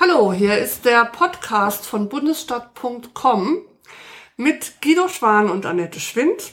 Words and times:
Hallo, 0.00 0.32
hier 0.32 0.56
ist 0.56 0.84
der 0.84 1.06
Podcast 1.06 1.84
von 1.84 2.08
bundesstadt.com 2.08 3.58
mit 4.36 4.74
Guido 4.80 5.08
Schwan 5.08 5.50
und 5.50 5.66
Annette 5.66 5.98
Schwind. 5.98 6.52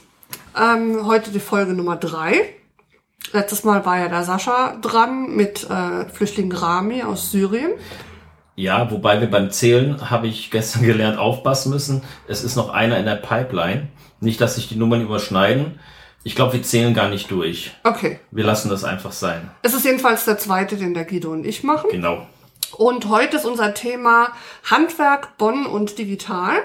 Ähm, 0.60 1.06
heute 1.06 1.30
die 1.30 1.40
Folge 1.40 1.74
Nummer 1.74 1.96
drei. 1.96 2.56
Letztes 3.34 3.64
Mal 3.64 3.86
war 3.86 4.00
ja 4.00 4.08
der 4.08 4.24
Sascha 4.24 4.78
dran 4.82 5.36
mit 5.36 5.70
äh, 5.70 6.10
Flüchtling 6.10 6.52
Rami 6.52 7.04
aus 7.04 7.30
Syrien. 7.30 7.74
Ja, 8.56 8.90
wobei 8.90 9.22
wir 9.22 9.30
beim 9.30 9.52
Zählen, 9.52 10.10
habe 10.10 10.26
ich 10.26 10.50
gestern 10.50 10.82
gelernt, 10.88 11.20
aufpassen 11.20 11.70
müssen. 11.70 12.02
Es 12.28 12.44
ist 12.44 12.56
noch 12.56 12.70
einer 12.70 12.98
in 12.98 13.06
der 13.06 13.18
Pipeline. 13.18 13.90
Nicht, 14.22 14.42
dass 14.42 14.56
sich 14.56 14.70
die 14.70 14.76
Nummern 14.76 15.02
überschneiden. 15.04 15.80
Ich 16.24 16.34
glaube, 16.34 16.54
wir 16.54 16.64
zählen 16.64 16.96
gar 16.96 17.10
nicht 17.10 17.30
durch. 17.30 17.76
Okay. 17.84 18.20
Wir 18.32 18.44
lassen 18.44 18.70
das 18.70 18.84
einfach 18.84 19.12
sein. 19.12 19.52
Es 19.62 19.76
ist 19.76 19.86
jedenfalls 19.86 20.26
der 20.26 20.40
zweite, 20.40 20.78
den 20.78 20.96
der 20.96 21.06
Guido 21.06 21.32
und 21.32 21.46
ich 21.46 21.62
machen. 21.62 21.92
Genau. 21.92 22.26
Und 22.74 23.10
heute 23.10 23.38
ist 23.38 23.46
unser 23.46 23.74
Thema 23.74 24.30
Handwerk, 24.64 25.38
Bonn 25.38 25.66
und 25.66 25.98
Digital. 25.98 26.56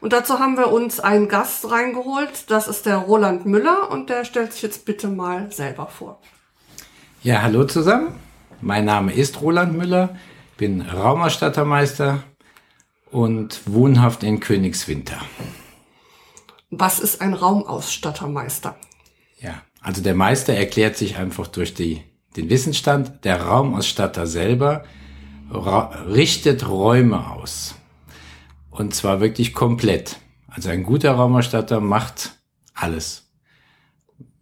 Und 0.00 0.12
dazu 0.12 0.38
haben 0.38 0.56
wir 0.56 0.70
uns 0.70 1.00
einen 1.00 1.28
Gast 1.28 1.70
reingeholt. 1.70 2.50
Das 2.50 2.68
ist 2.68 2.86
der 2.86 2.98
Roland 2.98 3.46
Müller 3.46 3.90
und 3.90 4.10
der 4.10 4.24
stellt 4.24 4.52
sich 4.52 4.62
jetzt 4.62 4.84
bitte 4.84 5.08
mal 5.08 5.50
selber 5.50 5.86
vor. 5.86 6.20
Ja, 7.22 7.40
hallo 7.42 7.64
zusammen. 7.64 8.14
Mein 8.60 8.84
Name 8.84 9.12
ist 9.12 9.40
Roland 9.40 9.76
Müller, 9.76 10.16
bin 10.56 10.82
Raumerstattermeister 10.82 12.22
und 13.10 13.60
wohnhaft 13.66 14.22
in 14.22 14.40
Königswinter. 14.40 15.20
Was 16.70 16.98
ist 16.98 17.20
ein 17.20 17.34
Raumausstattermeister? 17.34 18.76
Ja, 19.40 19.62
also 19.80 20.02
der 20.02 20.14
Meister 20.14 20.54
erklärt 20.54 20.96
sich 20.96 21.16
einfach 21.16 21.46
durch 21.46 21.74
die, 21.74 22.02
den 22.36 22.50
Wissensstand. 22.50 23.24
Der 23.24 23.42
Raumausstatter 23.42 24.26
selber 24.26 24.84
richtet 25.54 26.68
Räume 26.68 27.30
aus. 27.30 27.74
Und 28.70 28.94
zwar 28.94 29.20
wirklich 29.20 29.54
komplett. 29.54 30.18
Also 30.48 30.68
ein 30.68 30.82
guter 30.82 31.12
Raumausstatter 31.12 31.80
macht 31.80 32.32
alles. 32.74 33.30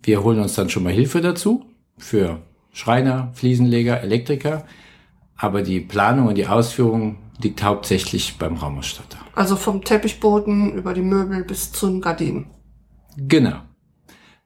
Wir 0.02 0.22
holen 0.22 0.40
uns 0.40 0.54
dann 0.54 0.70
schon 0.70 0.82
mal 0.82 0.92
Hilfe 0.92 1.20
dazu 1.20 1.64
für 1.98 2.40
Schreiner, 2.72 3.30
Fliesenleger, 3.34 4.00
Elektriker. 4.00 4.64
Aber 5.36 5.62
die 5.62 5.80
Planung 5.80 6.28
und 6.28 6.36
die 6.36 6.46
Ausführung 6.46 7.18
liegt 7.40 7.62
hauptsächlich 7.62 8.38
beim 8.38 8.56
Raumausstatter. 8.56 9.18
Also 9.34 9.56
vom 9.56 9.82
Teppichboden 9.82 10.72
über 10.74 10.94
die 10.94 11.02
Möbel 11.02 11.44
bis 11.44 11.72
zu 11.72 11.88
den 11.88 12.00
Gardinen. 12.00 12.46
Genau. 13.16 13.60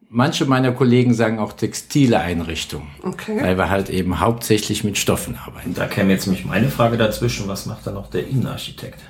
Manche 0.09 0.45
meiner 0.47 0.73
Kollegen 0.73 1.15
sagen 1.15 1.39
auch 1.41 1.53
textile 1.53 2.21
Einrichtungen, 2.21 2.89
Okay. 3.03 3.41
weil 3.43 3.59
wir 3.59 3.71
halt 3.71 3.91
eben 3.91 4.21
hauptsächlich 4.21 4.85
mit 4.85 4.99
Stoffen 4.99 5.37
arbeiten. 5.37 5.75
Da 5.75 5.87
käme 5.87 6.13
jetzt 6.13 6.27
nämlich 6.27 6.45
meine 6.45 6.71
Frage 6.71 6.97
dazwischen. 6.97 7.49
Was 7.49 7.67
macht 7.67 7.87
dann 7.87 7.95
noch 7.95 8.09
der 8.09 8.27
Innenarchitekt? 8.29 9.01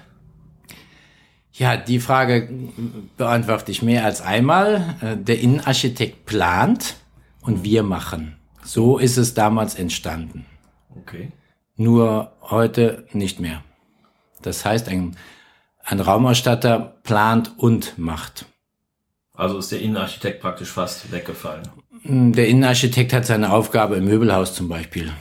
Ja, 1.52 1.76
die 1.76 2.00
Frage 2.00 2.48
beantworte 3.16 3.70
ich 3.72 3.82
mehr 3.82 4.04
als 4.04 4.20
einmal. 4.20 4.96
Äh, 5.00 5.16
Der 5.16 5.38
Innenarchitekt 5.40 6.26
plant 6.26 6.96
und 7.42 7.62
wir 7.64 7.82
machen. 7.82 8.36
So 8.62 8.98
ist 8.98 9.16
es 9.16 9.34
damals 9.34 9.74
entstanden. 9.74 10.44
Okay. 10.98 11.30
Nur 11.76 12.32
heute 12.42 13.06
nicht 13.12 13.38
mehr. 13.38 13.62
Das 14.42 14.64
heißt, 14.64 14.88
ein, 14.88 15.16
ein 15.84 16.00
Raumausstatter 16.00 16.96
plant 17.04 17.52
und 17.58 17.98
macht. 17.98 18.46
Also 19.36 19.58
ist 19.58 19.70
der 19.70 19.80
Innenarchitekt 19.80 20.40
praktisch 20.40 20.70
fast 20.70 21.12
weggefallen. 21.12 21.62
Der 22.04 22.48
Innenarchitekt 22.48 23.12
hat 23.12 23.26
seine 23.26 23.52
Aufgabe 23.52 23.96
im 23.96 24.04
Möbelhaus 24.04 24.54
zum 24.54 24.68
Beispiel, 24.68 25.12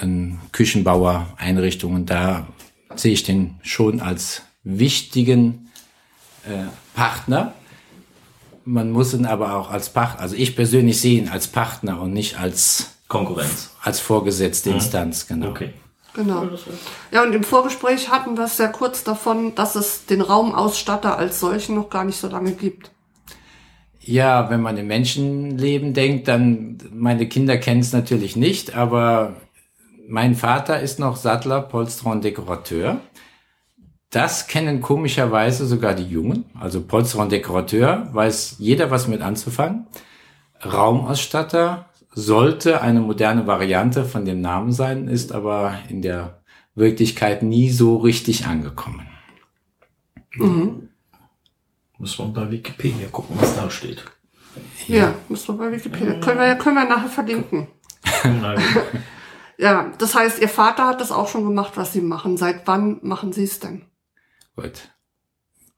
ein 0.00 0.40
Küchenbauer, 0.52 1.26
Einrichtungen. 1.36 2.04
Da 2.04 2.46
sehe 2.94 3.12
ich 3.12 3.22
den 3.22 3.58
schon 3.62 4.00
als 4.00 4.42
wichtigen 4.64 5.70
äh, 6.44 6.64
Partner. 6.94 7.54
Man 8.64 8.90
muss 8.90 9.12
ihn 9.14 9.26
aber 9.26 9.56
auch 9.56 9.70
als 9.70 9.88
Partner, 9.90 10.20
also 10.20 10.36
ich 10.36 10.54
persönlich 10.54 11.00
sehe 11.00 11.18
ihn 11.18 11.28
als 11.28 11.48
Partner 11.48 12.00
und 12.00 12.12
nicht 12.12 12.38
als, 12.38 12.94
Konkurrenz. 13.08 13.70
als 13.82 13.98
vorgesetzte 13.98 14.70
Instanz, 14.70 15.26
genau. 15.26 15.48
Okay. 15.48 15.72
Genau. 16.14 16.46
Ja, 17.10 17.22
und 17.22 17.32
im 17.32 17.42
Vorgespräch 17.42 18.10
hatten 18.10 18.36
wir 18.36 18.44
es 18.44 18.58
ja 18.58 18.68
kurz 18.68 19.02
davon, 19.02 19.54
dass 19.54 19.76
es 19.76 20.04
den 20.04 20.20
Raumausstatter 20.20 21.16
als 21.16 21.40
solchen 21.40 21.74
noch 21.74 21.88
gar 21.88 22.04
nicht 22.04 22.20
so 22.20 22.28
lange 22.28 22.52
gibt. 22.52 22.91
Ja, 24.04 24.50
wenn 24.50 24.60
man 24.60 24.76
im 24.76 24.88
Menschenleben 24.88 25.94
denkt, 25.94 26.26
dann, 26.28 26.78
meine 26.92 27.28
Kinder 27.28 27.56
kennen 27.56 27.80
es 27.80 27.92
natürlich 27.92 28.34
nicht, 28.36 28.74
aber 28.74 29.36
mein 30.08 30.34
Vater 30.34 30.80
ist 30.80 30.98
noch 30.98 31.16
Sattler, 31.16 31.62
Polsterer 31.62 32.10
und 32.10 32.24
Dekorateur. 32.24 33.00
Das 34.10 34.48
kennen 34.48 34.80
komischerweise 34.80 35.66
sogar 35.66 35.94
die 35.94 36.06
Jungen. 36.06 36.44
Also 36.58 36.82
Polsterer 36.82 37.22
und 37.22 37.32
Dekorateur 37.32 38.08
weiß 38.12 38.56
jeder 38.58 38.90
was 38.90 39.06
mit 39.08 39.22
anzufangen. 39.22 39.86
Raumausstatter 40.64 41.86
sollte 42.10 42.82
eine 42.82 43.00
moderne 43.00 43.46
Variante 43.46 44.04
von 44.04 44.24
dem 44.24 44.40
Namen 44.40 44.72
sein, 44.72 45.08
ist 45.08 45.32
aber 45.32 45.78
in 45.88 46.02
der 46.02 46.42
Wirklichkeit 46.74 47.42
nie 47.42 47.70
so 47.70 47.96
richtig 47.96 48.46
angekommen. 48.46 49.06
Müssen 52.02 52.34
wir 52.34 52.42
bei 52.42 52.50
Wikipedia 52.50 53.06
gucken, 53.12 53.36
was 53.38 53.54
da 53.54 53.70
steht. 53.70 54.02
Ja, 54.88 55.14
müssen 55.28 55.56
wir 55.56 55.66
bei 55.66 55.72
Wikipedia. 55.76 56.18
Können 56.18 56.40
wir, 56.40 56.56
können 56.56 56.74
wir 56.74 56.84
nachher 56.84 57.08
verlinken. 57.08 57.68
Ja, 59.58 59.92
das 59.98 60.16
heißt, 60.16 60.40
Ihr 60.40 60.48
Vater 60.48 60.88
hat 60.88 61.00
das 61.00 61.12
auch 61.12 61.28
schon 61.28 61.44
gemacht, 61.44 61.74
was 61.76 61.92
Sie 61.92 62.00
machen. 62.00 62.36
Seit 62.36 62.66
wann 62.66 62.98
machen 63.02 63.32
Sie 63.32 63.44
es 63.44 63.60
denn? 63.60 63.82
Gut. 64.56 64.90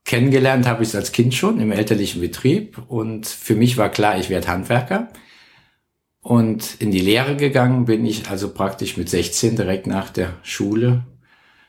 Kennengelernt 0.05 0.65
habe 0.65 0.81
ich 0.81 0.89
es 0.89 0.95
als 0.95 1.11
Kind 1.11 1.35
schon 1.35 1.59
im 1.59 1.71
elterlichen 1.71 2.19
Betrieb 2.19 2.79
und 2.87 3.27
für 3.27 3.53
mich 3.53 3.77
war 3.77 3.89
klar, 3.89 4.17
ich 4.17 4.31
werde 4.31 4.47
Handwerker. 4.47 5.09
Und 6.21 6.81
in 6.81 6.89
die 6.89 7.01
Lehre 7.01 7.35
gegangen 7.35 7.85
bin 7.85 8.07
ich 8.07 8.27
also 8.27 8.51
praktisch 8.51 8.97
mit 8.97 9.09
16 9.09 9.55
direkt 9.55 9.85
nach 9.85 10.09
der 10.09 10.33
Schule. 10.41 11.05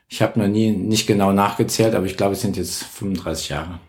Ich 0.09 0.23
habe 0.23 0.39
noch 0.39 0.49
nie 0.49 0.71
nicht 0.71 1.07
genau 1.07 1.33
nachgezählt, 1.33 1.95
aber 1.95 2.07
ich 2.07 2.17
glaube, 2.17 2.33
es 2.33 2.41
sind 2.41 2.57
jetzt 2.57 2.83
35 2.85 3.51
Jahre. 3.51 3.81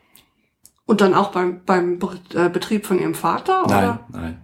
Und 0.88 1.02
dann 1.02 1.14
auch 1.14 1.32
beim, 1.32 1.62
beim 1.66 2.00
Be- 2.00 2.20
äh, 2.34 2.50
Betrieb 2.50 2.86
von 2.88 2.98
Ihrem 3.00 3.14
Vater? 3.14 3.66
Nein, 3.68 3.90
Oder? 3.90 4.00
nein. 4.12 4.42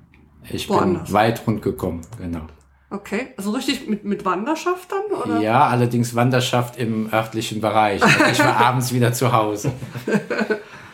Ich 0.50 0.68
Woanders. 0.70 1.06
bin 1.06 1.14
weit 1.14 1.48
rund 1.48 1.62
gekommen, 1.62 2.02
genau. 2.20 2.42
Okay. 2.90 3.28
Also 3.38 3.52
richtig 3.52 3.88
mit, 3.90 4.04
mit 4.06 4.24
Wanderschaft 4.26 4.90
dann? 4.92 5.04
Oder? 5.20 5.40
Ja, 5.40 5.68
allerdings 5.68 6.14
Wanderschaft 6.16 6.78
im 6.78 7.12
örtlichen 7.12 7.60
Bereich. 7.62 8.04
Also 8.04 8.26
ich 8.32 8.40
war 8.40 8.58
abends 8.68 8.94
wieder 8.94 9.14
zu 9.14 9.32
Hause. 9.32 9.72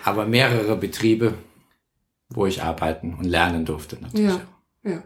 Aber 0.05 0.25
mehrere 0.25 0.75
Betriebe, 0.77 1.33
wo 2.29 2.45
ich 2.45 2.61
arbeiten 2.63 3.15
und 3.15 3.25
lernen 3.25 3.65
durfte 3.65 3.97
natürlich. 3.99 4.39
Ja. 4.85 4.91
ja. 4.91 5.03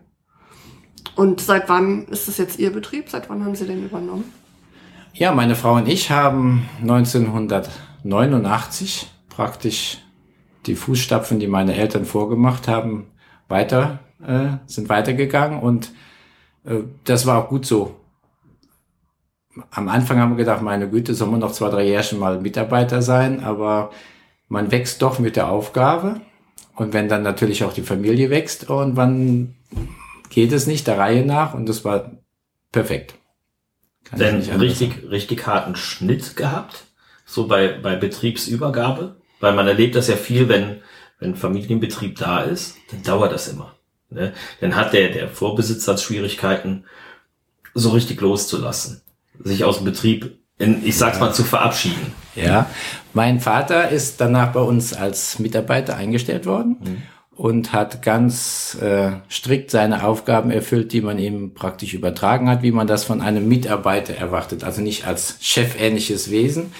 Und 1.16 1.40
seit 1.42 1.68
wann 1.70 2.06
ist 2.10 2.28
das 2.28 2.38
jetzt 2.38 2.60
Ihr 2.60 2.72
Betrieb? 2.74 3.10
Seit 3.10 3.28
wann 3.30 3.44
haben 3.46 3.56
Sie 3.56 3.66
den 3.66 3.86
übernommen? 3.86 4.26
Ja, 5.14 5.32
meine 5.32 5.56
Frau 5.56 5.76
und 5.76 5.88
ich 5.88 6.12
haben 6.12 6.68
1989 6.82 9.10
praktisch 9.30 10.00
die 10.66 10.76
Fußstapfen, 10.76 11.40
die 11.40 11.48
meine 11.48 11.76
Eltern 11.76 12.06
vorgemacht 12.06 12.68
haben, 12.68 13.08
weiter, 13.48 14.00
äh, 14.26 14.58
sind 14.66 14.90
weitergegangen 14.90 15.60
und 15.60 15.92
äh, 16.66 16.80
das 17.04 17.26
war 17.26 17.44
auch 17.44 17.50
gut 17.50 17.66
so. 17.66 18.00
Am 19.70 19.88
Anfang 19.88 20.18
haben 20.20 20.32
wir 20.32 20.38
gedacht, 20.38 20.64
meine 20.64 20.90
Güte, 20.90 21.14
sollen 21.14 21.32
wir 21.32 21.38
noch 21.38 21.52
zwei, 21.52 21.70
drei 21.70 21.86
Jährchen 21.86 22.18
mal 22.18 22.42
Mitarbeiter 22.42 23.02
sein, 23.02 23.44
aber 23.44 23.92
man 24.48 24.72
wächst 24.72 25.02
doch 25.02 25.20
mit 25.20 25.36
der 25.36 25.50
Aufgabe 25.50 26.22
und 26.76 26.94
wenn 26.94 27.08
dann 27.08 27.24
natürlich 27.24 27.64
auch 27.64 27.74
die 27.74 27.84
Familie 27.84 28.30
wächst 28.30 28.70
und 28.70 28.96
wann 28.96 29.56
geht 30.30 30.52
es 30.52 30.66
nicht 30.66 30.88
der 30.88 30.98
Reihe 30.98 31.26
nach 31.26 31.54
und 31.54 31.70
das 31.70 31.86
war 31.86 32.12
perfekt. 32.72 33.16
Kann 34.04 34.20
Denn 34.20 34.42
richtig, 34.60 35.10
richtig 35.10 35.46
harten 35.46 35.76
Schnitt 35.76 36.36
gehabt, 36.36 36.86
so 37.26 37.48
bei, 37.48 37.80
bei 37.80 37.96
Betriebsübergabe, 37.96 39.18
weil 39.44 39.54
man 39.54 39.68
erlebt 39.68 39.96
das 39.96 40.08
ja 40.08 40.16
viel, 40.16 40.48
wenn, 40.48 40.78
wenn 41.20 41.36
Familienbetrieb 41.36 42.18
da 42.18 42.44
ist, 42.44 42.78
dann 42.90 43.04
dauert 43.04 43.34
das 43.34 43.50
immer. 43.50 43.76
Ne? 44.10 44.32
Dann 44.62 44.74
hat 44.78 44.94
der, 44.94 45.10
der 45.10 45.28
Vorbesitzer 45.28 45.98
Schwierigkeiten, 45.98 46.86
so 47.74 47.90
richtig 47.90 48.22
loszulassen, 48.22 49.02
sich 49.44 49.66
aus 49.66 49.80
dem 49.80 49.86
Betrieb, 49.86 50.38
in, 50.60 50.86
ich 50.86 50.98
sag's 50.98 51.20
mal, 51.20 51.34
zu 51.34 51.44
verabschieden. 51.44 52.14
Ja, 52.36 52.70
mein 53.14 53.42
Vater 53.42 53.90
ist 53.90 54.22
danach 54.22 54.54
bei 54.54 54.62
uns 54.62 54.94
als 54.94 55.40
Mitarbeiter 55.40 55.98
eingestellt 55.98 56.46
worden 56.46 57.04
und 57.36 57.74
hat 57.74 58.02
ganz 58.02 58.78
äh, 58.82 59.12
strikt 59.30 59.72
seine 59.72 60.06
Aufgaben 60.06 60.52
erfüllt, 60.52 60.94
die 60.94 61.02
man 61.02 61.20
ihm 61.20 61.54
praktisch 61.54 61.94
übertragen 61.94 62.50
hat, 62.50 62.62
wie 62.62 62.72
man 62.72 62.88
das 62.88 63.04
von 63.04 63.20
einem 63.20 63.50
Mitarbeiter 63.50 64.16
erwartet. 64.16 64.64
Also 64.64 64.82
nicht 64.82 65.06
als 65.06 65.36
chefähnliches 65.42 66.32
Wesen. 66.32 66.72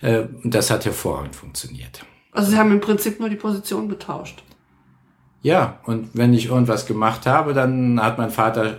Äh, 0.00 0.24
und 0.42 0.54
das 0.54 0.70
hat 0.70 0.84
hervorragend 0.84 1.34
funktioniert. 1.34 2.04
Also 2.32 2.50
Sie 2.50 2.58
haben 2.58 2.72
im 2.72 2.80
Prinzip 2.80 3.20
nur 3.20 3.28
die 3.28 3.36
Position 3.36 3.88
getauscht. 3.88 4.42
Ja, 5.42 5.80
und 5.84 6.10
wenn 6.14 6.34
ich 6.34 6.46
irgendwas 6.46 6.86
gemacht 6.86 7.26
habe, 7.26 7.54
dann 7.54 8.02
hat 8.02 8.18
mein 8.18 8.30
Vater 8.30 8.78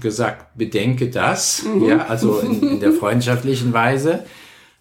gesagt, 0.00 0.56
bedenke 0.56 1.10
das, 1.10 1.64
ja, 1.80 2.06
also 2.06 2.40
in, 2.40 2.62
in 2.62 2.80
der 2.80 2.92
freundschaftlichen 2.92 3.72
Weise. 3.72 4.24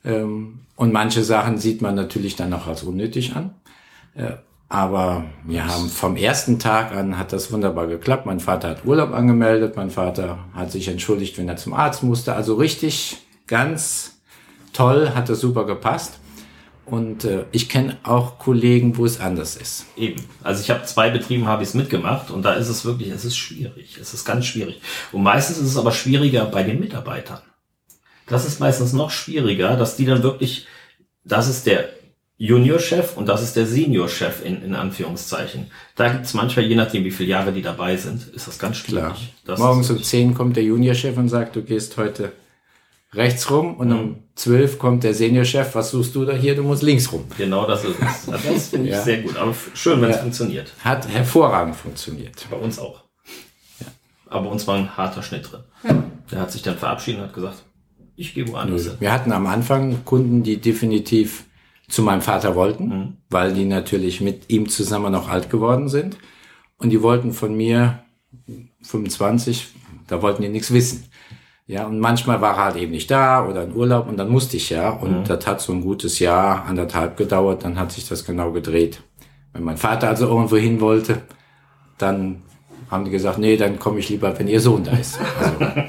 Ähm, 0.04 0.62
und 0.76 0.94
manche 0.94 1.24
Sachen 1.24 1.58
sieht 1.58 1.82
man 1.82 1.96
natürlich 1.96 2.36
dann 2.36 2.54
auch 2.54 2.68
als 2.68 2.84
unnötig 2.84 3.36
an. 3.36 3.54
Äh, 4.16 4.32
aber 4.70 5.26
wir 5.46 5.68
haben 5.68 5.90
vom 5.90 6.16
ersten 6.16 6.60
Tag 6.60 6.92
an 6.92 7.18
hat 7.18 7.34
das 7.34 7.52
wunderbar 7.52 7.88
geklappt. 7.88 8.28
Mein 8.28 8.40
Vater 8.40 8.70
hat 8.70 8.86
Urlaub 8.86 9.12
angemeldet, 9.12 9.76
mein 9.76 9.90
Vater 9.90 10.40
hat 10.54 10.72
sich 10.72 10.88
entschuldigt, 10.88 11.38
wenn 11.38 11.50
er 11.50 11.58
zum 11.58 11.74
Arzt 11.74 12.04
musste. 12.04 12.34
Also 12.34 12.54
richtig, 12.54 13.18
ganz 13.48 14.19
toll, 14.74 15.12
hat 15.16 15.30
das 15.30 15.40
super 15.40 15.66
gepasst. 15.66 16.20
Und 16.86 17.24
äh, 17.24 17.46
ich 17.52 17.70
kenne 17.70 17.98
auch 18.04 18.40
Kollegen, 18.40 18.98
wo 18.98 19.06
es 19.06 19.20
anders 19.20 19.56
ist. 19.56 19.86
Eben. 19.96 20.24
Also 20.44 20.62
ich 20.62 20.72
habe 20.72 20.84
zwei 20.86 21.12
Betrieben, 21.12 21.46
habe 21.46 21.62
ich 21.62 21.70
es 21.70 21.76
mitgemacht 21.76 22.32
und 22.32 22.42
da 22.42 22.54
ist 22.54 22.68
es 22.68 22.84
wirklich, 22.84 23.10
es 23.10 23.26
ist 23.26 23.38
schwierig. 23.38 23.98
Es 24.02 24.14
ist 24.14 24.26
ganz 24.26 24.46
schwierig. 24.46 24.82
Und 25.12 25.22
meistens 25.22 25.60
ist 25.60 25.68
es 25.68 25.78
aber 25.78 25.92
schwieriger 25.92 26.46
bei 26.46 26.64
den 26.64 26.80
Mitarbeitern. 26.80 27.42
Das 28.26 28.46
ist 28.46 28.60
meistens 28.60 28.94
noch 28.94 29.12
schwieriger, 29.12 29.76
dass 29.76 29.98
die 29.98 30.06
dann 30.06 30.24
wirklich, 30.24 30.68
das 31.24 31.48
ist 31.48 31.68
der 31.68 31.90
Juniorchef 32.38 33.18
und 33.18 33.28
das 33.28 33.44
ist 33.44 33.56
der 33.56 33.68
Seniorchef 33.68 34.46
in, 34.46 34.64
in 34.64 34.74
Anführungszeichen. 34.74 35.70
Da 35.96 36.10
gibt 36.10 36.26
es 36.26 36.34
manchmal, 36.34 36.66
je 36.66 36.76
nachdem 36.76 37.04
wie 37.04 37.12
viele 37.12 37.30
Jahre 37.30 37.52
die 37.52 37.62
dabei 37.62 37.98
sind, 37.98 38.28
ist 38.30 38.48
das 38.48 38.58
ganz 38.58 38.78
schwierig. 38.78 39.04
Klar. 39.04 39.18
Das 39.46 39.60
Morgens 39.60 39.90
um 39.90 40.02
10 40.02 40.34
kommt 40.34 40.56
der 40.56 40.64
Juniorchef 40.64 41.18
und 41.18 41.28
sagt, 41.28 41.56
du 41.56 41.64
gehst 41.64 41.98
heute 41.98 42.32
rechts 43.14 43.50
rum 43.50 43.76
und 43.78 43.92
um 43.92 44.16
12 44.36 44.78
kommt 44.80 45.04
der 45.04 45.14
Seniorchef, 45.14 45.74
was 45.76 45.92
suchst 45.92 46.16
du 46.16 46.26
da 46.26 46.34
hier? 46.34 46.56
Du 46.56 46.64
musst 46.64 46.84
links 46.84 47.12
rum. 47.12 47.26
Genau 47.38 47.66
das 47.68 47.84
ist 47.84 47.96
es. 48.00 48.26
Das 48.44 48.68
finde 48.70 48.88
ich 48.90 48.94
Ja. 48.96 49.02
sehr 49.02 49.22
gut. 49.22 49.36
Aber 49.38 49.54
schön, 49.74 50.02
wenn 50.02 50.10
es 50.12 50.18
Ja. 50.18 50.22
funktioniert. 50.22 50.74
Hat 50.84 51.08
hervorragend 51.08 51.76
funktioniert. 51.76 52.46
Bei 52.50 52.58
uns 52.58 52.78
auch. 52.80 53.04
Aber 54.28 54.46
bei 54.46 54.52
uns 54.52 54.68
war 54.68 54.76
ein 54.76 54.96
harter 54.96 55.24
Schnitt 55.24 55.50
drin. 55.52 56.04
Der 56.32 56.40
hat 56.40 56.52
sich 56.52 56.62
dann 56.62 56.78
verabschiedet 56.78 57.20
und 57.22 57.28
hat 57.28 57.34
gesagt, 57.34 57.64
ich 58.16 58.34
gehe 58.36 58.48
woanders 58.48 58.84
hin. 58.84 58.94
Wir 59.00 59.12
hatten 59.12 59.32
am 59.32 59.48
Anfang 59.48 60.06
Kunden, 60.06 60.44
die 60.44 60.58
definitiv 60.58 61.46
zu 61.88 62.04
meinem 62.04 62.22
Vater 62.22 62.54
wollten, 62.56 63.18
weil 63.32 63.54
die 63.54 63.66
natürlich 63.66 64.22
mit 64.22 64.50
ihm 64.52 64.70
zusammen 64.70 65.12
noch 65.12 65.30
alt 65.30 65.50
geworden 65.50 65.90
sind. 65.90 66.18
Und 66.78 66.92
die 66.92 67.02
wollten 67.02 67.34
von 67.34 67.56
mir 67.58 68.04
25, 68.84 69.68
da 70.08 70.22
wollten 70.22 70.44
die 70.44 70.50
nichts 70.50 70.72
wissen. 70.72 71.06
Ja, 71.70 71.86
und 71.86 72.00
manchmal 72.00 72.42
war 72.42 72.58
er 72.58 72.64
halt 72.66 72.76
eben 72.78 72.92
nicht 72.94 73.12
da 73.12 73.46
oder 73.46 73.64
in 73.64 73.76
Urlaub 73.76 74.10
und 74.10 74.18
dann 74.18 74.30
musste 74.30 74.58
ich 74.58 74.72
ja. 74.72 74.90
Und 74.90 75.30
das 75.30 75.46
hat 75.46 75.62
so 75.62 75.72
ein 75.72 75.82
gutes 75.82 76.18
Jahr, 76.18 76.66
anderthalb 76.66 77.16
gedauert, 77.16 77.64
dann 77.64 77.78
hat 77.80 77.92
sich 77.92 78.10
das 78.10 78.26
genau 78.26 78.52
gedreht. 78.52 79.04
Wenn 79.54 79.64
mein 79.64 79.78
Vater 79.78 80.08
also 80.08 80.28
irgendwo 80.28 80.58
hin 80.58 80.82
wollte, 80.82 81.22
dann 82.00 82.42
haben 82.90 83.06
die 83.06 83.12
gesagt, 83.12 83.38
nee, 83.38 83.56
dann 83.56 83.78
komme 83.78 84.00
ich 84.00 84.10
lieber, 84.10 84.38
wenn 84.40 84.48
ihr 84.48 84.60
Sohn 84.60 84.84
da 84.84 84.94
ist. 84.94 85.20
Also, 85.40 85.88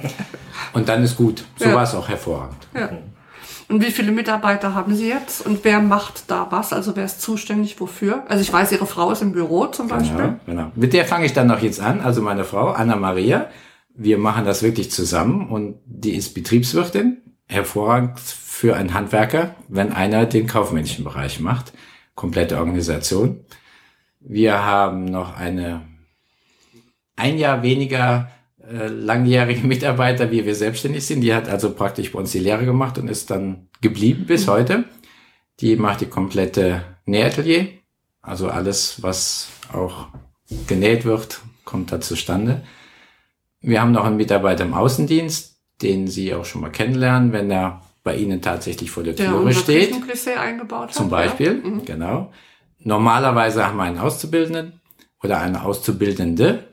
und 0.75 0.87
dann 0.91 1.03
ist 1.03 1.17
gut. 1.17 1.45
So 1.57 1.65
Ja. 1.71 1.75
war 1.77 1.85
es 1.85 1.95
auch 1.95 2.09
hervorragend. 2.11 2.59
Ja. 2.75 2.91
Und 3.71 3.83
wie 3.83 3.91
viele 3.91 4.13
Mitarbeiter 4.13 4.75
haben 4.75 4.95
Sie 4.95 5.09
jetzt? 5.09 5.47
Und 5.47 5.65
wer 5.65 5.81
macht 5.81 6.31
da 6.31 6.47
was? 6.51 6.75
Also 6.75 6.95
wer 6.95 7.07
ist 7.07 7.23
zuständig 7.23 7.81
wofür? 7.81 8.25
Also 8.29 8.43
ich 8.43 8.53
weiß, 8.53 8.71
Ihre 8.73 8.85
Frau 8.87 9.11
ist 9.13 9.23
im 9.23 9.33
Büro 9.33 9.67
zum 9.67 9.89
Beispiel. 9.89 10.17
Genau, 10.19 10.37
genau. 10.45 10.73
Mit 10.75 10.93
der 10.93 11.07
fange 11.07 11.25
ich 11.25 11.33
dann 11.33 11.47
noch 11.47 11.61
jetzt 11.63 11.81
an, 11.81 12.01
also 12.03 12.21
meine 12.21 12.45
Frau, 12.45 12.69
Anna 12.69 12.97
Maria. 12.97 13.47
Wir 14.03 14.17
machen 14.17 14.47
das 14.47 14.63
wirklich 14.63 14.91
zusammen 14.91 15.51
und 15.51 15.79
die 15.85 16.15
ist 16.15 16.33
Betriebswirtin, 16.33 17.19
hervorragend 17.45 18.19
für 18.19 18.75
einen 18.75 18.95
Handwerker, 18.95 19.55
wenn 19.69 19.93
einer 19.93 20.25
den 20.25 20.47
kaufmännischen 20.47 21.05
Bereich 21.05 21.39
macht. 21.39 21.75
Komplette 22.15 22.57
Organisation. 22.57 23.45
Wir 24.21 24.65
haben 24.65 25.05
noch 25.05 25.37
eine 25.37 25.83
ein 27.15 27.37
Jahr 27.37 27.63
weniger 27.63 28.31
äh, 28.67 28.87
langjährige 28.87 29.67
Mitarbeiter, 29.67 30.31
wie 30.31 30.47
wir 30.47 30.55
selbstständig 30.55 31.05
sind. 31.05 31.21
Die 31.21 31.35
hat 31.35 31.51
also 31.51 31.75
praktisch 31.75 32.11
bei 32.13 32.21
uns 32.21 32.33
die 32.33 32.39
Lehre 32.39 32.65
gemacht 32.65 32.97
und 32.97 33.07
ist 33.07 33.31
dann 33.31 33.69
geblieben 33.83 34.25
bis 34.25 34.49
heute. 34.49 34.85
Die 35.61 35.77
macht 35.77 36.01
die 36.01 36.07
komplette 36.07 36.85
Nähatelier. 37.05 37.69
Also 38.23 38.49
alles, 38.49 39.03
was 39.03 39.51
auch 39.75 40.07
genäht 40.67 41.05
wird, 41.05 41.43
kommt 41.67 41.93
da 41.93 42.01
zustande. 42.01 42.63
Wir 43.61 43.81
haben 43.81 43.93
noch 43.93 44.05
einen 44.05 44.17
Mitarbeiter 44.17 44.65
im 44.65 44.75
Außendienst, 44.75 45.57
den 45.83 46.07
Sie 46.09 46.35
auch 46.35 46.45
schon 46.45 46.61
mal 46.63 46.71
kennenlernen, 46.71 47.33
wenn 47.33 47.51
er 47.51 47.83
bei 48.03 48.17
Ihnen 48.17 48.41
tatsächlich 48.41 48.91
vor 48.91 49.03
der 49.03 49.15
Türe 49.17 49.37
unser 49.37 49.61
steht. 49.61 49.93
Eingebaut 50.39 50.89
hat. 50.89 50.95
Zum 50.95 51.11
Beispiel, 51.11 51.61
Ja. 51.63 51.71
Mhm. 51.71 51.85
genau. 51.85 52.33
Normalerweise 52.79 53.67
haben 53.67 53.77
wir 53.77 53.83
einen 53.85 53.99
Auszubildenden 53.99 54.81
oder 55.23 55.39
eine 55.41 55.65
Auszubildende, 55.65 56.65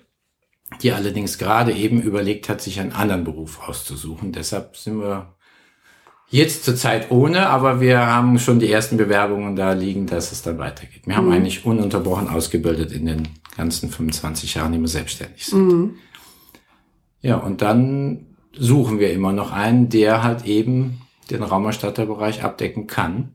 die 0.81 0.93
allerdings 0.93 1.37
gerade 1.37 1.73
eben 1.73 2.01
überlegt 2.01 2.47
hat, 2.47 2.61
sich 2.61 2.79
einen 2.79 2.93
anderen 2.93 3.25
Beruf 3.25 3.67
auszusuchen. 3.67 4.31
Deshalb 4.31 4.77
sind 4.77 4.99
wir 5.01 5.33
jetzt 6.29 6.63
zurzeit 6.63 7.11
ohne, 7.11 7.47
aber 7.49 7.81
wir 7.81 8.05
haben 8.05 8.39
schon 8.39 8.59
die 8.59 8.71
ersten 8.71 8.95
Bewerbungen 8.97 9.55
da 9.57 9.73
liegen, 9.73 10.07
dass 10.07 10.31
es 10.31 10.41
dann 10.43 10.57
weitergeht. 10.57 11.01
Wir 11.05 11.17
haben 11.17 11.31
eigentlich 11.31 11.65
ununterbrochen 11.65 12.29
ausgebildet 12.29 12.91
in 12.93 13.05
den 13.05 13.27
ganzen 13.57 13.89
25 13.89 14.55
Jahren, 14.55 14.71
die 14.71 14.79
wir 14.79 14.87
selbstständig 14.87 15.45
sind. 15.45 15.95
Ja, 17.21 17.37
und 17.37 17.61
dann 17.61 18.27
suchen 18.53 18.99
wir 18.99 19.11
immer 19.11 19.33
noch 19.33 19.51
einen, 19.51 19.89
der 19.89 20.23
halt 20.23 20.45
eben 20.45 21.01
den 21.29 21.43
Raumerstatterbereich 21.43 22.43
abdecken 22.43 22.87
kann. 22.87 23.33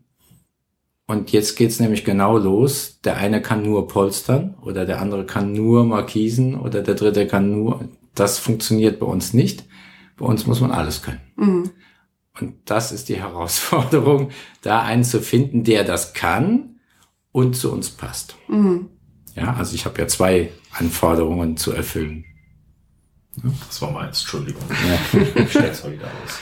Und 1.07 1.33
jetzt 1.33 1.57
geht's 1.57 1.81
nämlich 1.81 2.05
genau 2.05 2.39
los. 2.39 3.01
Der 3.05 3.17
eine 3.17 3.43
kann 3.43 3.63
nur 3.63 3.89
polstern 3.89 4.55
oder 4.63 4.87
der 4.87 5.01
andere 5.01 5.27
kann 5.27 5.53
nur 5.53 5.85
Markisen 5.85 6.59
oder 6.59 6.83
der 6.83 6.95
dritte 6.95 7.27
kann 7.27 7.51
nur. 7.51 7.81
Das 8.15 8.39
funktioniert 8.39 8.99
bei 9.01 9.07
uns 9.07 9.35
nicht. 9.35 9.65
Bei 10.17 10.27
uns 10.27 10.47
muss 10.47 10.61
man 10.61 10.71
alles 10.71 11.03
können. 11.03 11.21
Und 12.41 12.55
das 12.65 12.93
ist 12.93 13.09
die 13.09 13.17
Herausforderung, 13.21 14.31
da 14.63 14.83
einen 14.83 15.05
zu 15.05 15.21
finden, 15.21 15.65
der 15.65 15.85
das 15.85 16.15
kann 16.15 16.77
und 17.31 17.57
zu 17.57 17.71
uns 17.73 17.91
passt. 17.91 18.37
Ja, 19.35 19.55
also 19.55 19.75
ich 19.75 19.85
habe 19.85 20.01
ja 20.01 20.07
zwei 20.09 20.51
Anforderungen 20.73 21.57
zu 21.57 21.73
erfüllen. 21.73 22.25
Das 23.69 23.81
war 23.83 23.91
meins, 23.91 24.21
Entschuldigung. 24.21 24.63
Ich 25.35 25.51
stell's 25.51 25.83
mal 25.85 25.93
wieder 25.93 26.07
aus. 26.07 26.39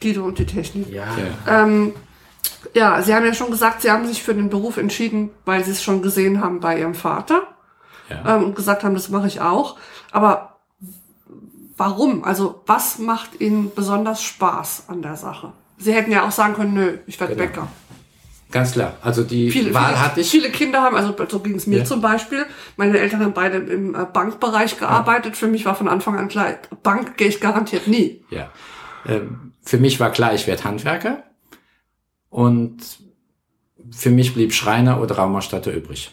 Guido 0.00 0.24
und 0.24 0.38
die 0.38 0.46
Technik. 0.46 0.88
Ja. 0.90 1.04
Ähm, 1.46 1.92
ja, 2.72 3.02
Sie 3.02 3.14
haben 3.14 3.24
ja 3.26 3.34
schon 3.34 3.50
gesagt, 3.50 3.82
Sie 3.82 3.90
haben 3.90 4.06
sich 4.06 4.22
für 4.22 4.34
den 4.34 4.48
Beruf 4.48 4.76
entschieden, 4.78 5.30
weil 5.44 5.64
Sie 5.64 5.70
es 5.70 5.82
schon 5.82 6.00
gesehen 6.02 6.40
haben 6.40 6.60
bei 6.60 6.78
Ihrem 6.78 6.94
Vater 6.94 7.42
Ja. 8.08 8.36
ähm, 8.36 8.44
und 8.44 8.56
gesagt 8.56 8.84
haben, 8.84 8.94
das 8.94 9.08
mache 9.10 9.26
ich 9.26 9.40
auch. 9.40 9.76
Aber 10.12 10.56
warum? 11.76 12.24
Also 12.24 12.62
was 12.66 12.98
macht 12.98 13.40
Ihnen 13.40 13.70
besonders 13.74 14.22
Spaß 14.22 14.84
an 14.88 15.02
der 15.02 15.16
Sache? 15.16 15.52
Sie 15.76 15.92
hätten 15.92 16.12
ja 16.12 16.26
auch 16.26 16.30
sagen 16.30 16.54
können, 16.54 16.72
nö, 16.74 16.98
ich 17.06 17.18
werde 17.20 17.34
Genau. 17.34 17.46
Bäcker. 17.46 17.68
Ganz 18.54 18.70
klar. 18.70 18.96
Also 19.02 19.24
die 19.24 19.50
Viele, 19.50 19.74
Wahl 19.74 19.86
viele, 19.88 20.00
hatte 20.00 20.20
ich. 20.20 20.30
viele 20.30 20.48
Kinder 20.48 20.80
haben, 20.80 20.94
also 20.94 21.12
so 21.28 21.40
ging 21.40 21.56
es 21.56 21.66
mir 21.66 21.78
Ja. 21.78 21.84
zum 21.84 22.00
Beispiel. 22.00 22.46
Meine 22.76 22.96
Eltern 23.00 23.18
haben 23.24 23.32
beide 23.34 23.56
im 23.58 23.96
äh, 23.96 24.04
Bankbereich 24.04 24.78
gearbeitet. 24.78 25.36
Für 25.36 25.48
mich 25.48 25.64
war 25.66 25.74
von 25.74 25.88
Anfang 25.88 26.16
an 26.16 26.28
klar, 26.28 26.54
Bank 26.84 27.16
gehe 27.16 27.26
ich 27.26 27.40
garantiert 27.40 27.88
nie. 27.88 28.24
Ja. 28.30 28.52
Ähm, 29.08 29.52
für 29.64 29.78
mich 29.78 29.98
war 29.98 30.10
klar, 30.12 30.34
ich 30.34 30.46
werde 30.46 30.62
Handwerker. 30.62 31.24
Und 32.30 32.76
für 33.90 34.10
mich 34.10 34.34
blieb 34.34 34.54
Schreiner 34.54 35.00
oder 35.00 35.16
Raumausstatter 35.16 35.72
übrig. 35.72 36.12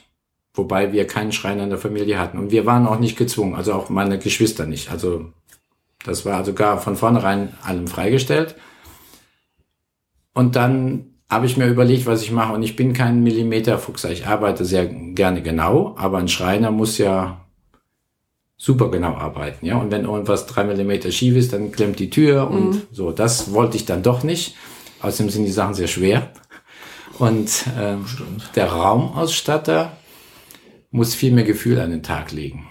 Wobei 0.56 0.92
wir 0.94 1.06
keinen 1.06 1.34
Schreiner 1.34 1.64
in 1.66 1.70
der 1.70 1.78
Familie 1.78 2.18
hatten. 2.18 2.40
Und 2.40 2.50
wir 2.50 2.66
waren 2.66 2.88
auch 2.88 2.98
nicht 2.98 3.18
gezwungen, 3.20 3.54
also 3.54 3.74
auch 3.74 3.90
meine 3.90 4.18
Geschwister 4.18 4.66
nicht. 4.66 4.90
Also 4.90 5.32
das 6.06 6.26
war 6.26 6.38
also 6.38 6.54
gar 6.54 6.82
von 6.82 6.96
vornherein 6.96 7.54
allem 7.64 7.86
freigestellt. 7.86 8.56
Und 10.34 10.56
dann 10.56 11.11
habe 11.32 11.46
ich 11.46 11.56
mir 11.56 11.68
überlegt, 11.68 12.06
was 12.06 12.22
ich 12.22 12.32
mache. 12.32 12.54
Und 12.54 12.62
ich 12.62 12.76
bin 12.76 12.92
kein 12.92 13.24
Millimeterfuchser. 13.24 14.12
Ich 14.12 14.28
arbeite 14.28 14.66
sehr 14.66 14.86
gerne 14.86 15.42
genau, 15.42 15.96
aber 15.98 16.18
ein 16.18 16.28
Schreiner 16.28 16.72
muss 16.72 16.98
ja 16.98 17.46
super 18.58 18.92
genau 18.92 19.16
arbeiten, 19.16 19.66
ja. 19.66 19.78
Und 19.78 19.92
wenn 19.92 20.04
irgendwas 20.04 20.46
drei 20.46 20.66
Millimeter 20.66 21.10
schief 21.10 21.36
ist, 21.38 21.54
dann 21.54 21.72
klemmt 21.72 22.00
die 22.00 22.10
Tür 22.10 22.52
und 22.52 22.86
so. 22.92 23.12
Das 23.12 23.54
wollte 23.54 23.78
ich 23.78 23.86
dann 23.86 24.04
doch 24.04 24.24
nicht. 24.24 24.56
Außerdem 25.02 25.32
sind 25.32 25.46
die 25.46 25.52
Sachen 25.52 25.74
sehr 25.74 25.88
schwer. 25.88 26.32
Und 27.18 27.66
ähm, 27.80 28.06
der 28.56 28.68
Raumausstatter 28.68 29.98
muss 30.92 31.16
viel 31.16 31.32
mehr 31.32 31.46
Gefühl 31.46 31.80
an 31.80 31.92
den 31.92 32.04
Tag 32.04 32.34
legen. 32.34 32.68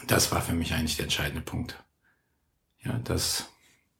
Und 0.00 0.10
das 0.10 0.30
war 0.30 0.42
für 0.42 0.54
mich 0.54 0.74
eigentlich 0.74 0.96
der 0.96 1.06
entscheidende 1.06 1.40
Punkt. 1.40 1.82
Ja, 2.84 3.00
das 3.02 3.48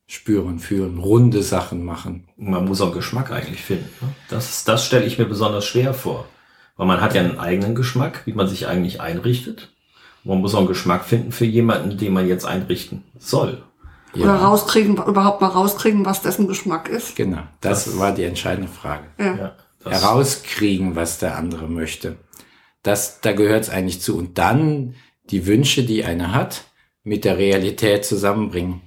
Spüren, 0.08 0.60
Fühlen, 0.60 0.98
runde 0.98 1.42
Sachen 1.42 1.84
machen. 1.84 2.28
Man 2.36 2.64
muss 2.64 2.80
auch 2.80 2.92
Geschmack 2.94 3.32
eigentlich 3.32 3.62
finden. 3.62 3.88
ne? 4.00 4.08
Das, 4.28 4.64
das 4.64 4.84
stelle 4.86 5.04
ich 5.04 5.18
mir 5.18 5.25
besonders 5.25 5.66
schwer 5.66 5.94
vor. 5.94 6.26
Weil 6.76 6.86
man 6.86 7.00
hat 7.00 7.14
ja 7.14 7.22
einen 7.22 7.38
eigenen 7.38 7.75
Geschmack, 7.75 8.22
wie 8.26 8.32
man 8.34 8.46
sich 8.46 8.68
eigentlich 8.68 9.00
einrichtet. 9.00 9.72
Man 10.25 10.38
muss 10.40 10.54
auch 10.54 10.58
einen 10.58 10.68
Geschmack 10.68 11.04
finden 11.04 11.32
für 11.32 11.44
jemanden, 11.44 11.96
den 11.98 12.12
man 12.12 12.28
jetzt 12.28 12.44
einrichten 12.44 13.02
soll. 13.18 13.62
Oder 14.14 14.34
rauskriegen, 14.36 14.96
überhaupt 14.96 15.40
mal 15.40 15.48
rauskriegen, 15.48 16.04
was 16.06 16.22
dessen 16.22 16.46
Geschmack 16.48 16.88
ist. 16.88 17.16
Genau, 17.16 17.42
das, 17.60 17.84
Das- 17.86 17.98
war 17.98 18.12
die 18.14 18.25
entscheidende 18.25 18.70
Frage. 18.70 19.04
Ja. 19.18 19.36
Ja, 19.36 19.56
herauskriegen, 19.90 20.96
was 20.96 21.18
der 21.18 21.36
andere 21.36 21.68
möchte. 21.68 22.16
Das, 22.82 23.20
da 23.20 23.32
gehört 23.32 23.64
es 23.64 23.70
eigentlich 23.70 24.00
zu. 24.00 24.16
Und 24.16 24.38
dann 24.38 24.94
die 25.30 25.46
Wünsche, 25.46 25.82
die 25.82 26.04
einer 26.04 26.32
hat, 26.32 26.64
mit 27.02 27.25
der 27.25 27.36
Realität 27.38 28.04
zusammenbringen. 28.04 28.80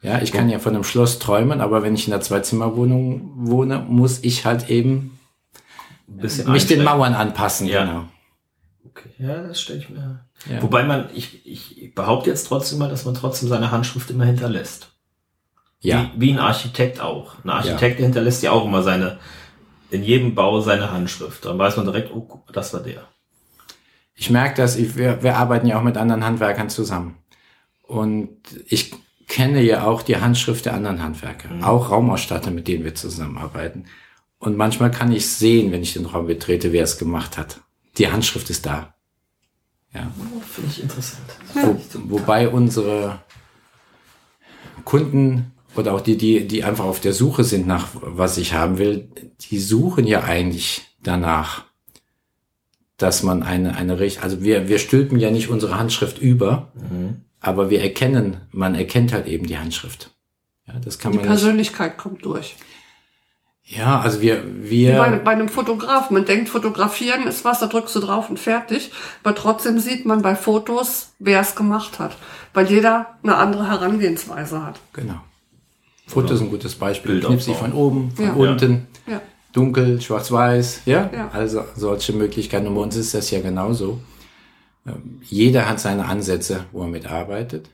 Ja, 0.00 0.22
ich 0.22 0.30
kann 0.30 0.48
ja 0.48 0.58
von 0.60 0.74
einem 0.74 0.84
Schloss 0.84 1.18
träumen, 1.18 1.60
aber 1.60 1.82
wenn 1.82 1.94
ich 1.94 2.06
in 2.06 2.12
einer 2.12 2.22
Zwei-Zimmer-Wohnung 2.22 3.32
wohne, 3.34 3.80
muss 3.80 4.22
ich 4.22 4.44
halt 4.44 4.70
eben 4.70 5.18
mich 6.06 6.36
den 6.36 6.48
einschränken. 6.48 6.84
Mauern 6.84 7.14
anpassen. 7.14 7.66
Ja. 7.66 7.84
Genau. 7.84 8.04
Okay. 8.86 9.10
Ja, 9.18 9.42
das 9.42 9.60
stelle 9.60 9.80
ich 9.80 9.90
mir. 9.90 10.24
Ja. 10.48 10.62
Wobei 10.62 10.84
man, 10.84 11.08
ich, 11.14 11.44
ich 11.44 11.94
behaupte 11.94 12.30
jetzt 12.30 12.46
trotzdem 12.46 12.78
mal, 12.78 12.88
dass 12.88 13.04
man 13.04 13.14
trotzdem 13.14 13.48
seine 13.48 13.72
Handschrift 13.72 14.08
immer 14.10 14.24
hinterlässt. 14.24 14.92
Ja, 15.80 16.10
Wie, 16.14 16.20
wie 16.20 16.32
ein 16.32 16.38
Architekt 16.38 17.00
auch. 17.00 17.34
Ein 17.44 17.50
Architekt 17.50 17.98
hinterlässt 18.00 18.42
ja 18.42 18.52
auch 18.52 18.64
immer 18.64 18.82
seine, 18.82 19.18
in 19.90 20.02
jedem 20.04 20.34
Bau 20.34 20.60
seine 20.60 20.92
Handschrift. 20.92 21.44
Dann 21.44 21.58
weiß 21.58 21.76
man 21.76 21.86
direkt, 21.86 22.12
oh, 22.12 22.20
guck, 22.20 22.52
das 22.52 22.72
war 22.72 22.80
der. 22.80 23.02
ich 24.14 24.30
merke 24.30 24.56
das, 24.62 24.76
ich, 24.76 24.96
wir, 24.96 25.22
wir 25.22 25.36
arbeiten 25.36 25.66
ja 25.66 25.78
auch 25.78 25.82
mit 25.82 25.96
anderen 25.96 26.24
Handwerkern 26.24 26.70
zusammen. 26.70 27.16
Und 27.82 28.38
ich 28.66 28.92
kenne 29.28 29.62
ja 29.62 29.84
auch 29.84 30.02
die 30.02 30.16
Handschrift 30.16 30.64
der 30.64 30.74
anderen 30.74 31.02
Handwerker, 31.02 31.48
auch 31.62 31.90
Raumausstatter, 31.90 32.50
mit 32.50 32.66
denen 32.66 32.84
wir 32.84 32.94
zusammenarbeiten. 32.94 33.84
Und 34.38 34.56
manchmal 34.56 34.90
kann 34.90 35.12
ich 35.12 35.26
sehen, 35.26 35.70
wenn 35.70 35.82
ich 35.82 35.92
den 35.92 36.06
Raum 36.06 36.26
betrete, 36.26 36.72
wer 36.72 36.84
es 36.84 36.98
gemacht 36.98 37.36
hat. 37.36 37.60
Die 37.98 38.10
Handschrift 38.10 38.48
ist 38.50 38.66
da. 38.66 38.94
Ja. 39.92 40.10
Oh, 40.18 40.40
Finde 40.40 40.70
ich 40.70 40.82
interessant. 40.82 41.26
Wo, 41.54 41.80
wobei 42.08 42.48
unsere 42.48 43.20
Kunden 44.84 45.52
oder 45.76 45.94
auch 45.94 46.00
die, 46.00 46.16
die, 46.16 46.46
die 46.46 46.64
einfach 46.64 46.84
auf 46.84 47.00
der 47.00 47.12
Suche 47.12 47.44
sind 47.44 47.66
nach 47.66 47.88
was 48.00 48.38
ich 48.38 48.54
haben 48.54 48.78
will, 48.78 49.08
die 49.40 49.58
suchen 49.58 50.06
ja 50.06 50.24
eigentlich 50.24 50.82
danach, 51.02 51.64
dass 52.96 53.22
man 53.22 53.42
eine, 53.42 53.76
eine 53.76 53.98
also 54.20 54.42
wir, 54.42 54.68
wir 54.68 54.78
stülpen 54.78 55.18
ja 55.18 55.30
nicht 55.30 55.48
unsere 55.48 55.78
Handschrift 55.78 56.18
über, 56.18 56.72
aber 57.40 57.70
wir 57.70 57.82
erkennen, 57.82 58.38
man 58.52 58.74
erkennt 58.74 59.12
halt 59.12 59.26
eben 59.26 59.46
die 59.46 59.58
Handschrift. 59.58 60.10
Ja, 60.66 60.74
das 60.84 60.98
kann 60.98 61.12
Die 61.12 61.18
man 61.18 61.26
nicht. 61.26 61.34
Persönlichkeit 61.34 61.96
kommt 61.98 62.24
durch. 62.24 62.56
Ja, 63.64 64.00
also 64.00 64.22
wir, 64.22 64.42
Wie 64.62 64.86
bei, 64.92 65.10
wir, 65.12 65.18
bei 65.18 65.32
einem 65.32 65.48
Fotograf. 65.50 66.08
Man 66.10 66.24
denkt, 66.24 66.48
fotografieren 66.48 67.26
ist 67.26 67.44
was, 67.44 67.60
da 67.60 67.66
drückst 67.66 67.94
du 67.96 68.00
drauf 68.00 68.30
und 68.30 68.38
fertig. 68.38 68.90
Aber 69.22 69.34
trotzdem 69.34 69.78
sieht 69.78 70.06
man 70.06 70.22
bei 70.22 70.34
Fotos, 70.36 71.12
wer 71.18 71.40
es 71.40 71.54
gemacht 71.54 71.98
hat. 71.98 72.16
Weil 72.54 72.66
jeder 72.70 73.18
eine 73.22 73.36
andere 73.36 73.68
Herangehensweise 73.68 74.64
hat. 74.64 74.80
genau. 74.92 75.20
Foto 76.06 76.32
ist 76.32 76.40
ein 76.40 76.48
gutes 76.48 76.74
Beispiel. 76.74 77.12
Bildaufbau. 77.12 77.34
Knips 77.34 77.44
dich 77.44 77.56
von 77.56 77.72
oben, 77.74 78.12
von 78.16 78.24
Ja. 78.24 78.32
unten. 78.32 78.86
Ja. 79.06 79.20
dunkel, 79.52 80.00
schwarz-weiß, 80.00 80.82
ja? 80.86 81.10
Ja. 81.12 81.28
Also 81.34 81.64
solche 81.76 82.14
Möglichkeiten. 82.14 82.66
Und 82.66 82.74
bei 82.76 82.80
uns 82.80 82.96
ist 82.96 83.12
das 83.12 83.30
ja 83.30 83.40
genauso. 83.42 84.00
Jeder 85.22 85.68
hat 85.68 85.80
seine 85.80 86.06
Ansätze, 86.06 86.64
wo 86.72 86.82
er 86.82 86.88
mitarbeitet. 86.88 87.70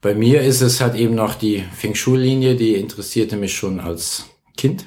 Bei 0.00 0.14
mir 0.14 0.42
ist 0.42 0.60
es 0.60 0.80
halt 0.80 0.94
eben 0.94 1.14
noch 1.14 1.34
die 1.34 1.64
Feng 1.74 1.94
Shui-Linie, 1.94 2.56
die 2.56 2.74
interessierte 2.74 3.36
mich 3.36 3.54
schon 3.54 3.80
als 3.80 4.26
Kind. 4.56 4.86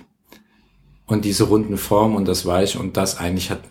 Und 1.05 1.25
diese 1.25 1.45
runden 1.45 1.77
Form 1.77 2.15
und 2.15 2.27
das 2.27 2.45
Weich 2.45 2.77
und 2.77 2.97
das 2.97 3.17
eigentlich 3.17 3.49
hat 3.49 3.61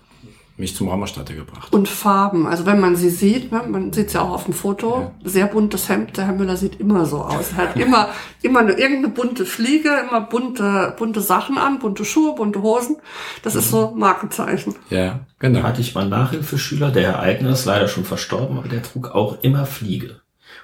mich 0.59 0.75
zum 0.75 0.89
Raumerstatter 0.89 1.35
gebracht. 1.35 1.73
Und 1.73 1.89
Farben. 1.89 2.47
Also 2.47 2.65
wenn 2.65 2.81
man 2.81 2.97
sie 2.97 3.11
sieht, 3.11 3.53
ne, 3.53 3.63
man 3.69 3.93
sieht 3.93 4.07
es 4.09 4.13
ja 4.15 4.23
auch 4.23 4.31
auf 4.31 4.45
dem 4.45 4.55
Foto, 4.55 5.13
sehr 5.23 5.47
buntes 5.47 5.89
Hemd. 5.89 6.17
Der 6.17 6.27
Herr 6.27 6.33
Müller 6.35 6.57
sieht 6.57 6.81
immer 6.81 7.05
so 7.05 7.19
aus. 7.19 7.51
Er 7.53 7.57
hat 7.59 7.77
immer, 7.77 8.09
immer 8.43 8.61
eine, 8.61 8.73
irgendeine 8.73 9.09
bunte 9.09 9.45
Fliege, 9.45 9.91
immer 10.09 10.23
bunte, 10.23 10.95
bunte 10.99 11.21
Sachen 11.21 11.59
an, 11.59 11.79
bunte 11.79 12.05
Schuhe, 12.07 12.35
bunte 12.35 12.63
Hosen. 12.63 12.97
Das 13.43 13.55
ist 13.55 13.71
so 13.71 13.93
Markenzeichen. 13.95 14.75
Ja, 14.89 15.21
genau. 15.39 15.61
Da 15.61 15.69
hatte 15.69 15.83
ich 15.83 15.95
mal 15.95 16.03
einen 16.03 16.11
Nachhilfeschüler, 16.11 16.91
der 16.91 17.03
Herr 17.03 17.21
Eigner 17.21 17.51
ist 17.51 17.67
leider 17.67 17.89
schon 17.89 18.05
verstorben, 18.05 18.57
aber 18.59 18.69
der 18.69 18.83
trug 18.83 19.11
auch 19.11 19.43
immer 19.43 19.67
Fliege. 19.67 20.21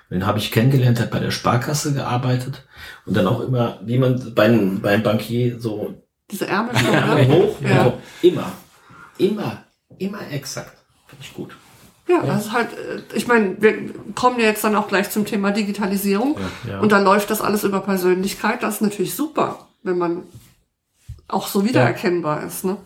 Und 0.08 0.16
den 0.20 0.26
habe 0.26 0.38
ich 0.38 0.52
kennengelernt, 0.52 1.00
hat 1.00 1.10
bei 1.10 1.18
der 1.20 1.30
Sparkasse 1.30 1.92
gearbeitet 1.92 2.66
und 3.04 3.16
dann 3.16 3.26
auch 3.26 3.40
immer, 3.40 3.78
wie 3.82 3.98
man 3.98 4.34
beim, 4.34 4.80
beim 4.80 5.02
Bankier 5.02 5.60
so 5.60 5.94
Diese 6.30 6.46
Ärmel. 6.46 6.72
ne? 6.82 7.28
hoch, 7.28 7.56
Ja. 7.60 7.84
so, 7.84 7.98
immer, 8.22 8.52
immer, 9.18 9.64
immer 10.04 10.20
exakt. 10.30 10.76
Finde 11.06 11.24
ich 11.24 11.34
gut. 11.34 11.56
Ja, 12.08 12.22
das 12.22 12.46
ist 12.46 12.52
halt, 12.52 12.72
äh, 12.72 13.02
ich 13.14 13.26
meine, 13.26 13.60
wir 13.60 13.94
kommen 14.14 14.38
ja 14.38 14.46
jetzt 14.46 14.64
dann 14.64 14.76
auch 14.76 14.88
gleich 14.88 15.10
zum 15.10 15.24
Thema 15.24 15.50
Digitalisierung. 15.50 16.36
Ja. 16.68 16.80
Und 16.80 16.92
da 16.92 16.98
läuft 16.98 17.30
das 17.30 17.40
alles 17.40 17.64
über 17.64 17.80
Persönlichkeit. 17.80 18.62
Das 18.62 18.76
ist 18.76 18.80
natürlich 18.80 19.14
super, 19.14 19.68
wenn 19.82 19.98
man 19.98 20.24
auch 21.28 21.46
so 21.46 21.64
wiedererkennbar 21.64 22.42
ist. 22.44 22.64
Ne? 22.64 22.76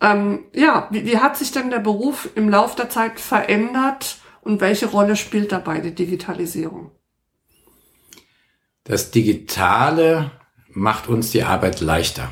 Ähm, 0.00 0.40
ja, 0.52 0.88
wie, 0.90 1.04
wie 1.06 1.18
hat 1.18 1.36
sich 1.36 1.52
denn 1.52 1.70
der 1.70 1.80
Beruf 1.80 2.28
im 2.34 2.48
Laufe 2.48 2.76
der 2.76 2.90
Zeit 2.90 3.18
verändert 3.18 4.18
und 4.42 4.60
welche 4.60 4.86
Rolle 4.86 5.16
spielt 5.16 5.50
dabei 5.50 5.80
die 5.80 5.94
Digitalisierung? 5.94 6.90
Das 8.84 9.10
Digitale 9.10 10.30
macht 10.68 11.08
uns 11.08 11.30
die 11.30 11.44
Arbeit 11.44 11.80
leichter. 11.80 12.28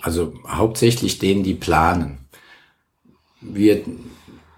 Also 0.00 0.32
hauptsächlich 0.48 1.18
denen, 1.18 1.42
die 1.42 1.54
planen. 1.54 2.19
Wir 3.40 3.82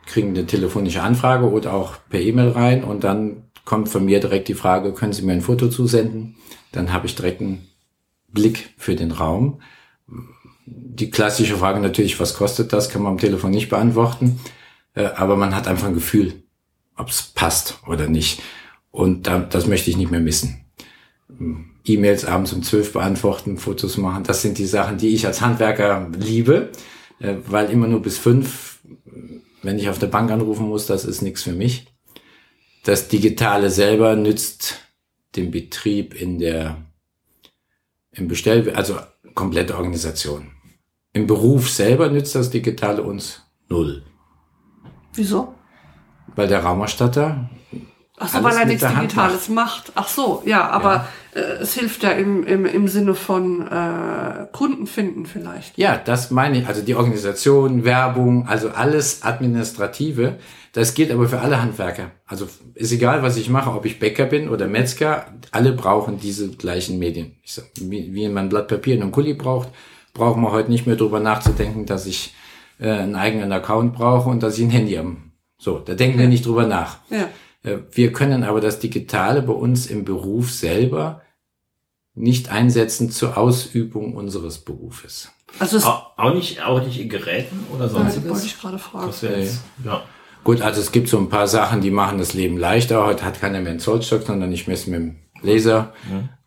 kriegen 0.07 0.31
eine 0.31 0.47
telefonische 0.47 1.03
Anfrage 1.03 1.51
oder 1.51 1.73
auch 1.73 1.95
per 2.09 2.21
E-Mail 2.21 2.51
rein 2.51 2.85
und 2.85 3.05
dann 3.05 3.45
kommt 3.65 3.89
von 3.89 4.05
mir 4.05 4.21
direkt 4.21 4.49
die 4.49 4.55
Frage, 4.55 4.93
können 4.93 5.13
Sie 5.13 5.23
mir 5.23 5.33
ein 5.33 5.41
Foto 5.41 5.69
zusenden? 5.69 6.37
Dann 6.73 6.93
habe 6.93 7.07
ich 7.07 7.15
direkt 7.15 7.41
einen 7.41 7.69
Blick 8.29 8.75
für 8.77 8.97
den 8.97 9.13
Raum. 9.13 9.61
Die 10.67 11.11
klassische 11.11 11.57
Frage 11.57 11.81
natürlich, 11.81 12.19
was 12.19 12.35
kostet 12.35 12.73
das, 12.73 12.89
kann 12.89 13.03
man 13.03 13.13
am 13.13 13.19
Telefon 13.19 13.51
nicht 13.51 13.69
beantworten. 13.69 14.41
Äh, 14.95 15.05
Aber 15.05 15.37
man 15.37 15.55
hat 15.55 15.69
einfach 15.69 15.89
ein 15.89 15.95
Gefühl, 15.95 16.43
ob 16.97 17.09
es 17.09 17.23
passt 17.23 17.79
oder 17.87 18.09
nicht. 18.09 18.43
Und 18.91 19.27
da, 19.27 19.39
das 19.39 19.67
möchte 19.67 19.91
ich 19.91 19.97
nicht 19.97 20.11
mehr 20.11 20.21
missen. 20.21 20.65
E-Mails 21.85 22.25
abends 22.25 22.53
um 22.53 22.63
zwölf 22.63 22.93
beantworten, 22.93 23.59
Fotos 23.59 23.97
machen. 23.97 24.25
Das 24.25 24.43
sind 24.43 24.59
die 24.59 24.67
Sachen, 24.67 24.99
die 24.99 25.09
ich 25.09 25.27
als 25.27 25.41
Handwerker 25.41 26.11
liebe, 26.17 26.71
äh, 27.19 27.37
weil 27.47 27.71
immer 27.71 27.87
nur 27.87 28.03
bis 28.03 28.19
fünf, 28.19 28.72
wenn 29.63 29.79
ich 29.79 29.89
auf 29.89 29.99
der 29.99 30.09
Bank 30.09 30.31
anrufen 30.31 30.69
muss, 30.69 30.87
das 30.87 31.05
ist 31.05 31.23
nichts 31.23 31.43
für 31.43 31.53
mich. 31.53 31.87
Das 32.85 33.09
Digitale 33.09 33.71
selber 33.71 34.17
nützt 34.17 34.81
dem 35.37 35.51
Betrieb 35.51 36.15
in 36.21 36.39
der, 36.39 36.77
im 38.11 38.29
Bestell, 38.29 38.71
also 38.75 38.99
komplette 39.35 39.77
Organisation. 39.77 40.51
Im 41.13 41.27
Beruf 41.27 41.71
selber 41.71 42.09
nützt 42.09 42.35
das 42.35 42.51
Digitale 42.51 43.03
uns 43.03 43.43
null. 43.69 44.03
Wieso? 45.15 45.55
Weil 46.35 46.49
der 46.49 46.65
Raumerstatter 46.65 47.51
Ach 48.23 48.29
so, 48.29 48.43
weil 48.43 48.57
er 48.57 48.67
nichts 48.67 48.87
Digitales 48.87 49.49
macht. 49.49 49.93
Ach 49.95 50.09
so, 50.09 50.43
ja, 50.47 50.69
aber 50.69 51.07
Äh, 51.35 51.63
es 51.63 51.75
hilft 51.75 52.03
ja 52.03 52.11
im, 52.11 52.45
im, 52.45 52.67
im 52.67 52.89
Sinne 52.89 53.15
von 53.15 53.67
äh, 53.67 54.47
Kunden 54.53 54.87
finden 54.87 55.27
vielleicht. 55.27 55.79
Ja, 55.79 55.97
das 55.97 56.31
meine 56.31 56.59
ich. 56.59 56.67
Also 56.67 56.83
die 56.83 56.95
Organisation, 56.95 57.85
Werbung, 57.85 58.47
also 58.47 58.71
alles 58.71 59.23
Administrative. 59.23 60.37
Das 60.75 60.95
gilt 60.95 61.11
aber 61.11 61.29
für 61.29 61.41
alle 61.41 61.61
Handwerker. 61.61 62.11
Also 62.27 62.49
ist 62.75 62.93
egal, 62.93 63.23
was 63.23 63.37
ich 63.37 63.51
mache, 63.51 63.71
ob 63.71 63.85
ich 63.85 63.99
Bäcker 63.99 64.27
bin 64.27 64.49
oder 64.49 64.67
Metzger. 64.67 65.27
Alle 65.51 65.73
brauchen 65.73 66.19
diese 66.19 66.51
gleichen 66.51 66.99
Medien. 66.99 67.37
Ich 67.43 67.55
sag, 67.55 67.65
wie, 67.81 68.15
wie 68.15 68.29
man 68.29 68.47
ein 68.47 68.49
Blatt 68.49 68.69
Papier 68.69 68.97
und 68.97 69.03
einen 69.03 69.13
Kuli 69.13 69.35
braucht, 69.35 69.69
brauchen 70.15 70.43
wir 70.43 70.53
heute 70.53 70.71
nicht 70.71 70.87
mehr 70.87 70.97
drüber 70.97 71.21
nachzudenken, 71.21 71.87
dass 71.87 72.07
ich 72.07 72.35
äh, 72.79 72.91
einen 72.91 73.17
eigenen 73.17 73.53
Account 73.53 73.95
brauche 73.95 74.29
und 74.29 74.43
dass 74.43 74.59
ich 74.59 74.65
ein 74.65 74.71
Handy 74.71 74.97
am. 74.99 75.33
So, 75.59 75.79
da 75.79 75.95
denken 75.95 76.19
wir 76.19 76.29
nicht 76.29 76.45
drüber 76.45 76.67
nach. 76.67 76.99
Ja. 77.11 77.29
Äh, 77.63 77.79
Wir 77.93 78.13
können 78.13 78.45
aber 78.45 78.61
das 78.61 78.79
Digitale 78.79 79.43
bei 79.43 79.53
uns 79.53 79.87
im 79.87 80.05
Beruf 80.05 80.51
selber 80.53 81.23
nicht 82.15 82.51
einsetzen 82.51 83.11
zur 83.11 83.39
Ausübung 83.39 84.15
unseres 84.15 84.59
Berufes. 84.59 85.31
Also 85.59 85.77
es 85.79 85.85
Auch, 85.85 86.17
auch 86.19 86.35
nicht, 86.35 86.63
auch 86.63 86.85
nicht 86.85 87.01
in 87.01 87.09
Geräten 87.09 87.67
oder 87.75 87.87
ja, 87.87 87.93
wollte 87.95 88.11
sonstiges? 88.13 88.45
ich 88.45 88.61
gerade 88.61 88.79
fragen. 88.79 89.07
Das 89.07 89.23
wäre 89.23 89.41
jetzt, 89.41 89.61
ja. 89.85 90.03
Gut, 90.45 90.61
also 90.61 90.81
es 90.81 90.93
gibt 90.93 91.09
so 91.09 91.19
ein 91.19 91.29
paar 91.29 91.47
Sachen, 91.47 91.81
die 91.81 91.91
machen 91.91 92.19
das 92.19 92.35
Leben 92.35 92.57
leichter. 92.59 93.07
Heute 93.07 93.25
hat 93.25 93.41
keiner 93.41 93.61
mehr 93.61 93.71
einen 93.71 93.81
Zollstock, 93.81 94.23
sondern 94.25 94.53
ich 94.53 94.67
messe 94.67 94.91
mit 94.91 94.99
dem 95.01 95.17
Laser. 95.41 95.93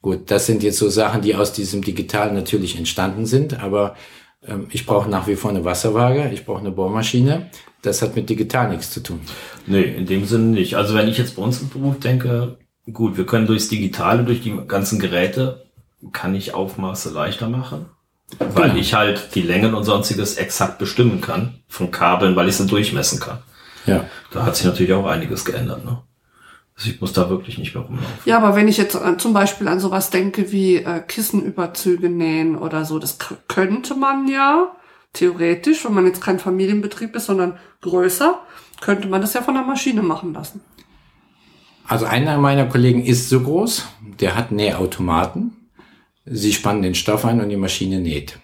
Gut, 0.02 0.30
das 0.32 0.46
sind 0.46 0.64
jetzt 0.64 0.78
so 0.78 0.90
Sachen, 0.90 1.22
die 1.22 1.36
aus 1.36 1.54
diesem 1.54 1.82
Digital 1.82 2.34
natürlich 2.34 2.78
entstanden 2.78 3.26
sind, 3.26 3.60
aber 3.60 3.96
ich 4.70 4.86
brauche 4.86 5.10
nach 5.10 5.28
wie 5.28 5.36
vor 5.36 5.50
eine 5.52 5.66
Wasserwaage, 5.66 6.30
ich 6.34 6.46
brauche 6.46 6.60
eine 6.60 6.72
Bohrmaschine. 6.72 7.50
Das 7.82 8.02
hat 8.02 8.16
mit 8.16 8.30
digital 8.30 8.70
nichts 8.70 8.92
zu 8.92 9.02
tun. 9.02 9.22
Nee, 9.68 9.84
in 9.84 10.06
dem 10.06 10.26
Sinne 10.26 10.46
nicht. 10.46 10.76
Also 10.76 10.96
wenn 10.96 11.08
ich 11.08 11.18
jetzt 11.18 11.36
bei 11.36 11.42
uns 11.44 11.62
im 11.62 11.70
Beruf 11.70 12.00
denke, 12.00 12.58
gut, 12.92 13.18
wir 13.18 13.26
können 13.26 13.48
durchs 13.48 13.68
Digitale, 13.70 14.24
durch 14.24 14.42
die 14.42 14.56
ganzen 14.68 15.00
Geräte, 15.00 15.66
kann 16.12 16.36
ich 16.36 16.54
Aufmaße 16.54 17.12
leichter 17.12 17.50
machen. 17.50 17.86
Weil 18.40 18.70
Genau. 18.70 18.80
ich 18.82 18.94
halt 18.96 19.36
die 19.36 19.42
Längen 19.44 19.76
und 19.76 19.84
sonstiges 19.84 20.36
exakt 20.36 20.80
bestimmen 20.80 21.22
kann 21.22 21.60
von 21.68 21.92
Kabeln, 21.92 22.36
weil 22.36 22.50
ich 22.50 22.56
sie 22.58 22.66
durchmessen 22.66 23.20
kann. 23.20 23.40
Ja. 23.86 24.06
Da 24.32 24.46
hat 24.46 24.56
sich 24.56 24.66
natürlich 24.66 24.94
auch 24.94 25.06
einiges 25.06 25.46
geändert. 25.46 25.86
Ne? 25.86 26.00
Also 26.78 26.90
ich 26.90 27.00
muss 27.00 27.14
da 27.14 27.30
wirklich 27.30 27.58
nicht 27.58 27.74
mehr 27.74 27.84
rumlaufen. 27.84 28.14
Ja, 28.26 28.38
aber 28.38 28.56
wenn 28.56 28.68
ich 28.68 28.78
jetzt 28.78 28.96
äh, 28.96 29.18
zum 29.18 29.34
Beispiel 29.34 29.68
an 29.68 29.80
sowas 29.80 30.10
denke 30.10 30.52
wie 30.52 30.76
äh, 30.76 31.02
Kissenüberzüge 31.02 32.10
nähen 32.10 32.58
oder 32.58 32.84
so, 32.84 33.00
das 33.00 33.18
könnte 33.48 33.96
man 33.96 34.28
ja 34.28 34.76
theoretisch, 35.14 35.86
wenn 35.86 35.94
man 35.94 36.06
jetzt 36.06 36.22
kein 36.22 36.40
Familienbetrieb 36.40 37.16
ist, 37.16 37.28
sondern 37.28 37.58
größer, 37.82 38.40
könnte 38.82 39.08
man 39.08 39.22
das 39.22 39.34
ja 39.34 39.42
von 39.42 39.54
der 39.54 39.64
Maschine 39.64 40.04
machen 40.04 40.34
lassen. 40.34 40.62
Also 41.88 42.06
einer 42.06 42.38
meiner 42.40 42.66
Kollegen 42.66 43.04
ist 43.04 43.30
so 43.30 43.42
groß, 43.42 43.86
der 44.20 44.36
hat 44.36 44.52
Nähautomaten. 44.52 45.70
Sie 46.26 46.52
spannen 46.52 46.82
den 46.82 46.96
Stoff 46.96 47.24
ein 47.26 47.40
und 47.40 47.50
die 47.50 47.58
Maschine 47.58 48.00
näht. 48.00 48.40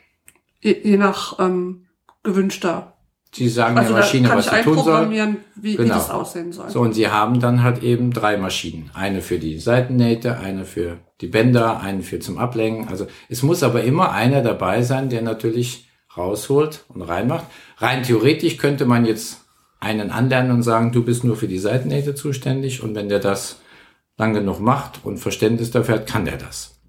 Je, 0.59 0.79
je 0.83 0.97
nach 0.97 1.39
ähm, 1.39 1.87
gewünschter. 2.23 2.97
Sie 3.33 3.47
sagen 3.47 3.77
Also 3.77 3.93
der 3.93 4.01
Maschine, 4.01 4.29
was 4.29 4.45
sie 4.49 4.61
tun 4.61 4.77
soll. 4.83 5.09
wie, 5.09 5.35
wie 5.55 5.75
Genau. 5.77 5.93
das 5.95 6.09
aussehen 6.09 6.51
soll. 6.51 6.69
So, 6.69 6.81
und 6.81 6.93
sie 6.93 7.07
haben 7.07 7.39
dann 7.39 7.63
halt 7.63 7.81
eben 7.81 8.11
drei 8.11 8.35
Maschinen. 8.35 8.91
Eine 8.93 9.21
für 9.21 9.39
die 9.39 9.57
Seitennähte, 9.57 10.37
eine 10.37 10.65
für 10.65 10.97
die 11.21 11.27
Bänder, 11.27 11.79
eine 11.79 12.03
für 12.03 12.19
zum 12.19 12.37
Ablenken. 12.37 12.89
Also 12.89 13.07
es 13.29 13.41
muss 13.41 13.63
aber 13.63 13.83
immer 13.83 14.11
einer 14.11 14.41
dabei 14.41 14.81
sein, 14.81 15.09
der 15.09 15.21
natürlich 15.21 15.87
rausholt 16.17 16.83
und 16.89 17.03
reinmacht. 17.03 17.45
Rein 17.77 18.03
theoretisch 18.03 18.57
könnte 18.57 18.85
man 18.85 19.05
jetzt 19.05 19.39
einen 19.79 20.11
anlernen 20.11 20.51
und 20.51 20.63
sagen, 20.63 20.91
du 20.91 21.03
bist 21.03 21.23
nur 21.23 21.37
für 21.37 21.47
die 21.47 21.57
Seitennähte 21.57 22.15
zuständig 22.15 22.83
und 22.83 22.95
wenn 22.95 23.07
der 23.07 23.19
das 23.19 23.61
lang 24.17 24.33
genug 24.33 24.59
macht 24.59 24.99
und 25.03 25.17
Verständnis 25.19 25.71
dafür 25.71 25.95
hat, 25.95 26.07
kann 26.07 26.25
der 26.25 26.37
das. 26.37 26.79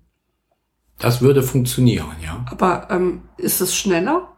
Das 0.99 1.20
würde 1.20 1.42
funktionieren, 1.42 2.16
ja. 2.22 2.44
Aber 2.50 2.88
ähm, 2.90 3.22
ist 3.38 3.61
es 3.61 3.76
schneller? 3.76 4.28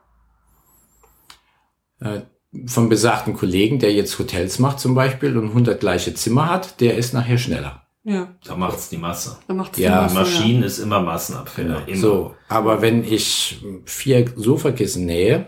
Äh, 2.00 2.20
Vom 2.66 2.88
besagten 2.88 3.34
Kollegen, 3.34 3.80
der 3.80 3.92
jetzt 3.92 4.16
Hotels 4.18 4.58
macht 4.60 4.78
zum 4.78 4.94
Beispiel 4.94 5.36
und 5.36 5.48
100 5.48 5.80
gleiche 5.80 6.14
Zimmer 6.14 6.48
hat, 6.48 6.80
der 6.80 6.96
ist 6.96 7.12
nachher 7.12 7.36
schneller. 7.38 7.82
Ja, 8.04 8.28
Da 8.44 8.54
macht's 8.54 8.90
die 8.90 8.98
Masse. 8.98 9.38
dann 9.48 9.56
macht 9.56 9.72
es 9.72 9.78
Ja, 9.80 10.06
Die 10.06 10.14
Maschinen 10.14 10.62
ist 10.62 10.78
immer 10.78 11.00
Massenabfälle. 11.00 11.82
Immer. 11.86 11.96
So, 11.96 12.34
aber 12.48 12.80
wenn 12.82 13.02
ich 13.02 13.60
vier 13.86 14.26
Sofakissen 14.36 15.06
nähe, 15.06 15.46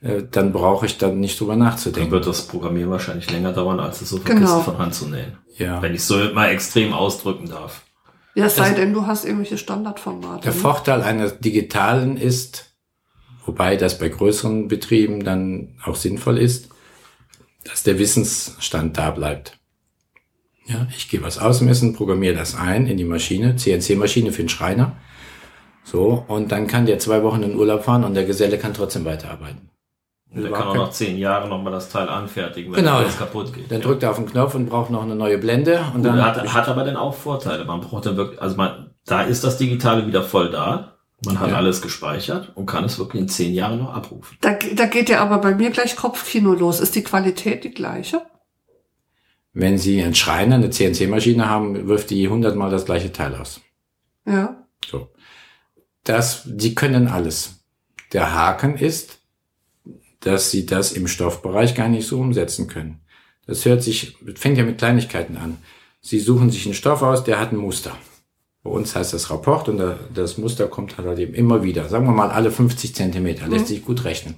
äh, 0.00 0.22
dann 0.30 0.52
brauche 0.52 0.86
ich 0.86 0.96
dann 0.98 1.20
nicht 1.20 1.38
drüber 1.38 1.52
Dann 1.52 1.58
nachzudenken. 1.64 2.10
wird 2.12 2.26
das 2.26 2.46
Programmieren 2.46 2.90
wahrscheinlich 2.90 3.30
länger 3.30 3.52
dauern, 3.52 3.80
als 3.80 4.00
es 4.00 4.08
so 4.08 4.18
Genau. 4.20 4.60
Von 4.60 4.78
Hand 4.78 4.94
zu 4.94 5.08
nähen. 5.08 5.36
Ja. 5.58 5.82
Wenn 5.82 5.94
ich 5.94 6.04
so 6.04 6.16
mal 6.32 6.48
extrem 6.50 6.92
ausdrücken 6.94 7.48
darf. 7.50 7.82
Ja, 8.36 8.46
es 8.46 8.54
sei 8.56 8.70
denn, 8.72 8.94
du 8.94 9.06
hast 9.06 9.24
irgendwelche 9.24 9.58
Standardformate. 9.58 10.42
Der 10.44 10.54
ne? 10.54 10.58
Vorteil 10.58 11.02
eines 11.02 11.38
digitalen 11.40 12.16
ist, 12.16 12.69
wobei 13.50 13.76
das 13.76 13.98
bei 13.98 14.08
größeren 14.08 14.68
Betrieben 14.68 15.24
dann 15.24 15.74
auch 15.84 15.96
sinnvoll 15.96 16.38
ist, 16.38 16.68
dass 17.64 17.82
der 17.82 17.98
Wissensstand 17.98 18.96
da 18.96 19.10
bleibt. 19.10 19.58
Ja, 20.66 20.86
ich 20.96 21.08
gehe 21.08 21.20
was 21.22 21.38
ausmessen, 21.38 21.94
programmiere 21.94 22.36
das 22.36 22.54
ein 22.54 22.86
in 22.86 22.96
die 22.96 23.04
Maschine, 23.04 23.56
CNC-Maschine 23.56 24.30
für 24.30 24.42
den 24.44 24.48
Schreiner. 24.48 24.92
So, 25.82 26.24
und 26.28 26.52
dann 26.52 26.68
kann 26.68 26.86
der 26.86 27.00
zwei 27.00 27.24
Wochen 27.24 27.42
in 27.42 27.56
Urlaub 27.56 27.82
fahren 27.82 28.04
und 28.04 28.14
der 28.14 28.24
Geselle 28.24 28.56
kann 28.56 28.72
trotzdem 28.72 29.04
weiterarbeiten. 29.04 29.68
Der 30.32 30.52
kann 30.52 30.68
auch 30.68 30.76
nach 30.76 30.90
zehn 30.90 31.18
Jahren 31.18 31.48
nochmal 31.48 31.72
das 31.72 31.88
Teil 31.88 32.08
anfertigen, 32.08 32.72
wenn 32.72 32.84
Genau. 32.84 32.98
alles 32.98 33.18
kaputt 33.18 33.52
geht. 33.52 33.68
Dann 33.68 33.80
Ja. 33.80 33.86
drückt 33.88 34.04
er 34.04 34.10
auf 34.10 34.16
den 34.16 34.26
Knopf 34.26 34.54
und 34.54 34.66
braucht 34.66 34.92
noch 34.92 35.02
eine 35.02 35.16
neue 35.16 35.38
Blende 35.38 35.80
und 35.92 36.02
Gut, 36.02 36.06
dann 36.12 36.24
hat, 36.24 36.54
hat 36.54 36.68
aber 36.68 36.84
dann 36.84 36.96
auch 36.96 37.14
Vorteile. 37.14 37.64
Man 37.64 37.80
braucht 37.80 38.06
dann 38.06 38.16
wirklich, 38.16 38.40
also 38.40 38.54
man, 38.56 38.90
da 39.06 39.22
ist 39.22 39.42
das 39.42 39.58
Digitale 39.58 40.06
wieder 40.06 40.22
voll 40.22 40.50
da. 40.52 40.89
Man 41.24 41.38
hat 41.38 41.50
Ja. 41.50 41.56
alles 41.56 41.82
gespeichert 41.82 42.52
und 42.56 42.66
kann 42.66 42.84
es 42.84 42.98
wirklich 42.98 43.20
in 43.22 43.28
zehn 43.28 43.52
Jahren 43.52 43.78
noch 43.78 43.92
abrufen. 43.92 44.36
Da, 44.40 44.54
da 44.74 44.86
geht 44.86 45.08
ja 45.10 45.20
aber 45.20 45.38
bei 45.38 45.54
mir 45.54 45.70
gleich 45.70 45.96
Kopfkino 45.96 46.54
los. 46.54 46.80
Ist 46.80 46.94
die 46.94 47.02
Qualität 47.02 47.64
die 47.64 47.70
gleiche? 47.72 48.22
Wenn 49.52 49.78
Sie 49.78 50.02
einen 50.02 50.14
Schreiner, 50.14 50.54
eine 50.54 50.70
CNC-Maschine 50.70 51.48
haben, 51.48 51.88
wirft 51.88 52.10
die 52.10 52.28
hundertmal 52.28 52.70
das 52.70 52.84
gleiche 52.84 53.12
Teil 53.12 53.34
aus. 53.34 53.60
Ja. 54.24 54.64
So. 54.88 55.08
Das, 56.04 56.42
die 56.46 56.74
können 56.74 57.08
alles. 57.08 57.64
Der 58.12 58.32
Haken 58.32 58.76
ist, 58.76 59.18
dass 60.20 60.50
Sie 60.50 60.66
das 60.66 60.92
im 60.92 61.06
Stoffbereich 61.08 61.74
gar 61.74 61.88
nicht 61.88 62.06
so 62.06 62.18
umsetzen 62.20 62.66
können. 62.68 63.00
Das 63.46 63.64
hört 63.64 63.82
sich, 63.82 64.16
fängt 64.36 64.56
ja 64.56 64.64
mit 64.64 64.78
Kleinigkeiten 64.78 65.36
an. 65.36 65.58
Sie 66.00 66.20
suchen 66.20 66.50
sich 66.50 66.64
einen 66.64 66.74
Stoff 66.74 67.02
aus, 67.02 67.24
der 67.24 67.38
hat 67.40 67.52
ein 67.52 67.56
Muster. 67.56 67.96
Bei 68.62 68.70
uns 68.70 68.94
heißt 68.94 69.12
das 69.14 69.30
Rapport 69.30 69.68
und 69.68 69.78
da- 69.78 69.98
das 70.14 70.36
Muster 70.36 70.68
kommt 70.68 70.98
halt 70.98 71.18
eben 71.18 71.34
immer 71.34 71.62
wieder. 71.62 71.88
Sagen 71.88 72.04
wir 72.06 72.12
mal 72.12 72.30
alle 72.30 72.50
50 72.50 72.94
Zentimeter, 72.94 73.48
lässt 73.48 73.68
sich 73.68 73.84
gut 73.84 74.04
rechnen. 74.04 74.34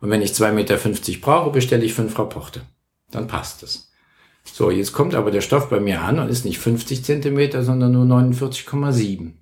Und 0.00 0.10
wenn 0.10 0.22
ich 0.22 0.32
2,50 0.32 0.52
Meter 0.52 1.20
brauche, 1.20 1.50
bestelle 1.50 1.84
ich 1.84 1.94
fünf 1.94 2.16
Rapporte. 2.18 2.62
Dann 3.10 3.26
passt 3.26 3.62
es. 3.62 3.90
So, 4.44 4.70
jetzt 4.70 4.92
kommt 4.92 5.14
aber 5.14 5.30
der 5.30 5.40
Stoff 5.40 5.70
bei 5.70 5.80
mir 5.80 6.02
an 6.02 6.18
und 6.18 6.28
ist 6.28 6.44
nicht 6.44 6.58
50 6.58 7.04
Zentimeter, 7.04 7.64
sondern 7.64 7.92
nur 7.92 8.04
49,7. 8.04 9.32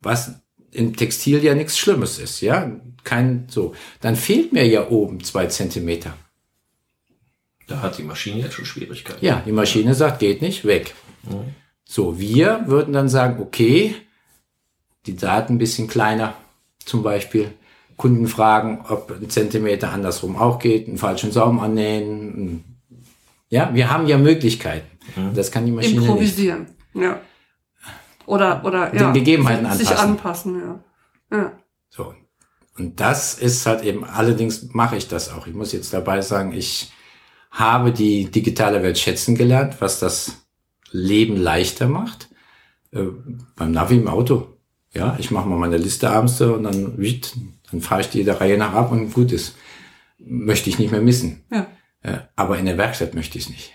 Was 0.00 0.32
im 0.72 0.94
Textil 0.94 1.42
ja 1.42 1.54
nichts 1.54 1.78
Schlimmes 1.78 2.18
ist, 2.18 2.42
ja? 2.42 2.70
Kein, 3.02 3.46
so. 3.48 3.74
Dann 4.00 4.14
fehlt 4.14 4.52
mir 4.52 4.66
ja 4.66 4.88
oben 4.90 5.24
zwei 5.24 5.46
Zentimeter. 5.46 6.14
Da 7.66 7.80
hat 7.80 7.98
die 7.98 8.02
Maschine 8.02 8.40
jetzt 8.42 8.54
schon 8.54 8.64
Schwierigkeiten. 8.66 9.24
Ja, 9.24 9.42
die 9.44 9.52
Maschine 9.52 9.94
sagt, 9.94 10.20
geht 10.20 10.42
nicht, 10.42 10.64
weg. 10.64 10.94
So, 11.88 12.18
wir 12.18 12.64
würden 12.66 12.92
dann 12.92 13.08
sagen, 13.08 13.40
okay, 13.40 13.94
die 15.06 15.16
Daten 15.16 15.54
ein 15.54 15.58
bisschen 15.58 15.86
kleiner, 15.86 16.34
zum 16.84 17.02
Beispiel. 17.02 17.52
Kunden 17.96 18.26
fragen, 18.26 18.84
ob 18.88 19.10
ein 19.10 19.30
Zentimeter 19.30 19.90
andersrum 19.90 20.36
auch 20.36 20.58
geht, 20.58 20.86
einen 20.86 20.98
falschen 20.98 21.32
Saum 21.32 21.60
annähen. 21.60 22.64
Ja, 23.48 23.70
wir 23.72 23.90
haben 23.90 24.06
ja 24.06 24.18
Möglichkeiten. 24.18 24.86
Das 25.34 25.50
kann 25.50 25.64
die 25.64 25.72
Maschine 25.72 26.00
nicht. 26.00 26.08
Improvisieren. 26.08 26.66
Ja. 26.92 27.20
Oder, 28.26 28.64
oder, 28.64 28.90
Den 28.90 29.00
ja. 29.00 29.12
Gegebenheiten 29.12 29.70
sich 29.72 29.88
anpassen. 29.88 30.56
anpassen, 30.56 30.80
ja. 31.30 31.38
Ja. 31.38 31.52
So. 31.88 32.14
Und 32.76 33.00
das 33.00 33.34
ist 33.34 33.64
halt 33.64 33.82
eben, 33.84 34.04
allerdings 34.04 34.74
mache 34.74 34.96
ich 34.96 35.08
das 35.08 35.32
auch. 35.32 35.46
Ich 35.46 35.54
muss 35.54 35.72
jetzt 35.72 35.94
dabei 35.94 36.20
sagen, 36.20 36.52
ich 36.52 36.92
habe 37.50 37.92
die 37.92 38.30
digitale 38.30 38.82
Welt 38.82 38.98
schätzen 38.98 39.36
gelernt, 39.36 39.76
was 39.80 40.00
das 40.00 40.45
Leben 40.90 41.36
leichter 41.36 41.88
macht. 41.88 42.28
Äh, 42.92 43.04
beim 43.56 43.72
Navi 43.72 43.96
im 43.96 44.08
Auto. 44.08 44.48
Ja, 44.92 45.16
ich 45.18 45.30
mache 45.30 45.48
mal 45.48 45.58
meine 45.58 45.76
Liste 45.76 46.08
abends 46.10 46.38
so 46.38 46.54
und 46.54 46.62
dann, 46.64 46.96
dann 47.70 47.80
fahre 47.80 48.00
ich 48.00 48.08
die 48.08 48.24
der 48.24 48.40
Reihe 48.40 48.56
nach 48.56 48.72
ab 48.72 48.92
und 48.92 49.12
gut 49.12 49.32
ist. 49.32 49.56
Möchte 50.18 50.70
ich 50.70 50.78
nicht 50.78 50.90
mehr 50.90 51.02
missen. 51.02 51.44
Ja. 51.52 51.66
Äh, 52.02 52.18
aber 52.36 52.58
in 52.58 52.64
der 52.66 52.78
Werkstatt 52.78 53.14
möchte 53.14 53.36
ich 53.38 53.44
es 53.44 53.50
nicht. 53.50 53.72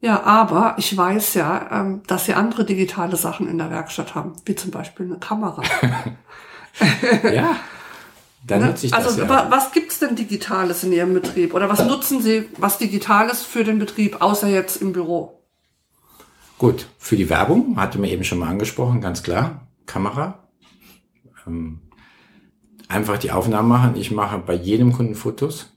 Ja, 0.00 0.22
aber 0.24 0.74
ich 0.76 0.94
weiß 0.96 1.34
ja, 1.34 1.68
ähm, 1.80 2.02
dass 2.06 2.26
sie 2.26 2.34
andere 2.34 2.64
digitale 2.64 3.16
Sachen 3.16 3.48
in 3.48 3.56
der 3.58 3.70
Werkstatt 3.70 4.14
haben, 4.14 4.32
wie 4.44 4.54
zum 4.54 4.70
Beispiel 4.70 5.06
eine 5.06 5.18
Kamera. 5.18 5.62
Ja, 7.32 7.56
dann 8.46 8.60
Ne? 8.60 8.66
nutze 8.66 8.86
ich 8.86 8.92
das 8.92 9.06
also 9.06 9.22
ja. 9.22 9.28
wa- 9.28 9.46
was 9.48 9.72
gibt's 9.72 10.00
denn 10.00 10.16
Digitales 10.16 10.82
in 10.84 10.92
Ihrem 10.92 11.14
Betrieb? 11.14 11.54
Oder 11.54 11.68
was 11.68 11.84
nutzen 11.86 12.20
Sie, 12.20 12.48
was 12.58 12.78
Digitales 12.78 13.42
für 13.42 13.64
den 13.64 13.78
Betrieb, 13.78 14.20
außer 14.20 14.48
jetzt 14.48 14.82
im 14.82 14.92
Büro? 14.92 15.40
Gut, 16.58 16.86
für 16.98 17.16
die 17.16 17.28
Werbung, 17.28 17.76
hatte 17.76 17.98
mir 17.98 18.10
eben 18.10 18.24
schon 18.24 18.38
mal 18.38 18.48
angesprochen, 18.48 19.00
ganz 19.00 19.22
klar, 19.22 19.66
Kamera. 19.86 20.48
Ähm, 21.46 21.80
einfach 22.88 23.18
die 23.18 23.32
Aufnahmen 23.32 23.68
machen. 23.68 23.96
Ich 23.96 24.10
mache 24.10 24.38
bei 24.38 24.54
jedem 24.54 24.92
Kunden 24.92 25.14
Fotos. 25.14 25.72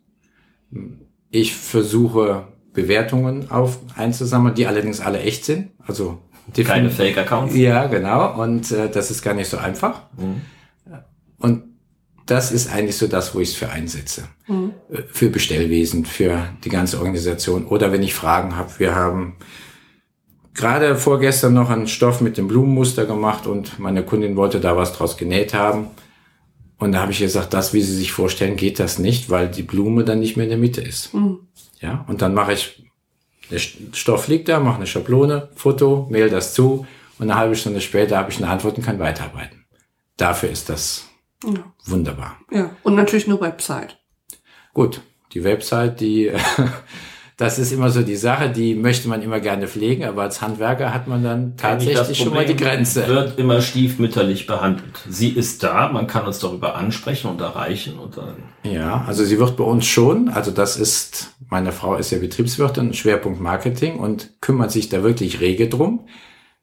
Ich 1.29 1.55
versuche 1.55 2.47
Bewertungen 2.73 3.49
auf 3.49 3.79
einzusammeln, 3.95 4.53
die 4.55 4.67
allerdings 4.67 4.99
alle 5.01 5.19
echt 5.21 5.45
sind. 5.45 5.71
Also 5.85 6.19
Keine 6.53 6.89
Fake-Accounts. 6.89 7.55
Ja, 7.55 7.87
genau. 7.87 8.41
Und 8.41 8.71
äh, 8.71 8.89
das 8.89 9.09
ist 9.11 9.21
gar 9.23 9.33
nicht 9.33 9.49
so 9.49 9.57
einfach. 9.57 10.03
Und 11.39 11.63
das 12.25 12.51
ist 12.51 12.71
eigentlich 12.71 12.97
so 12.97 13.07
das, 13.07 13.33
wo 13.33 13.39
ich 13.39 13.49
es 13.49 13.55
für 13.55 13.69
einsetze. 13.69 14.23
Äh, 14.47 15.01
Für 15.07 15.29
Bestellwesen, 15.29 16.05
für 16.05 16.43
die 16.63 16.69
ganze 16.69 16.99
Organisation. 16.99 17.65
Oder 17.65 17.91
wenn 17.91 18.03
ich 18.03 18.13
Fragen 18.13 18.55
habe. 18.55 18.69
Wir 18.77 18.95
haben 18.95 19.35
gerade 20.57 20.95
vorgestern 20.97 21.53
noch 21.53 21.69
einen 21.69 21.87
Stoff 21.87 22.19
mit 22.21 22.37
dem 22.37 22.47
Blumenmuster 22.47 23.05
gemacht 23.05 23.47
und 23.47 23.79
meine 23.79 24.03
Kundin 24.03 24.35
wollte 24.35 24.59
da 24.59 24.75
was 24.75 24.93
draus 24.93 25.15
genäht 25.17 25.53
haben. 25.53 25.87
Und 26.79 26.91
da 26.91 26.99
habe 27.01 27.11
ich 27.11 27.19
gesagt, 27.19 27.53
das, 27.53 27.73
wie 27.73 27.81
Sie 27.81 27.95
sich 27.95 28.11
vorstellen, 28.11 28.55
geht 28.55 28.79
das 28.79 28.99
nicht, 28.99 29.29
weil 29.29 29.47
die 29.49 29.63
Blume 29.63 30.03
dann 30.03 30.19
nicht 30.19 30.35
mehr 30.37 30.43
in 30.45 30.49
der 30.51 30.59
Mitte 30.59 30.81
ist. 30.81 31.11
Ja, 31.79 32.05
und 32.07 32.21
dann 32.21 32.33
mache 32.35 32.53
ich, 32.53 32.83
der 33.49 33.59
St- 33.59 33.95
Stoff 33.95 34.27
liegt 34.27 34.47
da, 34.49 34.59
mache 34.59 34.75
eine 34.77 34.87
Schablone, 34.87 35.49
Foto, 35.55 36.07
mail 36.11 36.29
das 36.29 36.53
zu 36.53 36.85
und 37.17 37.29
eine 37.31 37.39
halbe 37.39 37.55
Stunde 37.55 37.81
später 37.81 38.17
habe 38.17 38.31
ich 38.31 38.37
eine 38.37 38.49
Antwort 38.49 38.77
und 38.77 38.83
kann 38.83 38.99
weiterarbeiten. 38.99 39.65
Dafür 40.17 40.49
ist 40.49 40.69
das 40.69 41.05
Ja. 41.43 41.63
wunderbar. 41.85 42.37
ja. 42.51 42.71
Und 42.83 42.95
natürlich 42.95 43.27
eine 43.27 43.39
Website. 43.41 43.97
Gut, 44.73 45.01
die 45.33 45.43
Website, 45.43 45.99
die, 45.99 46.31
das 47.37 47.59
ist 47.59 47.71
immer 47.71 47.91
so 47.91 48.01
die 48.01 48.15
Sache, 48.15 48.49
die 48.49 48.73
möchte 48.73 49.07
man 49.07 49.21
immer 49.21 49.39
gerne 49.39 49.67
pflegen, 49.67 50.05
aber 50.05 50.23
als 50.23 50.41
Handwerker 50.41 50.91
hat 50.91 51.07
man 51.07 51.23
dann 51.23 51.55
tatsächlich 51.55 52.17
schon 52.17 52.33
mal 52.33 52.45
die 52.45 52.55
Grenze. 52.55 53.07
Wird 53.07 53.37
immer 53.37 53.61
stiefmütterlich 53.61 54.47
behandelt. 54.47 55.05
Sie 55.07 55.29
ist 55.29 55.61
da, 55.61 55.89
man 55.89 56.07
kann 56.07 56.25
uns 56.25 56.39
darüber 56.39 56.75
ansprechen 56.75 57.29
und 57.29 57.39
erreichen 57.39 57.99
und 57.99 58.17
dann. 58.17 58.37
Ja, 58.63 59.05
also 59.07 59.23
sie 59.23 59.37
wird 59.37 59.55
bei 59.55 59.63
uns 59.63 59.85
schon, 59.85 60.29
also 60.29 60.49
das 60.49 60.77
ist, 60.77 61.35
meine 61.47 61.71
Frau 61.71 61.95
ist 61.95 62.09
ja 62.09 62.17
Betriebswirtin, 62.17 62.95
Schwerpunkt 62.95 63.39
Marketing 63.39 63.99
und 63.99 64.41
kümmert 64.41 64.71
sich 64.71 64.89
da 64.89 65.03
wirklich 65.03 65.39
rege 65.39 65.69
drum. 65.69 66.07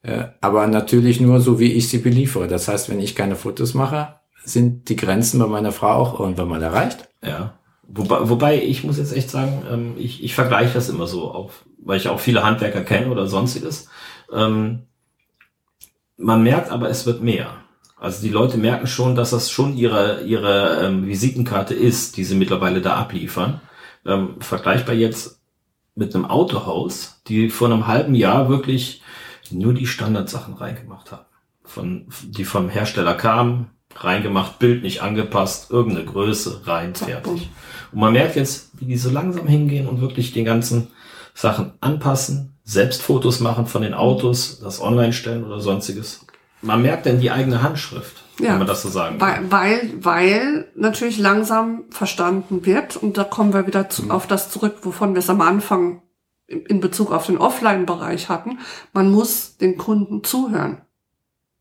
Äh, 0.02 0.24
Aber 0.40 0.66
natürlich 0.66 1.20
nur 1.20 1.40
so, 1.40 1.60
wie 1.60 1.72
ich 1.72 1.88
sie 1.88 1.98
beliefere. 1.98 2.48
Das 2.48 2.66
heißt, 2.66 2.90
wenn 2.90 3.00
ich 3.00 3.14
keine 3.14 3.36
Fotos 3.36 3.74
mache, 3.74 4.16
sind 4.44 4.88
die 4.88 4.96
Grenzen 4.96 5.38
bei 5.38 5.46
meiner 5.46 5.70
Frau 5.72 5.92
auch 5.92 6.18
irgendwann 6.18 6.48
mal 6.48 6.62
erreicht. 6.62 7.08
Ja. 7.24 7.54
Wobei, 7.88 8.28
wobei 8.28 8.62
ich 8.62 8.84
muss 8.84 8.98
jetzt 8.98 9.14
echt 9.14 9.30
sagen, 9.30 9.62
ähm, 9.70 9.94
ich, 9.96 10.22
ich 10.22 10.34
vergleiche 10.34 10.74
das 10.74 10.88
immer 10.88 11.06
so, 11.06 11.30
auf, 11.30 11.64
weil 11.78 11.98
ich 11.98 12.08
auch 12.08 12.20
viele 12.20 12.44
Handwerker 12.44 12.82
kenne 12.82 13.10
oder 13.10 13.26
sonstiges. 13.26 13.88
Ähm, 14.32 14.84
man 16.16 16.42
merkt 16.42 16.70
aber, 16.70 16.88
es 16.88 17.06
wird 17.06 17.22
mehr. 17.22 17.64
Also 17.96 18.22
die 18.22 18.32
Leute 18.32 18.58
merken 18.58 18.86
schon, 18.86 19.14
dass 19.14 19.30
das 19.30 19.50
schon 19.50 19.76
ihre, 19.76 20.22
ihre 20.24 20.84
ähm, 20.84 21.06
Visitenkarte 21.06 21.74
ist, 21.74 22.16
die 22.16 22.24
sie 22.24 22.34
mittlerweile 22.36 22.80
da 22.80 22.96
abliefern. 22.96 23.60
Ähm, 24.04 24.36
vergleichbar 24.40 24.94
jetzt 24.94 25.40
mit 25.94 26.14
einem 26.14 26.26
Autohaus, 26.26 27.22
die 27.28 27.50
vor 27.50 27.70
einem 27.70 27.86
halben 27.86 28.14
Jahr 28.14 28.48
wirklich 28.48 29.02
nur 29.50 29.72
die 29.74 29.86
Standardsachen 29.86 30.54
reingemacht 30.54 31.12
haben. 31.12 31.24
Von, 31.62 32.08
die 32.22 32.44
vom 32.44 32.68
Hersteller 32.68 33.14
kamen, 33.14 33.70
reingemacht, 33.94 34.58
Bild 34.58 34.82
nicht 34.82 35.02
angepasst, 35.02 35.70
irgendeine 35.70 36.06
Größe, 36.06 36.66
rein, 36.66 36.94
fertig. 36.94 37.48
Und 37.94 38.00
man 38.00 38.12
merkt 38.12 38.36
jetzt, 38.36 38.70
wie 38.80 38.86
die 38.86 38.96
so 38.96 39.10
langsam 39.10 39.46
hingehen 39.46 39.86
und 39.86 40.00
wirklich 40.00 40.32
den 40.32 40.44
ganzen 40.44 40.88
Sachen 41.34 41.72
anpassen, 41.80 42.56
selbst 42.64 43.02
Fotos 43.02 43.40
machen 43.40 43.66
von 43.66 43.82
den 43.82 43.94
Autos, 43.94 44.58
das 44.60 44.80
online 44.80 45.12
stellen 45.12 45.44
oder 45.44 45.60
sonstiges. 45.60 46.26
Man 46.62 46.82
merkt 46.82 47.06
dann 47.06 47.20
die 47.20 47.30
eigene 47.30 47.62
Handschrift, 47.62 48.22
Ja. 48.40 48.52
wenn 48.52 48.58
man 48.58 48.66
das 48.66 48.82
so 48.82 48.88
sagen 48.88 49.20
Weil, 49.20 49.34
kann. 49.34 49.52
weil, 49.52 49.92
weil 50.00 50.68
natürlich 50.74 51.18
langsam 51.18 51.84
verstanden 51.90 52.64
wird, 52.66 52.96
und 52.96 53.16
da 53.18 53.24
kommen 53.24 53.52
wir 53.52 53.66
wieder 53.66 53.88
zu, 53.90 54.10
auf 54.10 54.26
das 54.26 54.50
zurück, 54.50 54.78
wovon 54.82 55.14
wir 55.14 55.18
es 55.20 55.30
am 55.30 55.40
Anfang 55.40 56.02
in 56.46 56.66
in 56.66 56.80
Bezug 56.80 57.10
auf 57.12 57.26
den 57.26 57.38
Offline-Bereich 57.38 58.28
hatten. 58.28 58.58
Man 58.92 59.10
muss 59.10 59.56
den 59.56 59.78
Kunden 59.78 60.22
zuhören. 60.24 60.82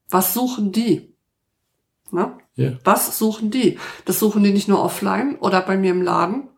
Was 0.09 0.33
suchen 0.33 0.71
die? 0.73 1.15
Ne? 2.11 2.33
Ja. 2.55 2.73
Was 2.83 3.17
suchen 3.17 3.51
die? 3.51 3.79
Das 4.05 4.19
suchen 4.19 4.43
die 4.43 4.51
nicht 4.51 4.67
nur 4.67 4.83
offline 4.83 5.35
oder 5.39 5.61
bei 5.61 5.77
mir 5.77 5.91
im 5.91 6.01
Laden. 6.01 6.49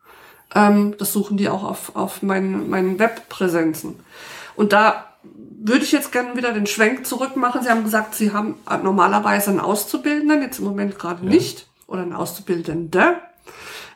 Ähm, 0.54 0.96
das 0.98 1.14
suchen 1.14 1.38
die 1.38 1.50
auch 1.50 1.64
auf, 1.64 1.96
auf 1.96 2.22
meinen, 2.22 2.70
meinen 2.70 3.00
Webpräsenzen. 3.00 4.00
Und 4.56 4.74
da 4.74 5.06
würde 5.24 5.84
ich 5.84 5.92
jetzt 5.92 6.12
gerne 6.12 6.36
wieder 6.36 6.54
den 6.54 6.68
Schwenk 6.68 7.08
zurück 7.08 7.36
machen. 7.36 7.64
Sie 7.64 7.70
haben 7.70 7.84
gesagt, 7.84 8.16
Sie 8.16 8.32
haben 8.32 8.56
normalerweise 8.84 9.50
einen 9.50 9.60
Auszubildenden, 9.60 10.42
jetzt 10.42 10.60
im 10.60 10.66
Moment 10.66 11.00
gerade 11.00 11.26
nicht, 11.26 11.68
oder 11.88 12.04
einen 12.04 12.14
Auszubildende. 12.14 13.16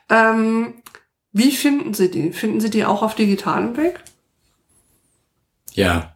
Ähm, 0.09 0.75
wie 1.31 1.51
finden 1.51 1.93
Sie 1.93 2.09
die? 2.09 2.31
Finden 2.33 2.59
Sie 2.59 2.69
die 2.69 2.85
auch 2.85 3.03
auf 3.03 3.13
digitalem 3.13 3.77
Weg? 3.77 4.03
Ja. 5.73 6.15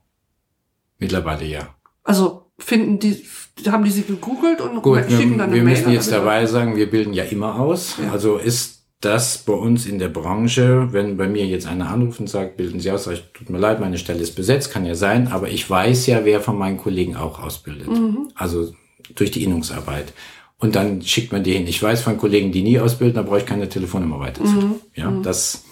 Mittlerweile 0.98 1.46
ja. 1.46 1.76
Also 2.04 2.43
finden 2.64 3.00
die, 3.00 3.24
haben 3.68 3.84
die 3.84 3.92
Sie 3.92 4.04
gegoogelt 4.04 4.62
und 4.62 4.82
Gut, 4.82 5.06
schicken 5.10 5.38
dann 5.38 5.50
eine 5.50 5.56
wir 5.56 5.64
Mail? 5.64 5.78
müssen 5.78 5.92
jetzt 5.92 6.12
dabei 6.12 6.46
sagen, 6.46 6.76
wir 6.76 6.90
bilden 6.90 7.14
ja 7.14 7.24
immer 7.24 7.60
aus. 7.60 7.98
Ja. 8.02 8.12
Also 8.12 8.38
ist 8.38 8.84
das 9.02 9.40
bei 9.40 9.54
uns 9.54 9.86
in 9.86 10.00
der 10.00 10.08
Branche, 10.08 10.88
wenn 10.92 11.18
bei 11.18 11.28
mir 11.28 11.46
jetzt 11.46 11.68
einer 11.68 11.90
anruft 11.90 12.20
und 12.20 12.30
sagt, 12.30 12.56
bilden 12.56 12.80
Sie 12.80 12.90
aus, 12.90 13.08
ich, 13.08 13.24
tut 13.34 13.50
mir 13.50 13.58
leid, 13.58 13.82
meine 13.82 13.98
Stelle 13.98 14.22
ist 14.22 14.36
besetzt, 14.36 14.72
kann 14.72 14.86
ja 14.86 14.96
sein, 14.96 15.28
aber 15.28 15.50
ich 15.50 15.70
weiß 15.70 16.08
ja, 16.08 16.24
wer 16.24 16.40
von 16.40 16.58
meinen 16.58 16.78
Kollegen 16.78 17.16
auch 17.16 17.42
ausbildet. 17.42 17.90
Mhm. 17.90 18.30
Also 18.36 18.74
durch 19.16 19.32
die 19.32 19.44
Innungsarbeit. 19.44 20.14
Und 20.58 20.76
dann 20.76 21.02
schickt 21.02 21.34
man 21.34 21.44
die 21.44 21.52
hin. 21.52 21.68
Ich 21.68 21.84
weiß 21.84 22.02
von 22.02 22.18
Kollegen, 22.18 22.54
die 22.54 22.62
nie 22.62 22.80
ausbilden, 22.80 23.16
da 23.16 23.22
brauche 23.24 23.40
ich 23.40 23.46
keine 23.46 23.68
Telefonnummer 23.68 24.22
weiter. 24.22 24.46
Mhm. 24.46 24.76
Ja, 24.96 25.12
das, 25.22 25.66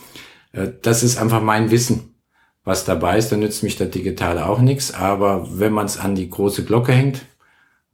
äh, 0.51 0.67
das 0.81 1.01
ist 1.01 1.17
einfach 1.17 1.41
mein 1.41 1.71
Wissen, 1.71 2.10
was 2.63 2.85
dabei 2.85 3.17
ist. 3.17 3.31
Da 3.31 3.37
nützt 3.37 3.63
mich 3.63 3.77
der 3.77 3.87
Digitale 3.87 4.45
auch 4.47 4.59
nichts. 4.59 4.93
Aber 4.93 5.47
wenn 5.59 5.73
man 5.73 5.85
es 5.85 5.97
an 5.97 6.15
die 6.15 6.29
große 6.29 6.63
Glocke 6.65 6.91
hängt, 6.91 7.25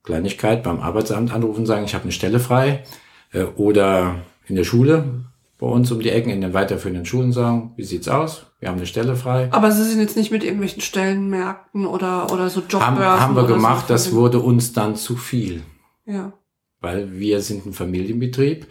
Kleinigkeit 0.03 0.63
beim 0.63 0.79
Arbeitsamt 0.79 1.33
anrufen, 1.33 1.65
sagen, 1.65 1.85
ich 1.85 1.93
habe 1.93 2.03
eine 2.03 2.11
Stelle 2.11 2.39
frei. 2.39 2.83
Äh, 3.31 3.43
Oder 3.55 4.15
in 4.47 4.55
der 4.55 4.63
Schule, 4.63 5.25
bei 5.59 5.67
uns 5.67 5.91
um 5.91 5.99
die 5.99 6.09
Ecken, 6.09 6.29
in 6.29 6.41
den 6.41 6.53
weiterführenden 6.53 7.05
Schulen 7.05 7.33
sagen, 7.33 7.73
wie 7.75 7.83
sieht's 7.83 8.07
aus? 8.07 8.45
Wir 8.59 8.69
haben 8.69 8.77
eine 8.77 8.85
Stelle 8.85 9.15
frei. 9.15 9.49
Aber 9.51 9.71
Sie 9.71 9.83
sind 9.83 9.99
jetzt 9.99 10.15
nicht 10.15 10.31
mit 10.31 10.43
irgendwelchen 10.43 10.81
Stellenmärkten 10.81 11.85
oder, 11.85 12.31
oder 12.31 12.49
so 12.49 12.61
Jobbörsen. 12.61 12.97
Haben, 12.99 13.19
haben 13.19 13.35
wir 13.35 13.45
gemacht, 13.47 13.87
so. 13.87 13.93
das 13.93 14.13
wurde 14.13 14.39
uns 14.39 14.73
dann 14.73 14.95
zu 14.95 15.15
viel. 15.15 15.63
Ja. 16.05 16.31
weil 16.79 17.19
wir 17.19 17.41
sind 17.41 17.65
ein 17.65 17.73
Familienbetrieb 17.73 18.65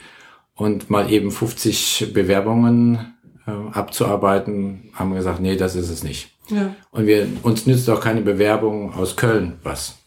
und 0.54 0.88
mal 0.88 1.12
eben 1.12 1.30
50 1.30 2.12
Bewerbungen 2.14 3.14
abzuarbeiten, 3.46 4.90
haben 4.94 5.11
wir 5.11 5.18
gesagt, 5.18 5.40
nee, 5.40 5.56
das 5.56 5.74
ist 5.76 5.88
es 5.88 6.02
nicht. 6.02 6.30
Ja. 6.48 6.74
Und 6.90 7.06
wir, 7.06 7.26
uns 7.42 7.66
nützt 7.66 7.88
auch 7.90 8.00
keine 8.00 8.22
Bewerbung 8.22 8.94
aus 8.94 9.16
Köln 9.16 9.59
was. 9.62 9.98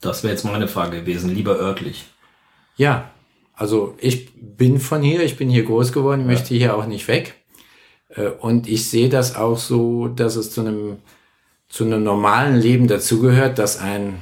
Das 0.00 0.22
wäre 0.22 0.32
jetzt 0.32 0.44
meine 0.44 0.68
Frage 0.68 1.00
gewesen, 1.00 1.34
lieber 1.34 1.58
örtlich. 1.58 2.06
Ja, 2.76 3.10
also 3.54 3.94
ich 3.98 4.30
bin 4.34 4.78
von 4.78 5.02
hier, 5.02 5.22
ich 5.22 5.36
bin 5.36 5.50
hier 5.50 5.64
groß 5.64 5.92
geworden, 5.92 6.20
ich 6.20 6.26
möchte 6.26 6.54
hier 6.54 6.76
auch 6.76 6.86
nicht 6.86 7.08
weg. 7.08 7.34
Äh, 8.10 8.28
Und 8.28 8.68
ich 8.68 8.88
sehe 8.88 9.08
das 9.08 9.34
auch 9.34 9.58
so, 9.58 10.08
dass 10.08 10.36
es 10.36 10.52
zu 10.52 10.60
einem, 10.60 10.98
zu 11.68 11.84
einem 11.84 12.04
normalen 12.04 12.56
Leben 12.56 12.86
dazugehört, 12.86 13.58
dass 13.58 13.78
ein, 13.78 14.18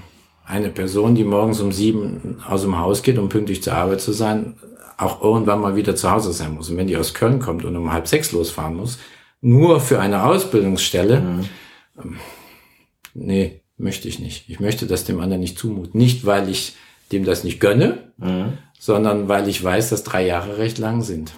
eine 0.47 0.71
Person, 0.71 1.15
die 1.15 1.25
morgens 1.25 1.61
um 1.61 1.73
sieben 1.73 2.43
aus 2.49 2.63
dem 2.63 2.79
Haus 2.79 3.03
geht, 3.03 3.19
um 3.19 3.29
pünktlich 3.29 3.63
zur 3.63 3.75
Arbeit 3.75 4.01
zu 4.01 4.13
sein, 4.13 4.57
auch 4.99 5.21
irgendwann 5.23 5.61
mal 5.61 5.77
wieder 5.77 5.95
zu 5.97 6.11
Hause 6.11 6.33
sein 6.33 6.55
muss. 6.55 6.71
Und 6.71 6.77
wenn 6.77 6.87
die 6.87 6.97
aus 6.97 7.15
Köln 7.15 7.39
kommt 7.39 7.65
und 7.65 7.77
um 7.77 7.93
halb 7.93 8.09
sechs 8.09 8.33
losfahren 8.33 8.75
muss, 8.77 8.99
nur 9.41 9.81
für 9.81 10.01
eine 10.01 10.25
Ausbildungsstelle, 10.25 11.45
ähm, 12.03 12.19
nee, 13.15 13.63
möchte 13.77 14.09
ich 14.09 14.19
nicht. 14.19 14.49
Ich 14.49 14.61
möchte 14.61 14.87
das 14.87 15.05
dem 15.05 15.21
anderen 15.21 15.41
nicht 15.41 15.59
zumuten. 15.59 15.99
Nicht, 15.99 16.25
weil 16.25 16.49
ich 16.49 16.75
dem 17.13 17.25
das 17.25 17.45
nicht 17.45 17.61
gönne, 17.61 18.13
Mhm. 18.17 18.59
sondern 18.79 19.29
weil 19.29 19.49
ich 19.49 19.63
weiß, 19.63 19.91
dass 19.91 20.03
drei 20.03 20.27
Jahre 20.27 20.59
recht 20.59 20.79
lang 20.79 21.03
sind. 21.03 21.33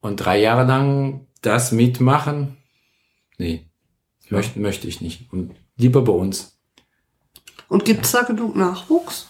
Und 0.00 0.16
drei 0.16 0.40
Jahre 0.40 0.66
lang 0.66 1.26
das 1.42 1.70
mitmachen, 1.72 2.56
nee, 3.38 3.70
Ja. 4.28 4.36
möchte, 4.36 4.58
möchte 4.58 4.88
ich 4.88 5.00
nicht. 5.00 5.32
Und 5.32 5.54
lieber 5.76 6.02
bei 6.02 6.12
uns 6.12 6.58
Und 7.68 7.84
gibt's 7.84 8.12
da 8.12 8.22
genug 8.22 8.56
Nachwuchs? 8.56 9.28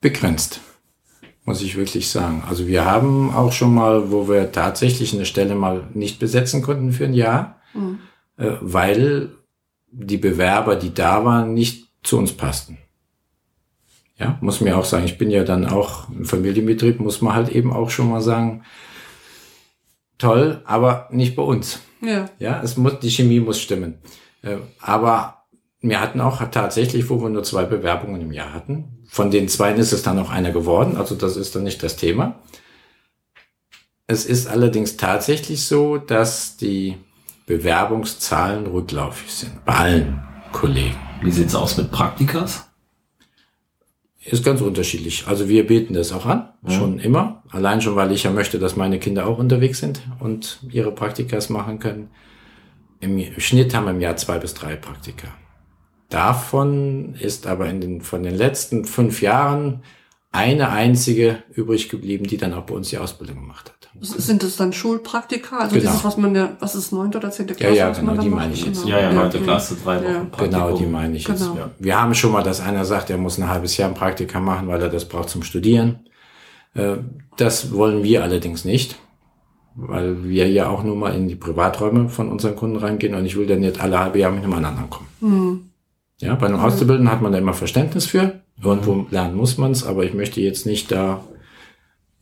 begrenzt, 0.00 0.60
muss 1.44 1.60
ich 1.62 1.76
wirklich 1.76 2.08
sagen. 2.08 2.44
Also 2.48 2.66
wir 2.66 2.84
haben 2.84 3.34
auch 3.34 3.52
schon 3.52 3.74
mal, 3.74 4.10
wo 4.12 4.28
wir 4.28 4.52
tatsächlich 4.52 5.12
eine 5.12 5.26
Stelle 5.26 5.54
mal 5.54 5.84
nicht 5.94 6.18
besetzen 6.18 6.62
konnten 6.62 6.92
für 6.92 7.04
ein 7.04 7.14
Jahr, 7.14 7.56
Mhm. 7.74 7.98
äh, 8.36 8.52
weil 8.60 9.30
die 9.90 10.18
Bewerber, 10.18 10.76
die 10.76 10.94
da 10.94 11.24
waren, 11.24 11.52
nicht 11.54 11.88
zu 12.02 12.18
uns 12.18 12.32
passten. 12.32 12.78
Ja, 14.18 14.38
muss 14.40 14.60
mir 14.60 14.76
auch 14.78 14.84
sagen, 14.84 15.04
ich 15.04 15.18
bin 15.18 15.30
ja 15.30 15.42
dann 15.42 15.66
auch 15.66 16.08
im 16.10 16.24
Familienbetrieb, 16.24 17.00
muss 17.00 17.20
man 17.22 17.34
halt 17.34 17.48
eben 17.48 17.72
auch 17.72 17.90
schon 17.90 18.08
mal 18.08 18.20
sagen, 18.20 18.62
toll, 20.18 20.60
aber 20.64 21.08
nicht 21.10 21.34
bei 21.34 21.42
uns. 21.42 21.80
Ja. 22.00 22.26
Ja, 22.38 22.60
es 22.62 22.76
muss, 22.76 22.98
die 23.00 23.10
Chemie 23.10 23.40
muss 23.40 23.60
stimmen. 23.60 23.94
Äh, 24.42 24.56
Aber 24.80 25.41
wir 25.82 26.00
hatten 26.00 26.20
auch 26.20 26.40
tatsächlich, 26.50 27.10
wo 27.10 27.20
wir 27.20 27.28
nur 27.28 27.42
zwei 27.42 27.64
Bewerbungen 27.64 28.22
im 28.22 28.32
Jahr 28.32 28.52
hatten. 28.52 29.04
Von 29.08 29.30
den 29.30 29.48
zwei 29.48 29.72
ist 29.72 29.92
es 29.92 30.02
dann 30.02 30.18
auch 30.18 30.30
einer 30.30 30.52
geworden, 30.52 30.96
also 30.96 31.14
das 31.16 31.36
ist 31.36 31.54
dann 31.54 31.64
nicht 31.64 31.82
das 31.82 31.96
Thema. 31.96 32.38
Es 34.06 34.24
ist 34.24 34.46
allerdings 34.46 34.96
tatsächlich 34.96 35.64
so, 35.64 35.96
dass 35.98 36.56
die 36.56 36.96
Bewerbungszahlen 37.46 38.66
rückläufig 38.66 39.30
sind. 39.30 39.64
Bei 39.64 39.74
allen 39.74 40.22
Kollegen. 40.52 40.96
Wie 41.22 41.30
sieht's 41.30 41.54
aus 41.54 41.76
mit 41.76 41.90
Praktikas? 41.90 42.68
Ist 44.24 44.44
ganz 44.44 44.60
unterschiedlich. 44.60 45.24
Also 45.26 45.48
wir 45.48 45.66
bieten 45.66 45.94
das 45.94 46.12
auch 46.12 46.26
an, 46.26 46.50
schon 46.68 47.00
immer. 47.00 47.42
Allein 47.50 47.80
schon, 47.80 47.96
weil 47.96 48.12
ich 48.12 48.22
ja 48.22 48.30
möchte, 48.30 48.60
dass 48.60 48.76
meine 48.76 49.00
Kinder 49.00 49.26
auch 49.26 49.38
unterwegs 49.38 49.80
sind 49.80 50.00
und 50.20 50.60
ihre 50.70 50.92
Praktikas 50.92 51.50
machen 51.50 51.80
können. 51.80 52.08
Im 53.00 53.20
Schnitt 53.38 53.74
haben 53.74 53.86
wir 53.86 53.90
im 53.90 54.00
Jahr 54.00 54.16
zwei 54.16 54.38
bis 54.38 54.54
drei 54.54 54.76
Praktika. 54.76 55.28
Davon 56.12 57.14
ist 57.18 57.46
aber 57.46 57.68
in 57.68 57.80
den, 57.80 58.00
von 58.00 58.22
den 58.22 58.34
letzten 58.36 58.84
fünf 58.84 59.22
Jahren 59.22 59.82
eine 60.30 60.70
einzige 60.70 61.42
übrig 61.54 61.88
geblieben, 61.88 62.26
die 62.26 62.36
dann 62.38 62.54
auch 62.54 62.62
bei 62.62 62.74
uns 62.74 62.88
die 62.90 62.98
Ausbildung 62.98 63.36
gemacht 63.40 63.70
hat. 63.70 63.88
Sind 64.00 64.42
das 64.42 64.56
dann 64.56 64.72
Schulpraktika? 64.72 65.58
Also 65.58 65.76
Genau. 65.76 65.90
dieses, 65.90 66.04
was 66.04 66.16
man 66.16 66.34
ja, 66.34 66.56
was 66.60 66.74
ist 66.74 66.92
neunte 66.92 67.18
oder 67.18 67.30
zehnte 67.30 67.54
Klasse? 67.54 67.76
ja, 67.76 67.90
was 67.90 68.00
genau, 68.00 68.16
die 68.16 68.28
meine 68.30 68.52
ich 68.54 68.64
jetzt. 68.64 68.86
Ja, 68.86 68.98
ja, 69.00 69.12
neunte. 69.12 69.38
Klasse, 69.40 69.76
drei 69.84 69.96
Wochen 70.02 70.04
Ja. 70.12 70.20
Praktikum. 70.30 70.50
Genau, 70.50 70.76
die 70.78 70.86
meine 70.86 71.16
ich 71.16 71.28
jetzt. 71.28 71.42
Genau. 71.42 71.56
Ja. 71.56 71.70
Wir 71.78 72.00
haben 72.00 72.14
schon 72.14 72.32
mal, 72.32 72.42
dass 72.42 72.60
einer 72.60 72.84
sagt, 72.86 73.10
er 73.10 73.18
muss 73.18 73.38
ein 73.38 73.48
halbes 73.48 73.76
Jahr 73.76 73.88
ein 73.90 73.94
Praktika 73.94 74.40
machen, 74.40 74.68
weil 74.68 74.80
er 74.80 74.88
das 74.88 75.04
braucht 75.06 75.28
zum 75.28 75.42
Studieren. 75.42 76.00
Äh, 76.74 76.96
Das 77.36 77.72
wollen 77.72 78.02
wir 78.02 78.22
allerdings 78.22 78.64
nicht, 78.64 78.96
weil 79.74 80.24
wir 80.24 80.48
ja 80.50 80.68
auch 80.68 80.82
nur 80.84 80.96
mal 80.96 81.14
in 81.14 81.28
die 81.28 81.36
Privaträume 81.36 82.08
von 82.08 82.30
unseren 82.30 82.56
Kunden 82.56 82.76
reingehen 82.78 83.14
und 83.14 83.24
ich 83.26 83.36
will 83.36 83.46
dann 83.46 83.60
nicht 83.60 83.80
alle 83.80 83.98
halbe 83.98 84.18
Jahr 84.18 84.30
mit 84.32 84.42
einem 84.44 84.52
anderen 84.54 84.78
ankommen. 84.78 85.08
Hm. 85.20 85.68
Ja, 86.22 86.36
bei 86.36 86.46
einem 86.46 86.60
Auszubildenden 86.60 87.12
hat 87.12 87.20
man 87.20 87.32
da 87.32 87.38
immer 87.38 87.52
Verständnis 87.52 88.06
für. 88.06 88.40
Irgendwo 88.62 89.06
lernen 89.10 89.34
muss 89.34 89.58
man 89.58 89.72
es, 89.72 89.84
aber 89.84 90.04
ich 90.04 90.14
möchte 90.14 90.40
jetzt 90.40 90.66
nicht 90.66 90.92
da, 90.92 91.24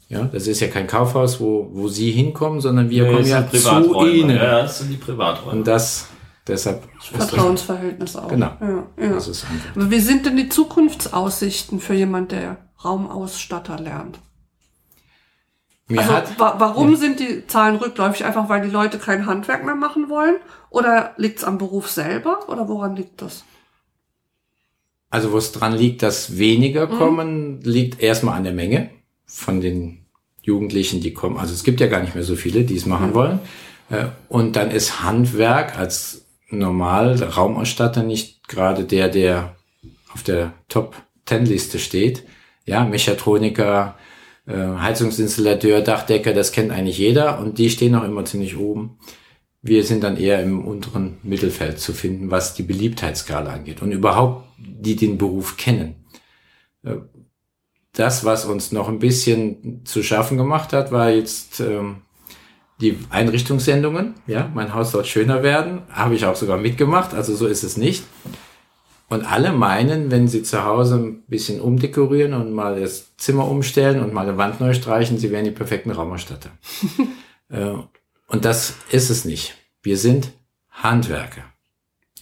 ja, 0.09 0.25
das 0.25 0.47
ist 0.47 0.61
ja 0.61 0.69
kein 0.69 0.87
Kaufhaus, 0.87 1.39
wo, 1.39 1.69
wo 1.73 1.89
Sie 1.89 2.11
hinkommen, 2.11 2.63
sondern 2.63 2.89
wir 2.89 3.05
Ja, 3.05 3.13
kommen 3.13 3.27
ja 3.27 3.51
zu. 3.51 4.07
Ihnen. 4.07 4.37
Ja, 4.37 4.63
das 4.63 4.79
sind 4.79 4.91
die 4.91 4.97
Privaträume. 4.97 5.59
Und 5.59 5.67
das, 5.67 6.09
deshalb, 6.47 6.83
Vertrauensverhältnis 6.99 8.17
auch. 8.17 8.29
Genau. 8.29 8.53
Ja, 8.59 8.87
ja. 8.99 9.13
das 9.13 9.29
ist 9.29 9.45
einfach. 9.45 9.77
Aber 9.77 9.91
wie 9.91 10.01
sind 10.01 10.25
denn 10.25 10.39
die 10.39 10.49
Zukunftsaussichten 10.49 11.79
für 11.79 11.95
jemand, 11.95 12.33
der 12.33 12.57
Raumausstatter 12.83 13.79
lernt? 13.79 14.19
Mir 15.89 16.01
also 16.01 16.13
hat, 16.15 16.39
wa 16.41 16.55
warum 16.57 16.97
sind 16.97 17.21
die 17.21 17.47
Zahlen 17.47 17.77
rückläufig? 17.77 18.25
Einfach 18.25 18.49
weil 18.49 18.63
die 18.63 18.71
Leute 18.71 18.99
kein 18.99 19.27
Handwerk 19.27 19.63
mehr 19.67 19.75
machen 19.75 20.09
wollen? 20.09 20.37
Oder 20.71 21.13
liegt 21.19 21.41
es 21.41 21.45
am 21.45 21.59
Beruf 21.59 21.91
selber? 21.91 22.49
Oder 22.49 22.67
woran 22.67 22.97
liegt 22.97 23.21
das? 23.21 23.45
Also 25.11 25.33
wo 25.33 25.39
es 25.39 25.53
dran 25.53 25.77
liegt, 25.77 26.03
dass 26.03 26.39
weniger 26.39 26.87
kommen, 26.87 27.61
liegt 27.63 28.01
erstmal 28.01 28.37
an 28.37 28.45
der 28.45 28.53
Menge 28.53 28.91
von 29.27 29.61
den 29.61 30.07
Jugendlichen, 30.43 31.01
die 31.01 31.13
kommen. 31.13 31.37
Also 31.37 31.53
es 31.53 31.65
gibt 31.65 31.81
ja 31.81 31.89
gar 31.89 32.01
nicht 32.01 32.15
mehr 32.15 32.25
so 32.25 32.37
viele, 32.37 32.65
die 32.65 32.77
es 32.77 32.87
machen 32.87 33.13
wollen. 33.15 33.41
Äh, 33.91 34.07
Und 34.29 34.57
dann 34.57 34.71
ist 34.71 35.03
Handwerk 35.03 35.77
als 35.77 36.25
normal 36.49 37.23
Raumausstatter 37.23 38.03
nicht 38.03 38.49
gerade 38.49 38.85
der, 38.85 39.09
der 39.09 39.57
auf 40.13 40.23
der 40.23 40.55
Top 40.69 40.97
Ten 41.25 41.45
Liste 41.45 41.79
steht. 41.79 42.25
Ja, 42.65 42.85
Mechatroniker, 42.85 43.97
äh, 44.47 44.55
Heizungsinstallateur, 44.55 45.81
Dachdecker, 45.81 46.33
das 46.33 46.53
kennt 46.53 46.73
eigentlich 46.73 46.99
jeder 46.99 47.39
und 47.39 47.59
die 47.59 47.71
stehen 47.71 47.95
auch 47.95 48.05
immer 48.05 48.25
ziemlich 48.25 48.57
oben. 48.57 48.99
Wir 49.63 49.85
sind 49.85 50.03
dann 50.05 50.17
eher 50.17 50.43
im 50.43 50.65
unteren 50.65 51.19
Mittelfeld 51.23 51.79
zu 51.81 51.93
finden, 51.93 52.31
was 52.31 52.55
die 52.55 52.63
Beliebtheitsskala 52.63 53.53
angeht 53.53 53.83
und 53.83 53.93
überhaupt 53.93 54.47
die 54.59 54.97
den 54.97 55.19
Beruf 55.19 55.57
kennen. 55.57 56.05
Äh, 56.85 56.97
Das, 57.93 58.25
was 58.25 58.45
uns 58.45 58.73
noch 58.73 58.89
ein 58.89 59.01
bisschen 59.01 59.85
zu 59.85 60.03
schaffen 60.03 60.37
gemacht 60.39 60.73
hat, 60.73 60.93
war 60.93 61.11
jetzt 61.11 61.61
ähm, 61.61 62.03
die 62.81 62.97
Einrichtungssendungen. 63.11 64.15
Ja, 64.27 64.51
mein 64.55 64.73
Haus 64.75 64.93
soll 64.93 65.05
schöner 65.05 65.43
werden, 65.43 65.83
habe 65.91 66.15
ich 66.15 66.25
auch 66.25 66.37
sogar 66.37 66.57
mitgemacht. 66.57 67.15
Also 67.15 67.35
so 67.35 67.47
ist 67.49 67.65
es 67.65 67.77
nicht. 67.77 68.05
Und 69.09 69.25
alle 69.31 69.53
meinen, 69.53 70.11
wenn 70.13 70.29
sie 70.29 70.45
zu 70.45 70.65
Hause 70.65 70.95
ein 70.97 71.23
bisschen 71.27 71.61
umdekorieren 71.61 72.33
und 72.33 72.53
mal 72.53 72.81
das 72.81 73.17
Zimmer 73.17 73.49
umstellen 73.49 74.01
und 74.03 74.15
mal 74.15 74.27
eine 74.29 74.39
Wand 74.39 74.61
neu 74.61 74.73
streichen, 74.73 75.19
sie 75.19 75.33
wären 75.33 75.45
die 75.45 75.51
perfekten 75.51 75.91
Raumausstatter. 75.91 76.51
Äh, 77.53 77.75
und 78.31 78.45
das 78.45 78.75
ist 78.91 79.11
es 79.11 79.25
nicht. 79.25 79.55
Wir 79.83 79.99
sind 79.99 80.33
Handwerker. 80.71 81.45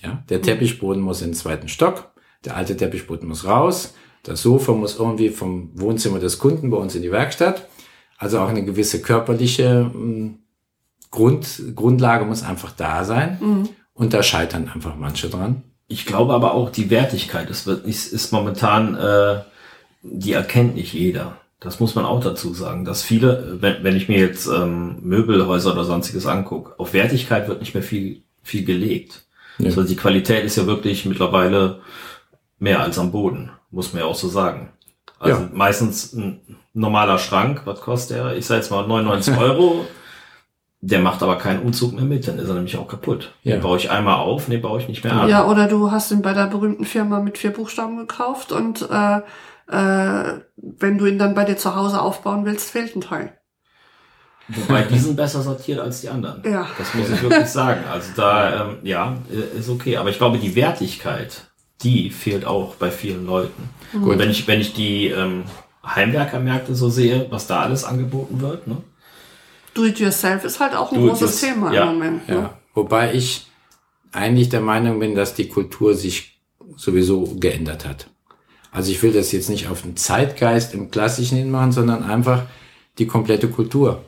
Ja, 0.00 0.22
der 0.28 0.42
Teppichboden 0.42 1.02
muss 1.02 1.22
in 1.22 1.30
den 1.30 1.34
zweiten 1.34 1.68
Stock, 1.68 2.12
der 2.44 2.56
alte 2.56 2.76
Teppichboden 2.76 3.28
muss 3.28 3.44
raus, 3.44 3.94
das 4.22 4.42
Sofa 4.42 4.72
muss 4.72 4.98
irgendwie 4.98 5.30
vom 5.30 5.70
Wohnzimmer 5.74 6.18
des 6.18 6.38
Kunden 6.38 6.70
bei 6.70 6.76
uns 6.76 6.94
in 6.94 7.02
die 7.02 7.12
Werkstatt. 7.12 7.68
Also 8.16 8.40
auch 8.40 8.48
eine 8.48 8.64
gewisse 8.64 9.00
körperliche 9.00 9.90
mh, 9.94 10.34
Grund, 11.10 11.62
Grundlage 11.74 12.24
muss 12.24 12.42
einfach 12.42 12.72
da 12.72 13.04
sein. 13.04 13.38
Und 13.94 14.12
da 14.14 14.22
scheitern 14.22 14.68
einfach 14.68 14.96
manche 14.96 15.28
dran. 15.28 15.62
Ich 15.86 16.04
glaube 16.04 16.34
aber 16.34 16.54
auch 16.54 16.70
die 16.70 16.90
Wertigkeit, 16.90 17.48
es 17.48 17.66
wird, 17.66 17.86
ist, 17.86 18.12
ist 18.12 18.32
momentan, 18.32 18.94
äh, 18.94 19.40
die 20.02 20.32
erkennt 20.32 20.74
nicht 20.74 20.92
jeder. 20.92 21.38
Das 21.60 21.80
muss 21.80 21.94
man 21.96 22.04
auch 22.04 22.22
dazu 22.22 22.54
sagen, 22.54 22.84
dass 22.84 23.02
viele, 23.02 23.58
wenn, 23.60 23.82
wenn 23.82 23.96
ich 23.96 24.08
mir 24.08 24.18
jetzt 24.18 24.46
ähm, 24.46 24.98
Möbelhäuser 25.02 25.72
oder 25.72 25.84
sonstiges 25.84 26.26
angucke, 26.26 26.78
auf 26.78 26.92
Wertigkeit 26.92 27.48
wird 27.48 27.60
nicht 27.60 27.74
mehr 27.74 27.82
viel, 27.82 28.22
viel 28.44 28.64
gelegt. 28.64 29.24
Ja. 29.58 29.66
Also 29.66 29.82
die 29.82 29.96
Qualität 29.96 30.44
ist 30.44 30.56
ja 30.56 30.66
wirklich 30.66 31.04
mittlerweile 31.04 31.80
mehr 32.60 32.80
als 32.80 32.98
am 32.98 33.10
Boden, 33.10 33.50
muss 33.72 33.92
man 33.92 34.02
ja 34.02 34.06
auch 34.08 34.14
so 34.14 34.28
sagen. 34.28 34.70
Also 35.18 35.40
Ja. 35.42 35.48
meistens 35.52 36.12
ein 36.12 36.40
normaler 36.74 37.18
Schrank, 37.18 37.62
was 37.64 37.80
kostet 37.80 38.18
der? 38.18 38.36
Ich 38.36 38.46
sage 38.46 38.60
jetzt 38.60 38.70
mal 38.70 38.86
99 38.86 39.36
Euro. 39.38 39.84
Der 40.80 41.00
macht 41.00 41.24
aber 41.24 41.38
keinen 41.38 41.62
Umzug 41.62 41.92
mehr 41.94 42.04
mit, 42.04 42.28
dann 42.28 42.38
ist 42.38 42.46
er 42.48 42.54
nämlich 42.54 42.76
auch 42.76 42.86
kaputt. 42.86 43.32
Ja. 43.42 43.56
Den 43.56 43.62
baue 43.62 43.78
ich 43.78 43.90
einmal 43.90 44.14
auf, 44.14 44.46
den 44.46 44.62
baue 44.62 44.80
ich 44.80 44.86
nicht 44.86 45.02
mehr 45.02 45.12
an. 45.12 45.28
Ja, 45.28 45.44
oder 45.48 45.66
du 45.66 45.90
hast 45.90 46.12
ihn 46.12 46.22
bei 46.22 46.32
der 46.34 46.46
berühmten 46.46 46.84
Firma 46.84 47.18
mit 47.18 47.36
vier 47.36 47.50
Buchstaben 47.52 47.96
gekauft 47.96 48.52
und 48.52 48.82
äh, 48.88 49.20
äh, 49.68 50.40
wenn 50.56 50.98
du 50.98 51.06
ihn 51.06 51.18
dann 51.18 51.34
bei 51.34 51.44
dir 51.44 51.56
zu 51.56 51.74
Hause 51.74 52.00
aufbauen 52.00 52.44
willst, 52.44 52.70
fehlt 52.70 52.96
ein 52.96 53.00
Teil. 53.00 53.38
Wobei 54.48 54.82
die 54.82 54.98
sind 54.98 55.16
besser 55.16 55.42
sortiert 55.42 55.78
als 55.78 56.00
die 56.00 56.08
anderen. 56.08 56.42
Ja. 56.50 56.66
Das 56.78 56.94
muss 56.94 57.10
ich 57.10 57.22
wirklich 57.22 57.48
sagen. 57.48 57.82
Also 57.90 58.12
da, 58.16 58.68
ähm, 58.68 58.78
ja, 58.82 59.18
äh, 59.30 59.58
ist 59.58 59.68
okay. 59.68 59.98
Aber 59.98 60.08
ich 60.08 60.16
glaube, 60.16 60.38
die 60.38 60.54
Wertigkeit, 60.54 61.42
die 61.82 62.10
fehlt 62.10 62.46
auch 62.46 62.74
bei 62.76 62.90
vielen 62.90 63.26
Leuten. 63.26 63.68
Und 63.92 64.18
wenn 64.18 64.30
ich, 64.30 64.46
wenn 64.48 64.60
ich 64.60 64.72
die 64.72 65.08
ähm, 65.08 65.44
Heimwerkermärkte 65.84 66.74
so 66.74 66.88
sehe, 66.88 67.26
was 67.30 67.46
da 67.46 67.60
alles 67.60 67.84
angeboten 67.84 68.40
wird, 68.40 68.66
ne? 68.66 68.78
Do 69.74 69.84
it 69.84 70.00
yourself 70.00 70.44
ist 70.44 70.60
halt 70.60 70.74
auch 70.74 70.92
ein 70.92 71.00
Do 71.00 71.08
großes 71.08 71.40
Thema 71.40 71.72
ja. 71.72 71.82
im 71.82 71.94
Moment. 71.94 72.28
Ne? 72.28 72.34
Ja. 72.34 72.58
Wobei 72.74 73.14
ich 73.14 73.46
eigentlich 74.12 74.48
der 74.48 74.60
Meinung 74.60 74.98
bin, 74.98 75.14
dass 75.14 75.34
die 75.34 75.48
Kultur 75.48 75.94
sich 75.94 76.40
sowieso 76.76 77.36
geändert 77.38 77.86
hat. 77.86 78.08
Also 78.70 78.90
ich 78.90 79.02
will 79.02 79.12
das 79.12 79.32
jetzt 79.32 79.48
nicht 79.50 79.68
auf 79.68 79.82
den 79.82 79.96
Zeitgeist 79.96 80.74
im 80.74 80.90
Klassischen 80.90 81.38
hinmachen, 81.38 81.72
sondern 81.72 82.04
einfach 82.04 82.44
die 82.98 83.06
komplette 83.06 83.48
Kultur. 83.48 84.04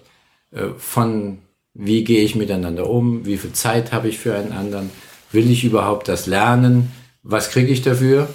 Äh, 0.52 0.68
Von 0.78 1.38
wie 1.74 2.04
gehe 2.04 2.22
ich 2.22 2.34
miteinander 2.34 2.88
um, 2.88 3.24
wie 3.24 3.36
viel 3.36 3.52
Zeit 3.52 3.92
habe 3.92 4.08
ich 4.08 4.18
für 4.18 4.34
einen 4.34 4.52
anderen, 4.52 4.90
will 5.32 5.50
ich 5.50 5.64
überhaupt 5.64 6.08
das 6.08 6.26
lernen, 6.26 6.90
was 7.22 7.50
kriege 7.50 7.72
ich 7.72 7.82
dafür? 7.82 8.28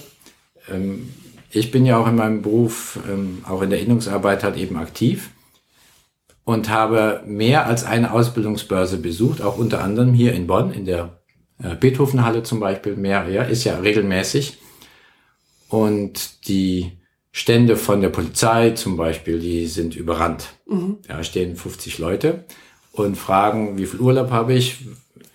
Ähm, 0.71 1.09
Ich 1.51 1.71
bin 1.71 1.85
ja 1.85 1.97
auch 1.97 2.07
in 2.07 2.15
meinem 2.15 2.41
Beruf, 2.41 2.99
ähm, 3.09 3.43
auch 3.47 3.61
in 3.61 3.69
der 3.69 3.79
Innungsarbeit 3.79 4.43
halt 4.43 4.57
eben 4.57 4.77
aktiv 4.77 5.29
und 6.43 6.67
habe 6.69 7.23
mehr 7.25 7.65
als 7.65 7.83
eine 7.85 8.11
Ausbildungsbörse 8.11 8.97
besucht, 8.97 9.41
auch 9.41 9.57
unter 9.57 9.81
anderem 9.81 10.13
hier 10.13 10.33
in 10.33 10.47
Bonn, 10.47 10.73
in 10.73 10.85
der 10.85 11.21
äh, 11.63 11.75
Beethovenhalle 11.75 12.43
zum 12.43 12.59
Beispiel, 12.59 12.95
mehr, 12.97 13.29
ja, 13.29 13.43
ist 13.43 13.63
ja 13.63 13.79
regelmäßig. 13.79 14.57
Und 15.75 16.47
die 16.47 16.93
Stände 17.33 17.75
von 17.75 17.99
der 17.99 18.07
Polizei 18.07 18.69
zum 18.71 18.95
Beispiel, 18.95 19.39
die 19.39 19.67
sind 19.67 19.93
überrannt. 19.95 20.53
Da 21.05 21.21
stehen 21.21 21.57
50 21.57 21.99
Leute 21.99 22.45
und 22.93 23.17
fragen, 23.17 23.77
wie 23.77 23.85
viel 23.85 23.99
Urlaub 23.99 24.31
habe 24.31 24.53
ich, 24.53 24.85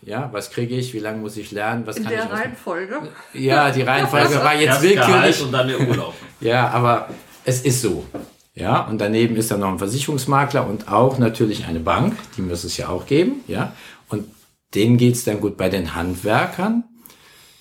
ja, 0.00 0.30
was 0.32 0.50
kriege 0.50 0.74
ich, 0.76 0.94
wie 0.94 0.98
lange 0.98 1.18
muss 1.18 1.36
ich 1.36 1.50
lernen, 1.52 1.86
was 1.86 1.98
In 1.98 2.04
kann 2.04 2.12
ich 2.14 2.20
der 2.20 2.32
Reihenfolge. 2.32 3.02
Ja, 3.34 3.70
die 3.70 3.82
Reihenfolge 3.82 4.36
war 4.36 4.58
jetzt 4.58 4.80
willkürlich. 4.80 5.42
und 5.42 5.52
dann 5.52 5.68
der 5.68 5.80
Urlaub. 5.80 6.14
Ja, 6.40 6.70
aber 6.70 7.10
es 7.44 7.60
ist 7.60 7.82
so. 7.82 8.06
Ja, 8.54 8.86
und 8.86 8.98
daneben 8.98 9.36
ist 9.36 9.50
dann 9.50 9.60
noch 9.60 9.68
ein 9.68 9.78
Versicherungsmakler 9.78 10.66
und 10.66 10.90
auch 10.90 11.18
natürlich 11.18 11.66
eine 11.66 11.80
Bank, 11.80 12.16
die 12.38 12.42
muss 12.42 12.64
es 12.64 12.78
ja 12.78 12.88
auch 12.88 13.04
geben, 13.04 13.44
ja. 13.46 13.74
Und 14.08 14.24
denen 14.74 14.96
geht's 14.96 15.24
dann 15.24 15.38
gut 15.40 15.58
bei 15.58 15.68
den 15.68 15.94
Handwerkern. 15.94 16.84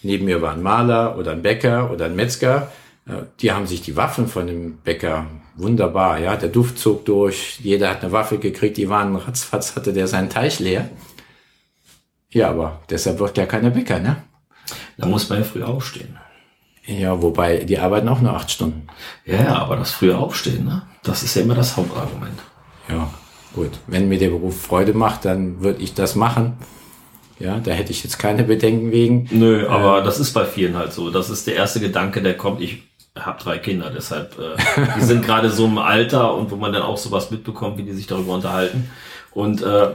Neben 0.01 0.25
mir 0.25 0.41
war 0.41 0.53
ein 0.53 0.61
Maler 0.61 1.17
oder 1.17 1.31
ein 1.31 1.41
Bäcker 1.41 1.91
oder 1.91 2.05
ein 2.05 2.15
Metzger. 2.15 2.71
Äh, 3.07 3.23
Die 3.41 3.51
haben 3.51 3.67
sich 3.67 3.81
die 3.81 3.95
Waffen 3.95 4.27
von 4.27 4.47
dem 4.47 4.77
Bäcker 4.77 5.27
wunderbar, 5.55 6.19
ja. 6.19 6.35
Der 6.37 6.49
Duft 6.49 6.79
zog 6.79 7.05
durch, 7.05 7.59
jeder 7.61 7.89
hat 7.89 8.01
eine 8.03 8.11
Waffe 8.11 8.37
gekriegt, 8.37 8.77
die 8.77 8.89
waren 8.89 9.15
ratzfatz, 9.27 9.75
hatte 9.75 9.93
der 9.93 10.07
seinen 10.07 10.29
Teich 10.29 10.59
leer. 10.59 10.89
Ja, 12.31 12.49
aber 12.49 12.79
deshalb 12.89 13.19
wird 13.19 13.37
ja 13.37 13.45
keiner 13.45 13.71
Bäcker, 13.71 13.99
ne? 13.99 14.23
Da 14.97 15.07
muss 15.07 15.29
man 15.29 15.39
ja 15.39 15.43
früh 15.43 15.63
aufstehen. 15.63 16.17
Ja, 16.85 17.21
wobei, 17.21 17.59
die 17.65 17.77
arbeiten 17.77 18.07
auch 18.07 18.21
nur 18.21 18.33
acht 18.33 18.51
Stunden. 18.51 18.87
Ja, 19.25 19.35
ja, 19.35 19.55
aber 19.59 19.75
das 19.75 19.91
frühe 19.91 20.17
Aufstehen, 20.17 20.65
ne? 20.65 20.83
Das 21.03 21.23
ist 21.23 21.35
ja 21.35 21.41
immer 21.41 21.55
das 21.55 21.75
Hauptargument. 21.75 22.39
Ja, 22.87 23.09
gut. 23.53 23.79
Wenn 23.87 24.09
mir 24.09 24.17
der 24.19 24.29
Beruf 24.29 24.61
Freude 24.61 24.93
macht, 24.93 25.25
dann 25.25 25.61
würde 25.61 25.81
ich 25.81 25.93
das 25.93 26.15
machen. 26.15 26.57
Ja, 27.39 27.59
da 27.59 27.71
hätte 27.71 27.91
ich 27.91 28.03
jetzt 28.03 28.19
keine 28.19 28.43
Bedenken 28.43 28.91
wegen. 28.91 29.27
Nö, 29.31 29.67
aber 29.67 30.01
das 30.01 30.19
ist 30.19 30.33
bei 30.33 30.45
vielen 30.45 30.75
halt 30.75 30.93
so. 30.93 31.09
Das 31.09 31.29
ist 31.29 31.47
der 31.47 31.55
erste 31.55 31.79
Gedanke, 31.79 32.21
der 32.21 32.35
kommt. 32.35 32.61
Ich 32.61 32.83
habe 33.17 33.41
drei 33.41 33.57
Kinder, 33.57 33.89
deshalb 33.89 34.37
äh, 34.37 34.55
die 34.97 35.05
sind 35.05 35.25
gerade 35.25 35.49
so 35.49 35.65
im 35.65 35.77
Alter 35.77 36.35
und 36.35 36.51
wo 36.51 36.55
man 36.55 36.73
dann 36.73 36.83
auch 36.83 36.97
sowas 36.97 37.31
mitbekommt, 37.31 37.77
wie 37.77 37.83
die 37.83 37.93
sich 37.93 38.07
darüber 38.07 38.33
unterhalten. 38.33 38.89
Und 39.31 39.61
äh, 39.61 39.91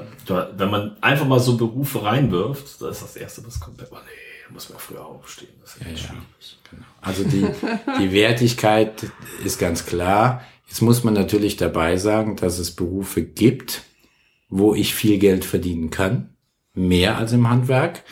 wenn 0.57 0.71
man 0.71 0.97
einfach 1.01 1.27
mal 1.27 1.41
so 1.41 1.57
Berufe 1.57 2.03
reinwirft, 2.03 2.81
das 2.81 2.97
ist 2.97 3.03
das 3.03 3.17
erste, 3.17 3.47
was 3.47 3.61
kommt. 3.61 3.81
Oh 3.91 3.95
nee, 3.95 4.53
muss 4.53 4.71
man 4.71 4.79
früher 4.79 5.05
aufstehen. 5.05 5.51
Das 5.61 5.77
ist 5.77 5.81
ja, 5.81 5.97
schwierig. 5.97 6.59
Also 7.01 7.25
die, 7.25 7.47
die 8.01 8.13
Wertigkeit 8.13 9.07
ist 9.45 9.59
ganz 9.59 9.85
klar. 9.85 10.43
Jetzt 10.67 10.81
muss 10.81 11.05
man 11.05 11.15
natürlich 11.15 11.57
dabei 11.57 11.99
sagen, 11.99 12.37
dass 12.37 12.59
es 12.59 12.71
Berufe 12.71 13.23
gibt, 13.23 13.83
wo 14.49 14.75
ich 14.75 14.95
viel 14.95 15.19
Geld 15.19 15.45
verdienen 15.45 15.91
kann. 15.91 16.34
Mehr 16.75 17.17
als 17.19 17.33
im 17.33 17.49
Handwerk. 17.49 18.03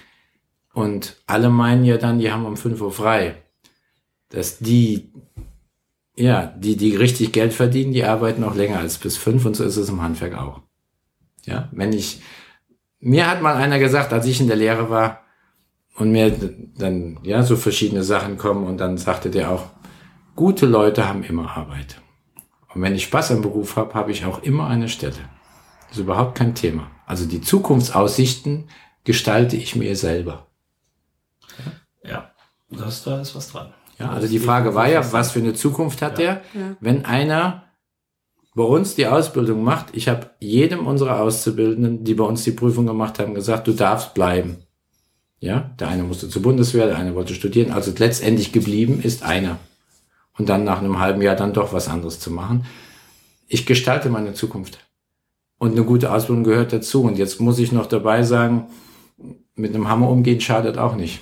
Und 0.73 1.17
alle 1.27 1.51
meinen 1.51 1.85
ja 1.85 1.99
dann, 1.99 2.19
die 2.19 2.33
haben 2.33 2.47
um 2.47 2.57
5 2.57 2.81
Uhr 2.81 2.93
frei. 2.93 3.43
Dass 4.31 4.59
die, 4.59 5.13
ja, 6.17 6.47
die, 6.47 6.77
die 6.77 6.97
richtig 6.97 7.33
Geld 7.33 7.53
verdienen, 7.53 7.93
die 7.93 8.05
arbeiten 8.05 8.45
auch 8.45 8.55
länger 8.55 8.79
als 8.79 8.99
bis 8.99 9.17
5 9.17 9.45
und 9.45 9.57
so 9.57 9.65
ist 9.65 9.77
es 9.77 9.89
im 9.89 10.01
Handwerk 10.01 10.39
auch. 10.39 10.63
Ja, 11.45 11.69
wenn 11.73 11.93
ich, 11.93 12.23
mir 13.01 13.29
hat 13.29 13.43
mal 13.43 13.57
einer 13.57 13.79
gesagt, 13.79 14.13
als 14.13 14.27
ich 14.27 14.41
in 14.41 14.47
der 14.47 14.57
Lehre 14.57 14.89
war, 14.89 15.23
und 15.97 16.11
mir 16.11 16.31
dann, 16.77 17.19
ja, 17.23 17.43
so 17.43 17.57
verschiedene 17.57 18.03
Sachen 18.03 18.39
kommen 18.39 18.67
und 18.67 18.79
dann 18.79 18.99
sagte 18.99 19.31
der 19.31 19.51
auch, 19.51 19.65
gute 20.35 20.67
Leute 20.67 21.07
haben 21.07 21.23
immer 21.23 21.57
Arbeit. 21.57 22.01
Und 22.75 22.83
wenn 22.83 22.95
ich 22.95 23.05
Spaß 23.05 23.33
am 23.33 23.43
Beruf 23.43 23.77
habe, 23.77 23.95
habe 23.95 24.11
ich 24.11 24.25
auch 24.25 24.43
immer 24.43 24.69
eine 24.69 24.89
Stelle. 24.89 25.29
Das 25.93 25.99
ist 25.99 26.05
überhaupt 26.05 26.39
kein 26.39 26.55
Thema. 26.55 26.91
Also 27.05 27.27
die 27.27 27.43
Zukunftsaussichten 27.43 28.71
gestalte 29.05 29.57
ich 29.57 29.77
mir 29.77 29.95
selber. 29.95 30.47
Ja, 32.03 32.33
das, 32.71 33.05
da 33.05 33.21
ist 33.21 33.35
was 33.35 33.53
dran. 33.53 33.75
Ja, 33.99 34.09
also 34.09 34.27
die 34.27 34.39
Frage 34.39 34.75
war 34.75 34.89
ja, 34.89 35.13
was 35.13 35.33
für 35.33 35.41
eine 35.41 35.53
Zukunft 35.53 36.01
hat 36.01 36.17
der? 36.17 36.41
Ja. 36.55 36.77
Wenn 36.81 37.05
einer 37.05 37.65
bei 38.55 38.63
uns 38.63 38.95
die 38.95 39.07
Ausbildung 39.07 39.63
macht, 39.63 39.89
ich 39.93 40.09
habe 40.09 40.31
jedem 40.41 40.87
unserer 40.87 41.21
Auszubildenden, 41.21 42.05
die 42.05 42.15
bei 42.15 42.25
uns 42.25 42.43
die 42.43 42.53
Prüfung 42.53 42.87
gemacht 42.87 43.19
haben, 43.19 43.35
gesagt, 43.35 43.67
du 43.67 43.73
darfst 43.73 44.15
bleiben. 44.15 44.63
Ja, 45.41 45.73
der 45.79 45.89
eine 45.89 46.05
musste 46.05 46.31
zur 46.31 46.41
Bundeswehr, 46.41 46.87
der 46.87 46.97
eine 46.97 47.15
wollte 47.15 47.35
studieren. 47.35 47.71
Also 47.71 47.93
letztendlich 47.99 48.51
geblieben 48.51 49.03
ist 49.03 49.25
einer. 49.25 49.59
Und 50.39 50.49
dann 50.49 50.65
nach 50.65 50.79
einem 50.79 51.01
halben 51.01 51.21
Jahr 51.21 51.37
dann 51.37 51.53
doch 51.53 51.75
was 51.75 51.89
anderes 51.89 52.19
zu 52.19 52.31
machen. 52.31 52.65
Ich 53.47 53.67
gestalte 53.67 54.09
meine 54.09 54.33
Zukunft. 54.33 54.79
Und 55.63 55.71
eine 55.77 55.85
gute 55.85 56.11
Ausbildung 56.11 56.43
gehört 56.43 56.73
dazu. 56.73 57.05
Und 57.05 57.19
jetzt 57.19 57.41
muss 57.41 57.61
ich 57.61 57.71
noch 57.71 57.87
dabei 57.87 58.25
sagen, 58.25 58.67
mit 59.55 59.73
einem 59.73 59.87
Hammer 59.87 60.09
umgehen 60.09 60.41
schadet 60.41 60.77
auch 60.77 60.97
nicht. 60.97 61.21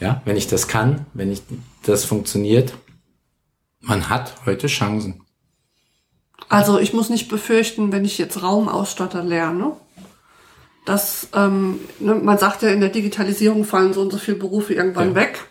Ja, 0.00 0.22
wenn 0.24 0.36
ich 0.36 0.48
das 0.48 0.66
kann, 0.66 1.06
wenn 1.14 1.30
ich 1.30 1.42
das 1.84 2.04
funktioniert, 2.04 2.74
man 3.80 4.08
hat 4.08 4.34
heute 4.44 4.66
Chancen. 4.66 5.22
Also 6.48 6.80
ich 6.80 6.94
muss 6.94 7.10
nicht 7.10 7.28
befürchten, 7.28 7.92
wenn 7.92 8.04
ich 8.04 8.18
jetzt 8.18 8.42
Raumausstatter 8.42 9.22
lerne, 9.22 9.76
dass 10.84 11.28
ähm, 11.32 11.78
ne, 12.00 12.16
man 12.16 12.38
sagt 12.38 12.62
ja 12.62 12.70
in 12.70 12.80
der 12.80 12.88
Digitalisierung 12.88 13.64
fallen 13.64 13.92
so 13.92 14.00
und 14.00 14.10
so 14.10 14.18
viele 14.18 14.38
Berufe 14.38 14.74
irgendwann 14.74 15.10
Ja. 15.10 15.14
weg. 15.14 15.44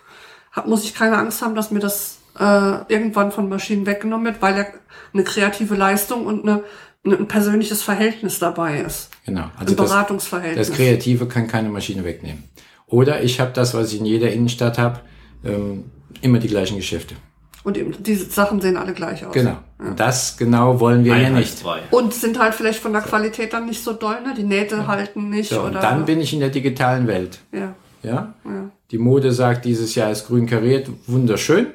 Hab, 0.52 0.68
muss 0.68 0.84
ich 0.84 0.94
keine 0.94 1.18
Angst 1.18 1.42
haben, 1.42 1.56
dass 1.56 1.72
mir 1.72 1.80
das 1.80 2.18
äh, 2.38 2.94
irgendwann 2.94 3.32
von 3.32 3.48
Maschinen 3.48 3.86
weggenommen 3.86 4.26
wird, 4.26 4.42
weil 4.42 4.58
ja 4.58 4.66
eine 5.14 5.24
kreative 5.24 5.76
Leistung 5.76 6.26
und 6.26 6.44
eine, 6.44 6.52
eine, 6.52 6.64
ein 7.06 7.28
persönliches 7.28 7.84
Verhältnis 7.84 8.40
dabei 8.40 8.80
ist. 8.82 9.10
Genau. 9.26 9.50
Also 9.58 9.74
ein 9.74 9.78
das, 9.78 9.90
Beratungsverhältnis. 9.90 10.68
das 10.68 10.76
Kreative 10.76 11.28
kann 11.28 11.48
keine 11.48 11.70
Maschine 11.70 12.04
wegnehmen. 12.04 12.44
Oder 12.88 13.24
ich 13.24 13.40
habe 13.40 13.52
das, 13.54 13.74
was 13.74 13.94
ich 13.94 14.00
in 14.00 14.06
jeder 14.06 14.32
Innenstadt 14.32 14.78
habe, 14.78 15.00
ähm, 15.44 15.86
immer 16.22 16.40
die 16.40 16.48
gleichen 16.48 16.78
Geschäfte. 16.78 17.16
und 17.64 17.78
eben, 17.78 17.96
diese 18.04 18.26
Sachen 18.30 18.62
sehen 18.62 18.78
alle 18.78 18.94
gleich 18.94 19.26
aus. 19.26 19.34
Genau. 19.34 19.58
Und 19.80 20.00
Das 20.00 20.38
genau 20.38 20.80
wollen 20.80 21.04
wir 21.04 21.18
ja 21.18 21.30
nicht. 21.32 21.64
Und 21.92 22.14
sind 22.14 22.40
halt 22.40 22.54
vielleicht 22.56 22.80
von 22.80 22.94
der 22.94 23.02
Qualität 23.02 23.54
dann 23.54 23.66
nicht 23.66 23.84
so 23.84 23.94
doll, 23.94 24.22
ne? 24.22 24.34
Die 24.38 24.44
Nähte 24.44 24.86
halten 24.88 25.30
nicht 25.30 25.50
So, 25.50 25.62
und 25.62 25.72
oder. 25.72 25.82
dann 25.82 26.06
bin 26.06 26.22
ich 26.22 26.32
in 26.34 26.40
der 26.40 26.50
digitalen 26.50 27.08
Welt. 27.08 27.40
ja, 27.52 27.74
Ja? 28.04 28.34
ja. 28.46 28.70
Die 28.92 29.00
Mode 29.00 29.32
sagt, 29.32 29.66
dieses 29.66 29.96
Jahr 29.96 30.12
ist 30.12 30.28
grün 30.28 30.46
kariert, 30.46 30.90
wunderschön. 31.08 31.68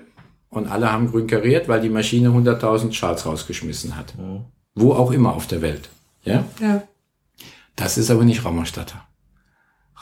Und 0.49 0.69
alle 0.71 0.90
haben 0.93 1.11
grün 1.11 1.27
kariert, 1.27 1.69
weil 1.69 1.81
die 1.81 1.88
Maschine 1.90 2.29
100.000 2.31 2.97
Charts 2.99 3.27
rausgeschmissen 3.27 3.97
hat. 3.97 4.14
Wo 4.81 4.93
auch 4.93 5.11
immer 5.11 5.35
auf 5.35 5.47
der 5.47 5.62
Welt. 5.62 5.88
Ja? 6.25 6.45
ja. 6.61 6.83
Das 7.77 7.99
ist 7.99 8.11
aber 8.11 8.25
nicht 8.25 8.45
Raumerstatter. 8.45 9.07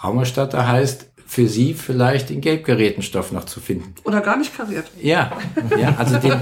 Raumerstatter 0.03 0.67
heißt 0.67 1.11
für 1.27 1.47
Sie 1.47 1.75
vielleicht 1.75 2.31
den 2.31 2.41
Gelbgerätenstoff 2.41 3.33
noch 3.33 3.45
zu 3.45 3.61
finden. 3.61 3.95
Oder 4.05 4.23
gar 4.23 4.39
nicht 4.39 4.57
kariert. 4.57 4.87
Ja, 5.01 5.31
ja 5.79 5.95
also 5.99 6.17
die, 6.17 6.33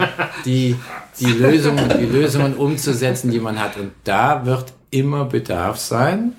die, 0.44 0.76
die, 1.18 1.32
Lösungen, 1.32 1.88
die 1.98 2.06
Lösungen 2.06 2.54
umzusetzen, 2.54 3.32
die 3.32 3.40
man 3.40 3.58
hat. 3.58 3.76
Und 3.76 3.90
da 4.04 4.46
wird 4.46 4.72
immer 4.90 5.24
Bedarf 5.24 5.78
sein. 5.78 6.34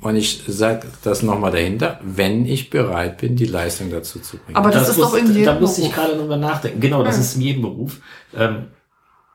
Und 0.00 0.16
ich 0.16 0.44
sage 0.46 0.86
das 1.02 1.22
nochmal 1.22 1.50
dahinter, 1.52 1.98
wenn 2.02 2.46
ich 2.46 2.70
bereit 2.70 3.18
bin, 3.18 3.36
die 3.36 3.46
Leistung 3.46 3.90
dazu 3.90 4.20
zu 4.20 4.36
bringen. 4.36 4.56
Aber 4.56 4.70
das, 4.70 4.88
ist 4.88 4.98
muss, 4.98 5.10
doch 5.10 5.16
in 5.16 5.26
jedem 5.28 5.44
Da 5.44 5.60
muss 5.60 5.78
ich 5.78 5.90
Beruf. 5.90 5.96
gerade 5.96 6.16
drüber 6.18 6.36
nachdenken. 6.36 6.80
Genau, 6.80 7.02
das 7.02 7.18
ist 7.18 7.36
in 7.36 7.42
jedem 7.42 7.62
Beruf. 7.62 8.00
Ähm, 8.36 8.66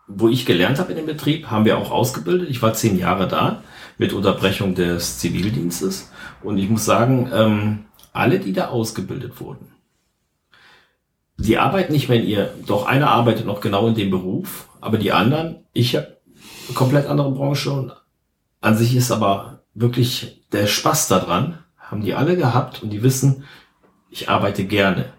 wo 0.08 0.30
ich 0.30 0.46
gelernt 0.46 0.80
habe 0.80 0.91
in 0.91 0.98
dem 0.98 1.06
Betrieb, 1.06 1.48
haben 1.48 1.65
wir 1.65 1.78
auch 1.78 1.91
ausgebildet. 1.91 2.50
Ich 2.50 2.62
war 2.62 2.74
zehn 2.74 2.98
Jahre 2.98 3.28
da 3.28 3.62
mit 3.98 4.13
Unterbrechung 4.13 4.74
des 4.74 5.20
Zivildienstes. 5.20 6.12
Und 6.41 6.58
ich 6.58 6.70
muss 6.70 6.86
sagen, 6.86 7.30
ähm, 7.34 7.86
alle, 8.13 8.39
die 8.39 8.54
da 8.54 8.67
ausgebildet 8.70 9.39
wurden, 9.39 9.74
die 11.38 11.58
arbeiten 11.58 11.93
nicht 11.93 12.10
mehr 12.10 12.20
in 12.20 12.28
ihr, 12.28 12.54
doch 12.65 12.88
einer 12.88 13.12
arbeitet 13.12 13.46
noch 13.46 13.62
genau 13.62 13.88
in 13.88 13.96
dem 13.96 14.10
Beruf, 14.10 14.70
aber 14.82 14.98
die 14.98 15.12
anderen, 15.12 15.65
ich 15.74 15.96
habe 15.96 16.17
komplett 16.74 17.06
andere 17.06 17.32
Branche 17.32 17.72
und 17.72 17.93
an 18.60 18.76
sich 18.76 18.96
ist 18.96 19.12
aber 19.12 19.62
wirklich 19.76 20.41
der 20.52 20.65
Spaß 20.65 21.08
daran, 21.10 21.60
haben 21.78 22.02
die 22.02 22.15
alle 22.15 22.36
gehabt 22.36 22.82
und 22.82 22.89
die 22.89 23.04
wissen, 23.04 23.43
ich 24.10 24.30
arbeite 24.30 24.65
gerne. 24.65 25.13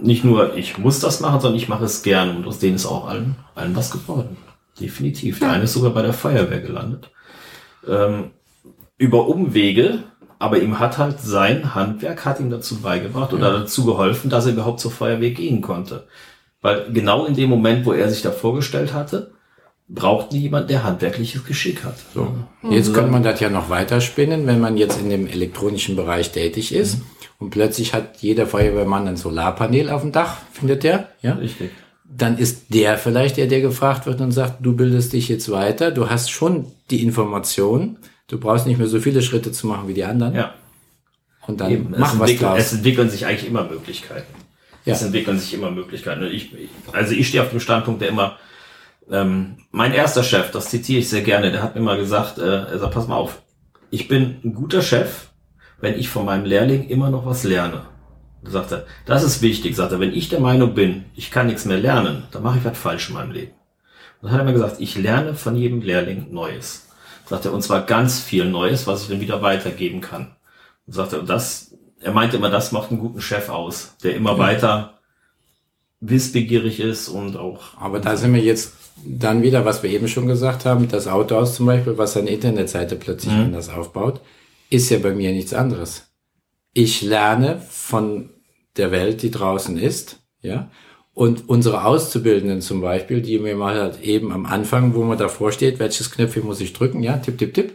Nicht 0.00 0.24
nur, 0.24 0.56
ich 0.56 0.76
muss 0.78 1.00
das 1.00 1.20
machen, 1.20 1.40
sondern 1.40 1.58
ich 1.58 1.68
mache 1.68 1.84
es 1.84 2.02
gerne 2.02 2.34
und 2.34 2.46
aus 2.46 2.58
denen 2.58 2.76
ist 2.76 2.86
auch 2.86 3.06
allen, 3.06 3.36
allen 3.54 3.76
was 3.76 3.90
geworden. 3.90 4.36
Definitiv. 4.80 5.38
Der 5.38 5.52
eine 5.52 5.64
ist 5.64 5.74
sogar 5.74 5.92
bei 5.92 6.02
der 6.02 6.12
Feuerwehr 6.12 6.60
gelandet. 6.60 7.10
Ähm, 7.86 8.30
über 8.98 9.28
Umwege, 9.28 10.02
aber 10.38 10.58
ihm 10.58 10.78
hat 10.80 10.98
halt 10.98 11.20
sein 11.20 11.74
Handwerk 11.74 12.24
hat 12.24 12.40
ihm 12.40 12.50
dazu 12.50 12.80
beigebracht 12.80 13.32
oder 13.32 13.60
dazu 13.60 13.84
geholfen, 13.84 14.30
dass 14.30 14.46
er 14.46 14.52
überhaupt 14.52 14.80
zur 14.80 14.90
Feuerwehr 14.90 15.30
gehen 15.30 15.60
konnte. 15.60 16.06
Weil 16.60 16.90
genau 16.92 17.26
in 17.26 17.34
dem 17.34 17.50
Moment, 17.50 17.86
wo 17.86 17.92
er 17.92 18.08
sich 18.08 18.22
da 18.22 18.30
vorgestellt 18.30 18.94
hatte, 18.94 19.33
brauchten 19.88 20.34
die 20.34 20.42
jemand, 20.42 20.70
der 20.70 20.82
handwerkliches 20.82 21.44
Geschick 21.44 21.84
hat. 21.84 21.96
So. 22.14 22.34
Jetzt 22.70 22.94
könnte 22.94 23.10
man 23.10 23.22
das 23.22 23.40
ja 23.40 23.50
noch 23.50 23.68
weiterspinnen, 23.68 24.46
wenn 24.46 24.60
man 24.60 24.76
jetzt 24.76 24.98
in 25.00 25.10
dem 25.10 25.26
elektronischen 25.26 25.94
Bereich 25.96 26.32
tätig 26.32 26.74
ist 26.74 26.98
und 27.38 27.50
plötzlich 27.50 27.92
hat 27.92 28.16
jeder 28.18 28.46
Feuerwehrmann 28.46 29.06
ein 29.06 29.16
Solarpanel 29.16 29.90
auf 29.90 30.00
dem 30.02 30.12
Dach, 30.12 30.38
findet 30.52 30.84
der? 30.84 31.08
Ja. 31.20 31.34
Richtig. 31.34 31.70
Dann 32.04 32.38
ist 32.38 32.72
der 32.72 32.96
vielleicht 32.96 33.36
der, 33.36 33.46
der 33.46 33.60
gefragt 33.60 34.06
wird 34.06 34.20
und 34.20 34.32
sagt, 34.32 34.64
du 34.64 34.74
bildest 34.74 35.12
dich 35.12 35.28
jetzt 35.28 35.50
weiter, 35.50 35.90
du 35.90 36.08
hast 36.08 36.30
schon 36.30 36.66
die 36.90 37.02
Information, 37.02 37.98
du 38.28 38.38
brauchst 38.38 38.66
nicht 38.66 38.78
mehr 38.78 38.86
so 38.86 39.00
viele 39.00 39.20
Schritte 39.20 39.52
zu 39.52 39.66
machen 39.66 39.88
wie 39.88 39.94
die 39.94 40.04
anderen. 40.04 40.34
Ja. 40.34 40.54
Und 41.46 41.60
dann 41.60 41.70
Eben, 41.72 41.94
mach 41.98 42.14
es, 42.14 42.20
was 42.20 42.30
entwickeln, 42.30 42.50
draus. 42.50 42.58
es 42.58 42.72
entwickeln 42.72 43.10
sich 43.10 43.26
eigentlich 43.26 43.48
immer 43.48 43.64
Möglichkeiten. 43.64 44.32
Ja. 44.84 44.94
Es 44.94 45.02
entwickeln 45.02 45.38
sich 45.38 45.52
immer 45.52 45.70
Möglichkeiten. 45.70 46.22
Und 46.22 46.32
ich, 46.32 46.50
also 46.92 47.12
ich 47.12 47.28
stehe 47.28 47.42
auf 47.42 47.50
dem 47.50 47.60
Standpunkt, 47.60 48.00
der 48.00 48.08
immer, 48.08 48.38
ähm, 49.10 49.56
mein 49.70 49.92
erster 49.92 50.22
Chef, 50.22 50.50
das 50.50 50.70
zitiere 50.70 51.00
ich 51.00 51.08
sehr 51.08 51.22
gerne, 51.22 51.50
der 51.52 51.62
hat 51.62 51.74
mir 51.74 51.82
mal 51.82 51.98
gesagt, 51.98 52.38
äh, 52.38 52.64
er 52.64 52.78
sagt, 52.78 52.94
pass 52.94 53.08
mal 53.08 53.16
auf, 53.16 53.42
ich 53.90 54.08
bin 54.08 54.40
ein 54.44 54.54
guter 54.54 54.82
Chef, 54.82 55.28
wenn 55.80 55.98
ich 55.98 56.08
von 56.08 56.24
meinem 56.24 56.44
Lehrling 56.44 56.88
immer 56.88 57.10
noch 57.10 57.26
was 57.26 57.44
lerne. 57.44 57.82
Da 58.42 58.50
sagt 58.50 58.72
er, 58.72 58.86
das 59.06 59.22
ist 59.22 59.42
wichtig, 59.42 59.76
sagt 59.76 59.92
er, 59.92 60.00
wenn 60.00 60.12
ich 60.12 60.28
der 60.28 60.40
Meinung 60.40 60.74
bin, 60.74 61.04
ich 61.14 61.30
kann 61.30 61.46
nichts 61.46 61.64
mehr 61.64 61.78
lernen, 61.78 62.24
dann 62.30 62.42
mache 62.42 62.58
ich 62.58 62.64
was 62.64 62.76
falsch 62.76 63.08
in 63.08 63.14
meinem 63.14 63.32
Leben. 63.32 63.52
Und 64.20 64.28
dann 64.28 64.32
hat 64.32 64.40
er 64.40 64.44
mir 64.44 64.52
gesagt, 64.52 64.80
ich 64.80 64.96
lerne 64.96 65.34
von 65.34 65.56
jedem 65.56 65.80
Lehrling 65.80 66.32
Neues. 66.32 66.88
Sagt 67.26 67.46
er, 67.46 67.52
und 67.52 67.62
zwar 67.62 67.82
ganz 67.82 68.20
viel 68.20 68.44
Neues, 68.44 68.86
was 68.86 69.02
ich 69.02 69.08
dann 69.08 69.20
wieder 69.20 69.42
weitergeben 69.42 70.00
kann. 70.00 70.36
Und 70.86 70.92
sagt 70.92 71.14
er, 71.14 71.20
und 71.20 71.28
das, 71.28 71.74
er 72.00 72.12
meinte 72.12 72.36
immer, 72.36 72.50
das 72.50 72.72
macht 72.72 72.90
einen 72.90 73.00
guten 73.00 73.20
Chef 73.20 73.48
aus, 73.48 73.96
der 74.02 74.14
immer 74.14 74.38
weiter 74.38 74.98
wissbegierig 76.00 76.80
ist 76.80 77.08
und 77.08 77.36
auch. 77.36 77.78
Aber 77.78 77.98
da 78.00 78.16
sind 78.16 78.34
wir 78.34 78.42
jetzt 78.42 78.74
dann 79.04 79.42
wieder, 79.42 79.64
was 79.64 79.82
wir 79.82 79.90
eben 79.90 80.08
schon 80.08 80.26
gesagt 80.26 80.64
haben, 80.64 80.88
das 80.88 81.08
Autohaus 81.08 81.54
zum 81.54 81.66
Beispiel, 81.66 81.98
was 81.98 82.14
seine 82.14 82.30
Internetseite 82.30 82.96
plötzlich 82.96 83.32
anders 83.32 83.68
aufbaut, 83.68 84.20
ist 84.70 84.90
ja 84.90 84.98
bei 84.98 85.14
mir 85.14 85.32
nichts 85.32 85.52
anderes. 85.54 86.10
Ich 86.72 87.02
lerne 87.02 87.60
von 87.68 88.30
der 88.76 88.90
Welt, 88.90 89.22
die 89.22 89.30
draußen 89.30 89.78
ist, 89.78 90.20
ja. 90.42 90.70
Und 91.12 91.48
unsere 91.48 91.84
Auszubildenden 91.84 92.60
zum 92.60 92.80
Beispiel, 92.80 93.22
die 93.22 93.38
mir 93.38 93.54
mal 93.54 93.80
halt 93.80 94.02
eben 94.02 94.32
am 94.32 94.46
Anfang, 94.46 94.94
wo 94.94 95.04
man 95.04 95.16
davor 95.16 95.52
steht, 95.52 95.78
welches 95.78 96.10
Knöpfchen 96.10 96.44
muss 96.44 96.60
ich 96.60 96.72
drücken, 96.72 97.04
ja, 97.04 97.18
tipp, 97.18 97.38
tipp, 97.38 97.54
tipp, 97.54 97.74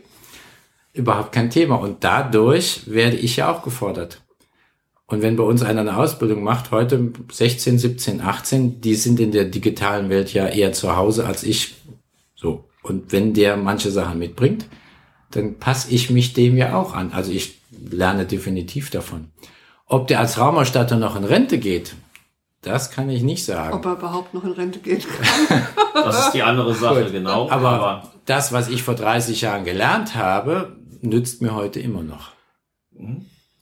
überhaupt 0.92 1.32
kein 1.32 1.50
Thema. 1.50 1.76
Und 1.76 2.04
dadurch 2.04 2.82
werde 2.86 3.16
ich 3.16 3.38
ja 3.38 3.50
auch 3.50 3.64
gefordert. 3.64 4.22
Und 5.10 5.24
wenn 5.24 5.36
bei 5.36 5.44
uns 5.44 5.64
einer 5.64 5.82
eine 5.82 5.98
Ausbildung 5.98 6.44
macht, 6.44 6.70
heute 6.70 7.12
16, 7.32 7.80
17, 7.80 8.22
18, 8.22 8.80
die 8.80 8.94
sind 8.94 9.20
in 9.20 9.32
der 9.32 9.46
digitalen 9.46 10.10
Welt 10.10 10.32
ja 10.34 10.46
eher 10.46 10.72
zu 10.72 10.96
Hause 10.96 11.26
als 11.26 11.44
ich. 11.44 11.76
So. 12.36 12.66
Und 12.84 13.12
wenn 13.12 13.34
der 13.34 13.58
manche 13.58 13.90
Sachen 13.90 14.20
mitbringt, 14.20 14.68
dann 15.32 15.56
passe 15.56 15.92
ich 15.92 16.12
mich 16.12 16.34
dem 16.34 16.56
ja 16.56 16.76
auch 16.76 16.94
an. 16.94 17.12
Also 17.12 17.32
ich 17.32 17.60
lerne 17.72 18.26
definitiv 18.26 18.92
davon. 18.92 19.32
Ob 19.88 20.08
der 20.08 20.20
als 20.20 20.38
Raumerstatter 20.38 20.98
noch 20.98 21.16
in 21.16 21.24
Rente 21.24 21.58
geht, 21.58 21.96
das 22.62 22.92
kann 22.92 23.10
ich 23.10 23.24
nicht 23.24 23.44
sagen. 23.44 23.74
Ob 23.74 23.86
er 23.86 23.94
überhaupt 23.94 24.36
noch 24.36 24.44
in 24.44 24.52
Rente 24.52 24.80
gehen 24.80 25.02
kann. 25.02 25.68
Das 25.94 26.28
ist 26.28 26.32
die 26.32 26.44
andere 26.44 26.74
Sache, 26.76 27.12
genau. 27.12 27.50
Aber, 27.50 28.14
das, 28.26 28.54
was 28.54 28.70
ich 28.70 28.84
vor 28.84 28.96
30 28.96 29.42
Jahren 29.42 29.66
gelernt 29.66 30.16
habe, 30.16 30.78
nützt 31.02 31.42
mir 31.42 31.54
heute 31.54 31.82
immer 31.82 32.04
noch. 32.04 32.32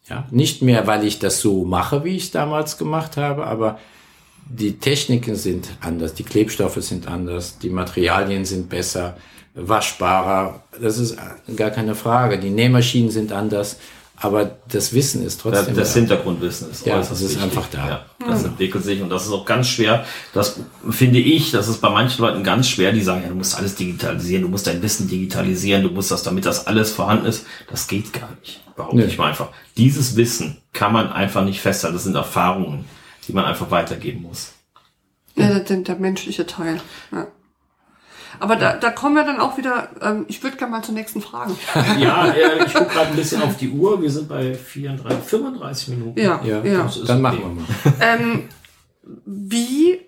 Ja, 0.10 0.26
nicht 0.32 0.62
mehr, 0.62 0.88
weil 0.88 1.04
ich 1.04 1.19
das 1.19 1.42
so 1.42 1.65
mache, 1.65 2.04
wie 2.04 2.15
ich 2.15 2.23
es 2.25 2.31
damals 2.31 2.77
gemacht 2.77 3.17
habe, 3.17 3.46
aber 3.46 3.79
die 4.50 4.77
Techniken 4.77 5.36
sind 5.36 5.69
anders, 5.81 6.13
die 6.13 6.23
Klebstoffe 6.23 6.81
sind 6.81 7.08
anders, 7.08 7.60
die 7.60 7.69
Materialien 7.69 8.46
sind 8.46 8.69
besser, 8.69 9.17
waschbarer. 9.58 10.63
Das 10.81 10.98
ist 10.98 11.17
gar 11.56 11.71
keine 11.71 11.96
Frage. 11.96 12.40
Die 12.40 12.50
Nähmaschinen 12.50 13.10
sind 13.10 13.31
anders, 13.31 13.77
aber 14.20 14.58
das 14.72 14.94
Wissen 14.94 15.24
ist 15.26 15.44
das, 15.46 15.54
trotzdem 15.54 15.76
das 15.76 15.94
da. 15.94 16.00
Hintergrundwissen 16.00 16.72
ist 16.72 16.86
Ja, 16.86 16.96
äußerst 16.96 17.12
das 17.12 17.22
ist 17.22 17.30
wichtig. 17.36 17.44
einfach 17.44 17.68
da. 17.72 17.88
Ja, 17.88 18.06
das 18.28 18.44
entwickelt 18.44 18.84
sich 18.84 19.02
und 19.02 19.10
das 19.10 19.26
ist 19.26 19.32
auch 19.32 19.46
ganz 19.46 19.68
schwer. 19.68 20.06
Das 20.34 20.60
finde 20.90 21.20
ich, 21.20 21.52
das 21.52 21.68
ist 21.68 21.82
bei 21.82 21.90
manchen 21.90 22.22
Leuten 22.22 22.44
ganz 22.44 22.68
schwer, 22.68 22.92
die 22.92 23.02
sagen, 23.02 23.22
ja, 23.24 23.30
du 23.30 23.36
musst 23.36 23.56
alles 23.58 23.76
digitalisieren, 23.76 24.42
du 24.44 24.50
musst 24.50 24.65
dein 24.68 24.82
Wissen 24.82 25.08
digitalisieren, 25.08 25.84
du 25.84 25.90
musst 25.90 26.10
das, 26.12 26.24
damit 26.24 26.46
das 26.46 26.65
alles 26.68 26.92
vorhanden 26.92 27.26
ist. 27.28 27.46
Das 27.70 27.88
geht 27.88 28.12
gar 28.13 28.30
nicht. 28.42 28.62
Behaupte 28.76 28.98
Nee. 28.98 29.06
ich 29.06 29.18
mal 29.18 29.30
einfach. 29.30 29.50
Dieses 29.78 30.15
Wissen 30.15 30.58
kann 30.74 30.94
man 30.94 31.12
einfach 31.12 31.44
nicht 31.44 31.62
festhalten. 31.62 31.96
Das 31.96 32.04
sind 32.04 32.15
Erfahrungen, 32.15 32.86
die 33.28 33.34
man 33.34 33.46
einfach 33.46 33.72
weitergeben 33.72 34.24
muss. 34.24 34.54
Ja, 35.36 35.48
der, 35.50 35.60
der, 35.60 35.78
der 35.78 35.96
menschliche 35.98 36.46
Teil. 36.48 36.82
Ja. 37.12 37.28
Aber 38.40 38.56
da, 38.56 38.73
da 38.73 38.90
kommen 38.90 39.15
wir 39.15 39.23
dann 39.23 39.40
auch 39.40 39.58
wieder, 39.58 39.90
ähm, 40.02 40.25
ich 40.27 40.42
würde 40.44 40.58
gerne 40.58 40.71
mal 40.71 40.83
zur 40.83 40.94
nächsten 40.94 41.21
Frage. 41.21 41.54
Ja, 42.00 42.27
äh, 42.27 42.65
ich 42.65 42.73
gucke 42.73 42.92
gerade 42.92 43.10
ein 43.10 43.15
bisschen 43.15 43.42
auf 43.42 43.58
die 43.58 43.69
Uhr. 43.69 44.02
Wir 44.02 44.10
sind 44.10 44.27
bei 44.27 44.54
34, 44.54 45.23
35 45.23 45.88
Minuten. 45.90 46.19
Ja, 46.19 46.40
Ja, 46.44 46.63
ja. 46.63 46.90
Dann 47.06 47.21
machen 47.21 47.40
wir 47.40 47.92
mal. 47.92 47.98
Ähm, 48.02 48.50
wie 49.25 50.00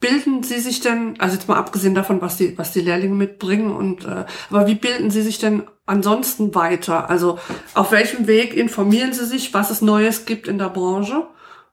bilden 0.00 0.42
Sie 0.42 0.60
sich 0.60 0.80
denn, 0.80 1.18
also 1.18 1.34
jetzt 1.34 1.48
mal 1.48 1.56
abgesehen 1.56 1.94
davon, 1.94 2.20
was 2.20 2.36
die, 2.36 2.56
was 2.56 2.72
die 2.72 2.80
Lehrlinge 2.80 3.14
mitbringen 3.14 3.74
und, 3.74 4.04
äh, 4.04 4.26
aber 4.50 4.66
wie 4.66 4.76
bilden 4.76 5.10
Sie 5.10 5.22
sich 5.22 5.38
denn 5.38 5.64
ansonsten 5.86 6.54
weiter? 6.54 7.10
Also 7.10 7.38
auf 7.74 7.90
welchem 7.90 8.26
Weg 8.26 8.54
informieren 8.54 9.12
Sie 9.12 9.24
sich, 9.24 9.54
was 9.54 9.70
es 9.70 9.82
Neues 9.82 10.24
gibt 10.24 10.46
in 10.46 10.58
der 10.58 10.68
Branche? 10.68 11.26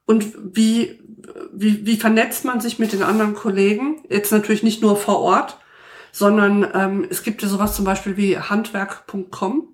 Und 0.06 0.34
wie, 0.56 1.00
wie, 1.54 1.86
wie 1.86 1.98
vernetzt 1.98 2.46
man 2.46 2.62
sich 2.62 2.80
mit 2.80 2.94
den 2.94 3.04
anderen 3.04 3.36
Kollegen? 3.36 4.02
Jetzt 4.10 4.32
natürlich 4.32 4.64
nicht 4.64 4.82
nur 4.82 4.96
vor 4.96 5.20
Ort, 5.20 5.58
sondern 6.16 6.66
ähm, 6.74 7.06
es 7.10 7.24
gibt 7.24 7.42
ja 7.42 7.50
sowas 7.50 7.76
zum 7.76 7.84
Beispiel 7.84 8.16
wie 8.16 8.38
handwerk.com, 8.38 9.68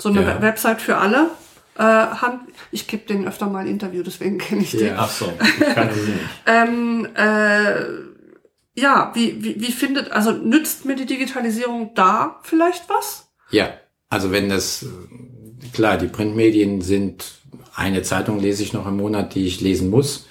so 0.00 0.08
eine 0.08 0.22
Ja. 0.22 0.40
Website 0.40 0.80
für 0.80 0.98
alle. 0.98 1.30
Äh, 1.76 1.82
Hand, 1.82 2.42
ich 2.70 2.86
gebe 2.86 3.04
denen 3.06 3.26
öfter 3.26 3.48
mal 3.48 3.58
ein 3.62 3.66
Interview, 3.66 4.04
deswegen 4.04 4.38
kenne 4.38 4.62
ich 4.62 4.70
die. 4.70 4.84
Ja. 4.84 4.94
Ach 4.98 5.10
so, 5.10 5.32
ich 5.42 5.74
kannte 5.74 5.94
sie 5.94 6.12
nicht. 6.12 6.24
Ähm, 6.46 7.08
äh, 7.16 8.80
ja, 8.80 9.10
wie, 9.14 9.42
wie, 9.42 9.60
wie 9.60 9.72
findet, 9.72 10.12
also 10.12 10.30
nützt 10.30 10.84
mir 10.84 10.94
die 10.94 11.06
Digitalisierung 11.06 11.90
da 11.96 12.38
vielleicht 12.44 12.88
was? 12.88 13.32
Ja, 13.50 13.70
also 14.10 14.30
wenn 14.30 14.48
das, 14.48 14.84
äh, 14.84 15.68
klar, 15.72 15.98
die 15.98 16.06
Printmedien 16.06 16.82
sind, 16.82 17.32
eine 17.74 18.02
Zeitung 18.02 18.38
lese 18.38 18.62
ich 18.62 18.72
noch 18.72 18.86
im 18.86 18.96
Monat, 18.96 19.34
die 19.34 19.46
ich 19.48 19.60
lesen 19.60 19.90
muss, 19.90 20.28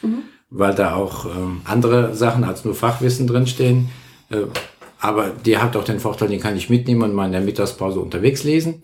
weil 0.50 0.74
da 0.74 0.96
auch 0.96 1.26
ähm, 1.26 1.64
andere 1.66 2.16
Sachen 2.16 2.46
als 2.46 2.64
nur 2.64 2.76
Fachwissen 2.76 3.28
drinstehen. 3.28 3.90
Äh, 4.30 4.44
aber 5.04 5.32
die 5.32 5.58
hat 5.58 5.76
auch 5.76 5.84
den 5.84 6.00
Vorteil, 6.00 6.30
den 6.30 6.40
kann 6.40 6.56
ich 6.56 6.70
mitnehmen 6.70 7.02
und 7.04 7.14
mal 7.14 7.26
in 7.26 7.34
der 7.34 7.42
Mittagspause 7.42 8.00
unterwegs 8.00 8.46
lesen. 8.46 8.84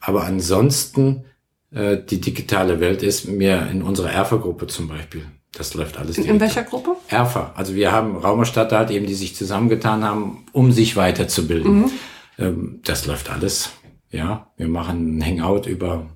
Aber 0.00 0.24
ansonsten, 0.24 1.26
äh, 1.70 1.98
die 2.02 2.18
digitale 2.18 2.80
Welt 2.80 3.02
ist 3.02 3.28
mir 3.28 3.68
in 3.70 3.82
unserer 3.82 4.10
Erfa-Gruppe 4.10 4.68
zum 4.68 4.88
Beispiel. 4.88 5.26
Das 5.52 5.74
läuft 5.74 5.98
alles 5.98 6.16
In, 6.16 6.22
digital. 6.22 6.34
in 6.34 6.40
welcher 6.40 6.62
Gruppe? 6.62 6.96
Erfa. 7.08 7.52
Also 7.56 7.74
wir 7.74 7.92
haben 7.92 8.16
Raumerstadt 8.16 8.72
halt 8.72 8.90
eben, 8.90 9.04
die 9.04 9.12
sich 9.14 9.36
zusammengetan 9.36 10.02
haben, 10.02 10.46
um 10.52 10.72
sich 10.72 10.96
weiterzubilden. 10.96 11.90
Ähm, 12.38 12.80
das 12.86 13.04
läuft 13.04 13.28
alles. 13.28 13.72
Ja, 14.10 14.46
wir 14.56 14.68
machen 14.68 15.18
ein 15.18 15.22
Hangout 15.22 15.68
über 15.68 16.06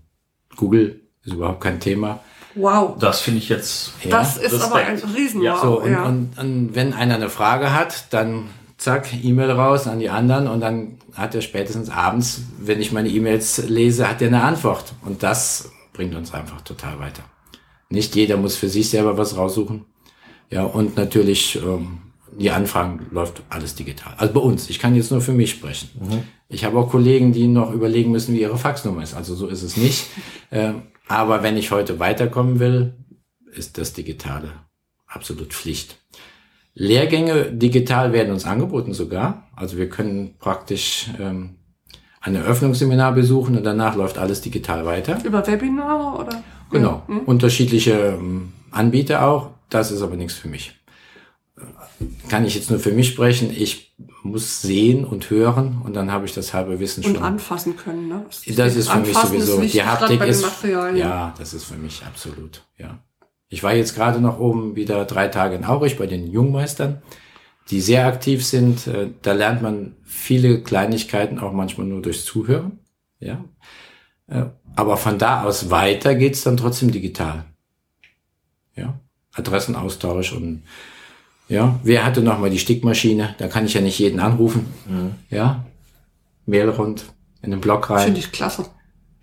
Google, 0.57 1.03
ist 1.23 1.35
überhaupt 1.35 1.61
kein 1.61 1.81
Thema. 1.81 2.21
Wow. 2.55 2.97
Das 2.99 3.21
finde 3.21 3.41
ich 3.41 3.51
jetzt. 3.51 3.93
Ja. 4.05 4.11
Das 4.11 4.39
ist 4.39 4.59
aber 4.63 4.77
ein 4.77 4.93
Respekt. 4.95 5.17
Riesen 5.19 5.43
Ja, 5.43 5.59
So, 5.61 5.83
und, 5.83 5.93
ja. 5.93 6.05
und, 6.05 6.39
und 6.39 6.75
wenn 6.75 6.95
einer 6.95 7.17
eine 7.17 7.29
Frage 7.29 7.75
hat, 7.75 8.07
dann 8.15 8.45
zack, 8.85 9.09
E-Mail 9.25 9.51
raus 9.51 9.87
an 9.87 9.99
die 9.99 10.11
anderen 10.11 10.47
und 10.47 10.61
dann 10.61 10.99
hat 11.15 11.35
er 11.35 11.41
spätestens 11.41 11.89
abends, 11.89 12.43
wenn 12.59 12.81
ich 12.81 12.93
meine 12.93 13.09
E-Mails 13.09 13.67
lese, 13.67 14.09
hat 14.09 14.21
er 14.21 14.29
eine 14.29 14.43
Antwort. 14.43 14.93
Und 15.03 15.23
das 15.23 15.71
bringt 15.95 16.15
uns 16.15 16.35
einfach 16.35 16.61
total 16.61 16.99
weiter. 16.99 17.23
Nicht 17.89 18.15
jeder 18.15 18.37
muss 18.37 18.57
für 18.57 18.69
sich 18.69 18.91
selber 18.91 19.17
was 19.17 19.39
raussuchen. 19.39 19.87
Ja, 20.51 20.65
und 20.65 20.99
natürlich, 20.99 21.57
ähm, 21.57 22.03
die 22.39 22.51
Anfragen 22.51 23.07
läuft 23.11 23.43
alles 23.49 23.75
digital. 23.75 24.15
Also 24.19 24.35
bei 24.35 24.41
uns. 24.41 24.69
Ich 24.69 24.79
kann 24.79 24.95
jetzt 24.95 25.11
nur 25.11 25.23
für 25.23 25.33
mich 25.33 25.51
sprechen. 25.53 25.89
Ich 26.49 26.65
habe 26.65 26.79
auch 26.79 26.91
Kollegen, 26.91 27.33
die 27.33 27.47
noch 27.49 27.73
überlegen 27.73 28.11
müssen, 28.11 28.35
wie 28.35 28.43
ihre 28.43 28.59
Faxnummer 28.59 29.03
ist. 29.03 29.15
Also 29.15 29.35
so 29.35 29.47
ist 29.49 29.63
es 29.63 29.77
nicht. 29.77 30.07
Ähm, 30.51 30.83
aber 31.09 31.43
wenn 31.43 31.57
ich 31.57 31.73
heute 31.73 31.99
weiterkommen 31.99 32.61
will, 32.61 32.95
ist 33.53 33.77
das 33.77 33.93
Digitale 33.93 34.53
absolut 35.07 35.53
Pflicht. 35.53 35.97
Lehrgänge 36.75 37.53
digital 37.53 38.13
werden 38.13 38.33
uns 38.33 38.45
angeboten 38.45 38.95
sogar. 38.95 39.49
Also 39.55 39.77
wir 39.77 39.89
können 39.89 40.35
praktisch 40.39 41.09
ähm, 41.21 41.57
ein 42.21 42.35
Eröffnungsseminar 42.35 43.13
besuchen 43.13 43.57
und 43.57 43.65
danach 43.65 43.95
läuft 43.95 44.19
alles 44.19 44.41
digital 44.41 44.85
weiter. 44.85 45.19
Über 45.25 45.47
Webinare 45.47 46.19
oder? 46.19 46.43
Genau. 46.71 47.03
Unterschiedliche 47.27 48.17
ähm, 48.19 48.53
Anbieter 48.71 49.25
auch. 49.27 49.51
Das 49.71 49.93
ist 49.93 50.03
aber 50.03 50.17
nichts 50.17 50.35
für 50.35 50.49
mich. 50.49 50.75
Kann 52.29 52.45
ich 52.45 52.57
jetzt 52.57 52.71
nur 52.71 52.81
für 52.81 52.91
mich 52.91 53.09
sprechen. 53.09 53.51
Ich 53.57 53.95
muss 54.25 54.63
sehen 54.63 55.05
und 55.05 55.31
hören 55.31 55.81
und 55.85 55.95
dann 55.95 56.11
habe 56.11 56.27
ich 56.27 56.35
das 56.35 56.55
halbe 56.55 56.81
Wissen 56.81 57.05
Und 57.05 57.17
schon. 57.17 57.23
anfassen 57.23 57.77
können, 57.77 58.09
ne? 58.09 58.25
Das 58.57 58.75
ist 58.75 58.89
für 58.91 58.99
mich 58.99 59.17
sowieso. 59.17 59.57
wichtig, 59.59 59.73
die 59.73 59.83
Haptik 59.85 60.21
ist. 60.23 60.45
Ja, 60.97 61.35
das 61.39 61.55
ist 61.55 61.65
für 61.65 61.77
mich 61.77 62.03
absolut. 62.05 62.63
Ja. 62.79 62.99
Ich 63.55 63.63
war 63.63 63.73
jetzt 63.73 63.95
gerade 63.95 64.21
noch 64.21 64.41
oben 64.41 64.75
wieder 64.75 65.05
drei 65.05 65.29
Tage 65.29 65.55
in 65.55 65.65
Aurich 65.65 65.97
bei 65.97 66.09
den 66.09 66.29
Jungmeistern, 66.29 67.03
die 67.71 67.81
sehr 67.81 68.05
aktiv 68.05 68.45
sind. 68.45 68.89
Äh, 68.89 69.11
Da 69.23 69.33
lernt 69.33 69.63
man 69.63 69.95
viele 70.03 70.61
Kleinigkeiten 70.61 71.39
auch 71.39 71.53
manchmal 71.53 71.87
nur 71.87 72.03
durchs 72.03 72.25
Zuhören. 72.25 72.81
Ja. 73.21 73.45
Äh, 74.27 74.47
Aber 74.75 74.97
von 74.97 75.19
da 75.19 75.45
aus 75.45 75.71
weiter 75.71 76.17
geht's 76.17 76.43
dann 76.43 76.57
trotzdem 76.57 76.91
digital. 76.91 77.45
Ja. 78.75 78.99
Adressenaustausch 79.35 80.33
und 80.33 80.65
ja, 81.49 81.79
wer 81.85 82.05
hatte 82.05 82.23
noch 82.23 82.41
mal 82.41 82.51
die 82.51 82.59
Stickmaschine? 82.59 83.37
Da 83.39 83.47
kann 83.47 83.67
ich 83.67 83.75
ja 83.75 83.81
nicht 83.83 84.01
jeden 84.01 84.19
anrufen. 84.19 84.67
Ja. 85.31 85.65
Mail 86.47 86.71
rund 86.71 87.05
in 87.43 87.53
den 87.53 87.61
Blog 87.61 87.89
rein. 87.91 88.07
Finde 88.07 88.19
ich 88.19 88.33
klasse. 88.33 88.67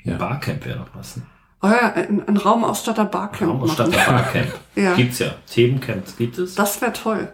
Ja. 0.06 0.16
Barcamp 0.18 0.66
wäre 0.66 0.80
noch 0.80 0.96
was. 0.96 1.20
Oh 1.64 1.68
ja, 1.68 1.94
ein, 1.94 2.24
ein 2.28 2.38
Raumausstatter 2.38 3.06
Barcamp 3.06 3.62
Raum 3.62 3.70
statt 3.70 3.92
machen. 3.92 4.16
Barcamp. 4.16 4.48
Ja. 4.76 4.94
Gibt's 4.96 5.20
ja. 5.20 5.32
Themencamps 5.54 6.16
gibt 6.18 6.38
es. 6.38 6.56
Das 6.56 6.82
wäre 6.82 6.94
toll. 6.94 7.28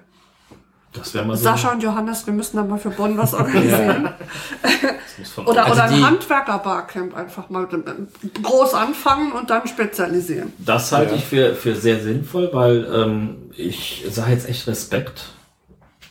Das 0.91 1.13
wäre 1.13 1.23
mal 1.25 1.37
so. 1.37 1.43
Sascha 1.43 1.71
und 1.71 1.83
Johannes, 1.83 2.25
wir 2.25 2.33
müssen 2.33 2.57
da 2.57 2.63
mal 2.63 2.79
für 2.79 2.89
Bonn 2.89 3.15
was 3.17 3.33
organisieren. 3.35 4.09
Oder, 5.45 5.65
Also 5.65 5.73
oder 5.73 5.83
ein 5.85 5.95
die- 5.97 6.03
Handwerker-Barcamp 6.03 7.15
einfach 7.15 7.49
mal 7.49 7.67
groß 8.43 8.73
anfangen 8.73 9.31
und 9.31 9.49
dann 9.49 9.67
spezialisieren. 9.67 10.53
Das 10.59 10.91
halte 10.91 11.11
Ja. 11.13 11.17
ich 11.17 11.25
für, 11.25 11.55
für 11.55 11.75
sehr 11.75 11.99
sinnvoll, 12.01 12.49
weil 12.53 12.87
ähm, 12.93 13.35
ich 13.55 14.05
sage 14.09 14.31
jetzt 14.31 14.47
echt 14.49 14.67
Respekt. 14.67 15.25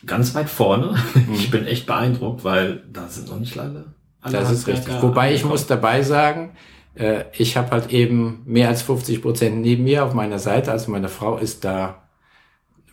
Ganz 0.05 0.33
weit 0.35 0.49
vorne. 0.49 0.95
Mhm. 1.13 1.33
Ich 1.33 1.51
bin 1.51 1.65
echt 1.65 1.85
beeindruckt, 1.85 2.43
weil 2.43 2.83
da 2.91 3.07
sind 3.07 3.29
noch 3.29 3.39
nicht 3.39 3.57
alle. 3.59 3.85
alle 4.21 4.33
Das 4.39 4.51
ist 4.51 4.67
richtig. 4.67 5.01
Wobei 5.01 5.33
ich 5.33 5.43
muss 5.45 5.67
dabei 5.67 6.01
sagen, 6.03 6.51
äh, 6.97 7.25
ich 7.33 7.57
habe 7.57 7.71
halt 7.71 7.91
eben 7.91 8.41
mehr 8.45 8.69
als 8.69 8.81
50 8.81 9.21
Prozent 9.21 9.61
neben 9.61 9.83
mir 9.83 10.05
auf 10.05 10.13
meiner 10.13 10.39
Seite. 10.39 10.71
Also 10.71 10.91
meine 10.91 11.09
Frau 11.09 11.37
ist 11.37 11.63
da, 11.63 12.07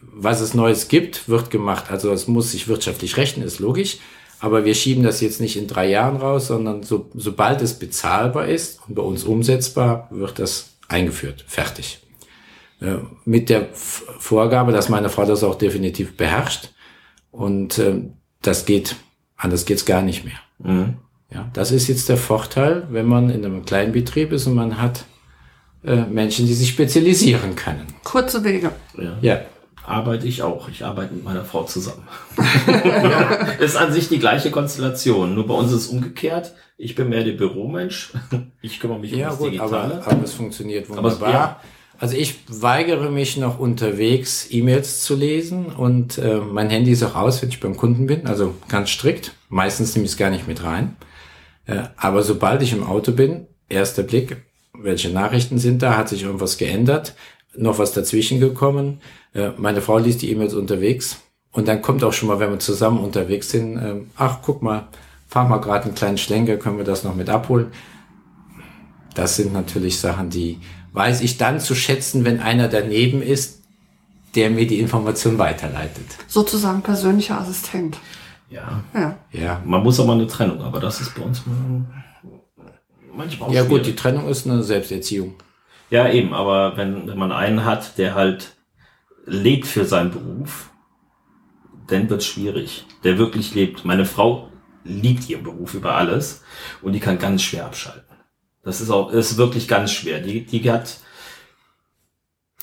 was 0.00 0.40
es 0.40 0.55
Neues 0.55 0.88
gibt, 0.88 1.28
wird 1.28 1.50
gemacht. 1.50 1.90
Also 1.90 2.12
es 2.12 2.28
muss 2.28 2.52
sich 2.52 2.68
wirtschaftlich 2.68 3.16
rechnen, 3.16 3.46
ist 3.46 3.59
logisch. 3.59 3.98
Aber 4.40 4.64
wir 4.64 4.74
schieben 4.74 5.05
das 5.05 5.20
jetzt 5.20 5.40
nicht 5.40 5.57
in 5.57 5.68
drei 5.68 5.88
Jahren 5.88 6.16
raus, 6.16 6.48
sondern 6.48 6.82
so, 6.82 7.11
sobald 7.14 7.62
es 7.62 7.78
bezahlbar 7.78 8.46
ist 8.46 8.80
und 8.86 8.94
bei 8.94 9.02
uns 9.02 9.24
umsetzbar, 9.24 10.09
wird 10.11 10.38
das 10.38 10.76
eingeführt. 10.88 11.44
Fertig. 11.48 12.00
Äh, 12.80 12.96
mit 13.24 13.48
der 13.48 13.70
F 13.70 14.05
Vorgabe, 14.18 14.72
dass 14.72 14.90
meine 14.90 15.09
Frau 15.09 15.24
das 15.24 15.44
auch 15.44 15.55
definitiv 15.55 16.16
beherrscht. 16.16 16.70
Und 17.30 17.78
ähm, 17.78 18.14
das 18.42 18.66
geht, 18.66 18.96
anders 19.36 19.64
geht's 19.64 19.86
gar 19.86 20.02
nicht 20.02 20.24
mehr. 20.24 20.38
Mhm. 20.59 20.98
Ja, 21.33 21.49
das 21.53 21.72
ist 21.72 21.89
jetzt 21.89 22.09
der 22.09 22.16
Vorteil, 22.16 22.85
wenn 22.91 23.07
man 23.07 23.31
in 23.31 23.45
einem 23.45 23.64
kleinen 23.64 23.93
Betrieb 23.93 24.33
ist 24.33 24.47
und 24.47 24.55
man 24.55 24.81
hat 24.81 25.05
äh, 25.85 26.03
Menschen, 26.05 26.47
die 26.47 26.55
sich 26.55 26.68
spezialisieren 26.68 27.57
können. 27.57 27.87
Kurze 28.05 28.45
Wege. 28.45 28.70
Ja. 28.97 29.16
Ja, 29.20 29.41
Arbeite 29.87 30.27
ich 30.27 30.43
auch. 30.43 30.68
Ich 30.70 30.83
arbeite 30.85 31.12
mit 31.12 31.25
meiner 31.25 31.45
Frau 31.45 31.64
zusammen. 31.64 32.07
Ist 33.61 33.77
an 33.77 33.93
sich 33.93 34.09
die 34.09 34.18
gleiche 34.18 34.51
Konstellation. 34.51 35.35
Nur 35.35 35.47
bei 35.47 35.53
uns 35.55 35.72
ist 35.72 35.83
es 35.83 35.87
umgekehrt. 35.89 36.53
Ich 36.79 36.95
bin 36.95 37.11
mehr 37.11 37.22
der 37.22 37.33
Büromensch. 37.33 38.12
Ich 38.62 38.81
kümmere 38.81 38.99
mich 38.99 39.11
ja 39.12 39.27
um 39.27 39.31
das 39.33 39.39
gut, 39.39 39.49
Digitale. 39.53 39.97
aber, 40.03 40.07
aber 40.11 40.25
es 40.25 40.33
funktioniert 40.33 40.89
Aber 40.91 41.09
es- 41.09 41.14
wunderbar. 41.16 41.33
ja. 41.33 41.61
Also 42.01 42.16
ich 42.16 42.37
weigere 42.49 43.11
mich 43.11 43.37
noch 43.37 43.59
unterwegs 43.61 44.49
E-Mails 44.51 45.03
zu 45.05 45.14
lesen 45.14 45.66
und 45.66 46.18
äh, 46.18 46.39
mein 46.39 46.68
Handy 46.70 46.91
ist 46.91 47.03
auch 47.05 47.14
aus, 47.14 47.41
wenn 47.41 47.51
ich 47.51 47.61
beim 47.61 47.77
Kunden 47.77 48.07
bin, 48.07 48.27
also 48.27 48.55
ganz 48.68 48.91
strikt. 48.91 49.33
Meistens 49.49 49.95
nehme 49.95 50.05
ich 50.07 50.11
es 50.12 50.16
gar 50.16 50.31
nicht 50.31 50.49
mit 50.49 50.64
rein. 50.64 50.97
Äh, 51.66 51.82
aber 51.96 52.22
sobald 52.22 52.62
ich 52.62 52.72
im 52.72 52.84
Auto 52.84 53.12
bin, 53.12 53.46
erster 53.68 54.02
Blick, 54.02 54.36
welche 54.72 55.10
Nachrichten 55.10 55.58
sind 55.58 55.82
da, 55.82 55.96
hat 55.96 56.08
sich 56.08 56.22
irgendwas 56.22 56.58
geändert, 56.58 57.14
noch 57.56 57.78
was 57.78 57.92
dazwischen 57.92 58.40
gekommen. 58.40 59.00
Äh, 59.32 59.50
meine 59.56 59.80
Frau 59.80 59.98
liest 59.98 60.22
die 60.22 60.30
E-Mails 60.30 60.54
unterwegs 60.54 61.18
und 61.52 61.68
dann 61.68 61.82
kommt 61.82 62.02
auch 62.04 62.12
schon 62.12 62.28
mal, 62.28 62.40
wenn 62.40 62.50
wir 62.50 62.58
zusammen 62.58 62.98
unterwegs 62.98 63.50
sind, 63.50 63.76
ähm, 63.76 64.10
ach 64.16 64.38
guck 64.42 64.62
mal, 64.62 64.88
fahr 65.28 65.48
mal 65.48 65.58
gerade 65.58 65.84
einen 65.84 65.94
kleinen 65.94 66.18
Schlenker, 66.18 66.56
können 66.56 66.78
wir 66.78 66.84
das 66.84 67.04
noch 67.04 67.14
mit 67.14 67.30
abholen? 67.30 67.68
Das 69.14 69.36
sind 69.36 69.52
natürlich 69.52 70.00
Sachen, 70.00 70.30
die 70.30 70.58
weiß 70.92 71.20
ich 71.20 71.38
dann 71.38 71.60
zu 71.60 71.74
schätzen, 71.74 72.24
wenn 72.24 72.40
einer 72.40 72.68
daneben 72.68 73.22
ist, 73.22 73.60
der 74.34 74.50
mir 74.50 74.66
die 74.66 74.80
Information 74.80 75.38
weiterleitet. 75.38 76.04
Sozusagen 76.26 76.82
persönlicher 76.82 77.40
Assistent. 77.40 77.98
Ja. 78.55 78.84
Ja. 78.94 79.18
Ja. 79.32 79.62
Man 79.64 79.82
muss 79.82 79.98
aber 79.98 80.12
eine 80.12 80.26
Trennung, 80.26 80.62
aber 80.62 80.78
das 80.80 81.00
ist 81.00 81.14
bei 81.14 81.22
uns 81.22 81.42
manchmal 83.12 83.48
auch 83.48 83.52
Ja 83.52 83.62
gut, 83.62 83.80
die 83.80 83.84
schwierig. 83.86 84.00
Trennung 84.00 84.28
ist 84.28 84.46
eine 84.46 84.62
Selbsterziehung. 84.62 85.34
Ja, 85.90 86.09
eben, 86.09 86.32
aber 86.32 86.76
wenn, 86.76 87.07
wenn 87.07 87.18
man 87.18 87.32
einen 87.32 87.64
hat, 87.64 87.98
der 87.98 88.14
halt 88.14 88.57
lebt 89.26 89.66
für 89.66 89.84
seinen 89.84 90.11
Beruf, 90.11 90.70
dann 91.88 92.09
wird's 92.09 92.26
schwierig. 92.26 92.86
Der 93.02 93.18
wirklich 93.18 93.55
lebt. 93.55 93.84
Meine 93.84 94.05
Frau 94.05 94.48
liebt 94.84 95.28
ihren 95.28 95.42
Beruf 95.44 95.74
über 95.74 95.94
alles 95.94 96.42
und 96.82 96.92
die 96.92 97.00
kann 97.00 97.18
ganz 97.18 97.42
schwer 97.42 97.66
abschalten. 97.66 98.16
Das 98.62 98.80
ist 98.80 98.90
auch, 98.90 99.11
ist 99.11 99.36
wirklich 99.36 99.68
ganz 99.68 99.90
schwer. 99.90 100.20
Die, 100.20 100.44
die 100.44 100.70
hat, 100.70 100.98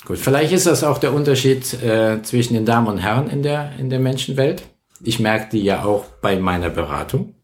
Gut, 0.05 0.17
vielleicht 0.17 0.51
ist 0.51 0.65
das 0.65 0.83
auch 0.83 0.97
der 0.97 1.13
Unterschied 1.13 1.73
äh, 1.83 2.21
zwischen 2.23 2.55
den 2.55 2.65
Damen 2.65 2.87
und 2.87 2.97
Herren 2.97 3.29
in 3.29 3.43
der, 3.43 3.73
in 3.77 3.89
der 3.91 3.99
Menschenwelt. 3.99 4.63
Ich 5.03 5.19
merke 5.19 5.49
die 5.51 5.63
ja 5.63 5.83
auch 5.83 6.05
bei 6.21 6.39
meiner 6.39 6.69
Beratung. 6.69 7.35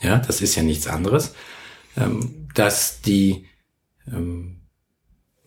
Ja, 0.00 0.18
das 0.18 0.40
ist 0.40 0.54
ja 0.54 0.62
nichts 0.62 0.86
anderes. 0.86 1.34
Ähm, 1.96 2.48
dass 2.54 3.00
die 3.02 3.46
ähm, 4.06 4.60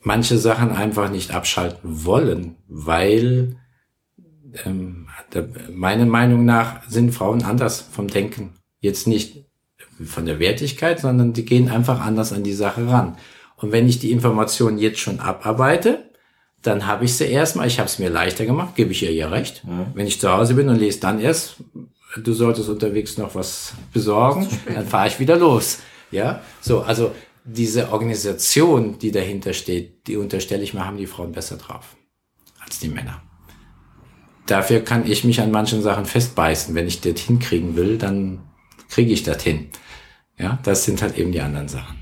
manche 0.02 0.38
Sachen 0.38 0.72
einfach 0.72 1.10
nicht 1.10 1.32
abschalten 1.32 2.06
wollen, 2.06 2.56
weil 2.68 3.56
ähm, 4.66 5.08
meiner 5.72 6.06
Meinung 6.06 6.46
nach 6.46 6.88
sind 6.88 7.12
Frauen 7.12 7.44
anders 7.44 7.82
vom 7.82 8.08
Denken. 8.08 8.54
Jetzt 8.80 9.08
nicht 9.08 9.46
von 10.06 10.26
der 10.26 10.40
Wertigkeit, 10.40 11.00
sondern 11.00 11.34
die 11.34 11.46
gehen 11.46 11.70
einfach 11.70 12.02
anders 12.02 12.34
an 12.34 12.44
die 12.44 12.54
Sache 12.54 12.88
ran. 12.88 13.18
Und 13.56 13.72
wenn 13.72 13.88
ich 13.88 14.00
die 14.00 14.12
Information 14.12 14.78
jetzt 14.78 15.00
schon 15.00 15.20
abarbeite, 15.20 16.12
dann 16.64 16.88
habe 16.88 17.06
ich 17.06 17.16
sie 17.16 17.26
erstmal, 17.26 17.68
ich 17.68 17.78
habe 17.78 17.88
es 17.88 18.00
mir 18.00 18.10
leichter 18.10 18.46
gemacht, 18.46 18.76
gebe 18.76 18.92
ich 18.92 19.04
ihr 19.04 19.14
ja 19.14 19.30
recht. 19.30 19.64
Wenn 19.94 20.08
ich 20.08 20.20
zu 20.20 20.32
Hause 20.32 20.56
bin 20.56 20.70
und 20.70 20.78
lese 20.78 21.00
dann 21.00 21.20
erst, 21.20 21.58
du 22.18 22.34
solltest 22.34 22.70
unterwegs 22.70 23.18
noch 23.18 23.36
was 23.36 23.74
besorgen, 23.92 24.48
dann 24.74 24.88
fahre 24.88 25.08
ich 25.08 25.20
wieder 25.20 25.38
los. 25.38 25.80
Ja, 26.10 26.42
so, 26.62 26.82
also 26.82 27.12
diese 27.44 27.92
Organisation, 27.92 28.98
die 29.00 29.12
dahinter 29.12 29.54
steht, 29.54 30.08
die 30.08 30.16
unterstelle 30.16 30.64
ich 30.64 30.74
mal, 30.74 30.86
haben 30.86 30.98
die 30.98 31.08
Frauen 31.08 31.34
besser 31.34 31.58
drauf 31.58 31.96
als 32.64 32.80
die 32.80 32.90
Männer. 32.90 33.22
Dafür 34.46 34.82
kann 34.82 35.10
ich 35.10 35.24
mich 35.24 35.42
an 35.42 35.52
manchen 35.52 35.82
Sachen 35.82 36.06
festbeißen. 36.06 36.76
Wenn 36.76 36.88
ich 36.88 37.02
das 37.02 37.20
hinkriegen 37.20 37.76
will, 37.76 37.98
dann 37.98 38.42
kriege 38.90 39.12
ich 39.12 39.24
das 39.24 39.42
hin. 39.44 39.70
Ja, 40.38 40.60
das 40.64 40.86
sind 40.86 41.02
halt 41.02 41.18
eben 41.18 41.32
die 41.32 41.42
anderen 41.42 41.68
Sachen. 41.68 41.98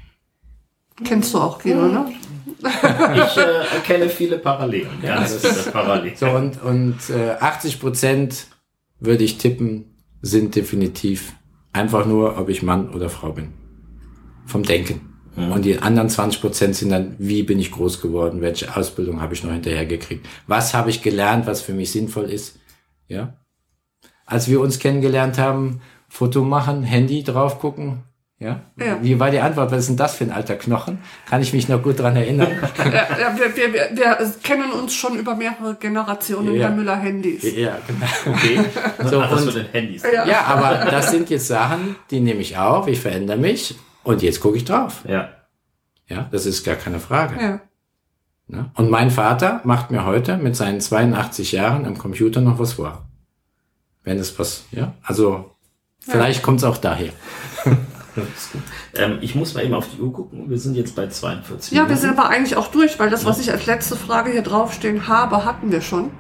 Kennst 1.03 1.33
du 1.33 1.39
auch, 1.39 1.59
Guido, 1.59 1.87
ne? 1.87 2.13
Ich 2.59 3.37
äh, 3.37 3.75
erkenne 3.75 4.09
viele 4.09 4.37
Parallelen. 4.37 4.89
Ganz 5.01 5.41
das- 5.41 5.59
viele 5.59 5.71
Parallelen. 5.71 6.15
So, 6.15 6.29
und, 6.29 6.61
und 6.63 6.97
äh, 7.09 7.31
80 7.39 7.79
Prozent 7.79 8.47
würde 8.99 9.23
ich 9.23 9.37
tippen, 9.37 9.85
sind 10.21 10.55
definitiv 10.55 11.33
einfach 11.73 12.05
nur, 12.05 12.37
ob 12.37 12.49
ich 12.49 12.61
Mann 12.63 12.89
oder 12.89 13.09
Frau 13.09 13.31
bin. 13.31 13.53
Vom 14.45 14.63
Denken. 14.63 15.07
Und 15.37 15.63
die 15.63 15.79
anderen 15.79 16.09
20 16.09 16.41
Prozent 16.41 16.75
sind 16.75 16.89
dann, 16.89 17.15
wie 17.17 17.43
bin 17.43 17.57
ich 17.57 17.71
groß 17.71 18.01
geworden, 18.01 18.41
welche 18.41 18.75
Ausbildung 18.75 19.21
habe 19.21 19.33
ich 19.33 19.43
noch 19.45 19.51
hinterher 19.53 19.85
gekriegt, 19.85 20.27
was 20.45 20.73
habe 20.73 20.89
ich 20.89 21.01
gelernt, 21.01 21.47
was 21.47 21.61
für 21.61 21.71
mich 21.71 21.91
sinnvoll 21.91 22.25
ist. 22.29 22.59
Ja. 23.07 23.37
Als 24.25 24.49
wir 24.49 24.59
uns 24.59 24.77
kennengelernt 24.79 25.37
haben, 25.37 25.79
Foto 26.09 26.43
machen, 26.43 26.83
Handy 26.83 27.23
drauf 27.23 27.59
gucken. 27.59 28.03
Ja? 28.41 28.61
Ja. 28.75 28.97
Wie 29.03 29.19
war 29.19 29.29
die 29.29 29.39
Antwort? 29.39 29.71
Was 29.71 29.81
ist 29.81 29.89
denn 29.89 29.97
das 29.97 30.15
für 30.15 30.23
ein 30.23 30.31
alter 30.31 30.55
Knochen? 30.55 30.97
Kann 31.29 31.43
ich 31.43 31.53
mich 31.53 31.69
noch 31.69 31.83
gut 31.83 31.99
dran 31.99 32.15
erinnern. 32.15 32.47
ja, 32.79 32.85
ja, 33.19 33.37
wir, 33.37 33.55
wir, 33.55 33.71
wir, 33.71 33.89
wir 33.95 34.33
kennen 34.41 34.71
uns 34.71 34.95
schon 34.95 35.15
über 35.19 35.35
mehrere 35.35 35.75
Generationen 35.75 36.55
Ja. 36.55 36.67
der 36.67 36.75
Müller-Handys. 36.75 37.43
ja, 37.55 37.77
genau. 37.85 38.07
Okay. 38.35 38.59
So, 39.07 39.21
und- 39.21 39.45
mit 39.45 39.55
den 39.55 39.65
Handys. 39.67 40.01
Ja. 40.11 40.25
Ja, 40.25 40.41
aber 40.45 40.89
das 40.89 41.11
sind 41.11 41.29
jetzt 41.29 41.47
Sachen, 41.47 41.95
die 42.09 42.19
nehme 42.19 42.41
ich 42.41 42.57
auf, 42.57 42.87
ich 42.87 42.99
verändere 42.99 43.37
mich 43.37 43.75
und 44.03 44.23
jetzt 44.23 44.39
gucke 44.41 44.57
ich 44.57 44.65
drauf. 44.65 45.03
Ja. 45.07 45.29
Ja, 46.07 46.27
das 46.31 46.47
ist 46.47 46.63
gar 46.65 46.75
keine 46.77 46.99
Frage. 46.99 47.39
Ja. 47.39 47.61
Ne? 48.47 48.71
Und 48.73 48.89
mein 48.89 49.11
Vater 49.11 49.61
macht 49.65 49.91
mir 49.91 50.03
heute 50.03 50.37
mit 50.37 50.55
seinen 50.55 50.81
82 50.81 51.51
Jahren 51.51 51.85
am 51.85 51.95
Computer 51.99 52.41
noch 52.41 52.57
was 52.57 52.73
vor. 52.73 53.03
Wenn 54.03 54.17
es 54.17 54.37
was, 54.39 54.65
ja, 54.71 54.95
also 55.03 55.51
vielleicht 55.99 56.41
kommt's 56.41 56.63
auch 56.63 56.77
daher. 56.77 57.11
Das. 58.15 58.25
Ähm, 58.95 59.19
ich 59.21 59.35
muss 59.35 59.53
mal 59.53 59.63
eben 59.63 59.73
auf 59.73 59.87
die 59.89 60.01
Uhr 60.01 60.11
gucken. 60.11 60.49
Wir 60.49 60.59
sind 60.59 60.75
jetzt 60.75 60.95
bei 60.95 61.07
42 61.07 61.71
Ja, 61.77 61.87
wir 61.87 61.97
sind 61.97 62.11
aber 62.11 62.29
eigentlich 62.29 62.55
auch 62.55 62.67
durch, 62.67 62.99
weil 62.99 63.09
das, 63.09 63.25
was 63.25 63.39
ich 63.39 63.51
als 63.51 63.65
letzte 63.65 63.95
Frage 63.95 64.31
hier 64.31 64.41
draufstehen 64.41 65.07
habe, 65.07 65.45
hatten 65.45 65.71
wir 65.71 65.81
schon. 65.81 66.11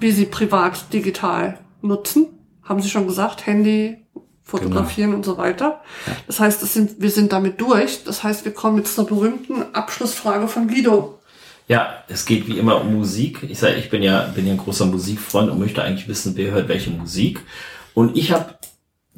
Wie 0.00 0.10
Sie 0.12 0.26
privat 0.26 0.92
digital 0.92 1.58
nutzen. 1.80 2.26
Haben 2.62 2.82
Sie 2.82 2.90
schon 2.90 3.06
gesagt, 3.06 3.46
Handy, 3.46 3.98
fotografieren 4.42 5.14
und 5.14 5.24
so 5.24 5.36
weiter. 5.36 5.80
Das 6.26 6.40
heißt, 6.40 6.62
es 6.62 6.74
sind, 6.74 7.00
wir 7.00 7.10
sind 7.10 7.32
damit 7.32 7.60
durch. 7.60 8.04
Das 8.04 8.22
heißt, 8.22 8.44
wir 8.44 8.52
kommen 8.52 8.78
jetzt 8.78 8.94
zur 8.94 9.06
berühmten 9.06 9.74
Abschlussfrage 9.74 10.48
von 10.48 10.68
Guido. 10.68 11.18
Ja, 11.68 12.02
es 12.08 12.24
geht 12.24 12.46
wie 12.48 12.58
immer 12.58 12.80
um 12.80 12.94
Musik. 12.94 13.42
Ich 13.42 13.58
sage, 13.58 13.74
ich 13.74 13.90
bin 13.90 14.02
ja, 14.02 14.22
bin 14.34 14.46
ja 14.46 14.52
ein 14.52 14.58
großer 14.58 14.86
Musikfreund 14.86 15.50
und 15.50 15.58
möchte 15.58 15.82
eigentlich 15.82 16.08
wissen, 16.08 16.32
wer 16.34 16.50
hört 16.50 16.68
welche 16.68 16.90
Musik. 16.90 17.40
Und 17.92 18.16
ich 18.16 18.32
habe 18.32 18.54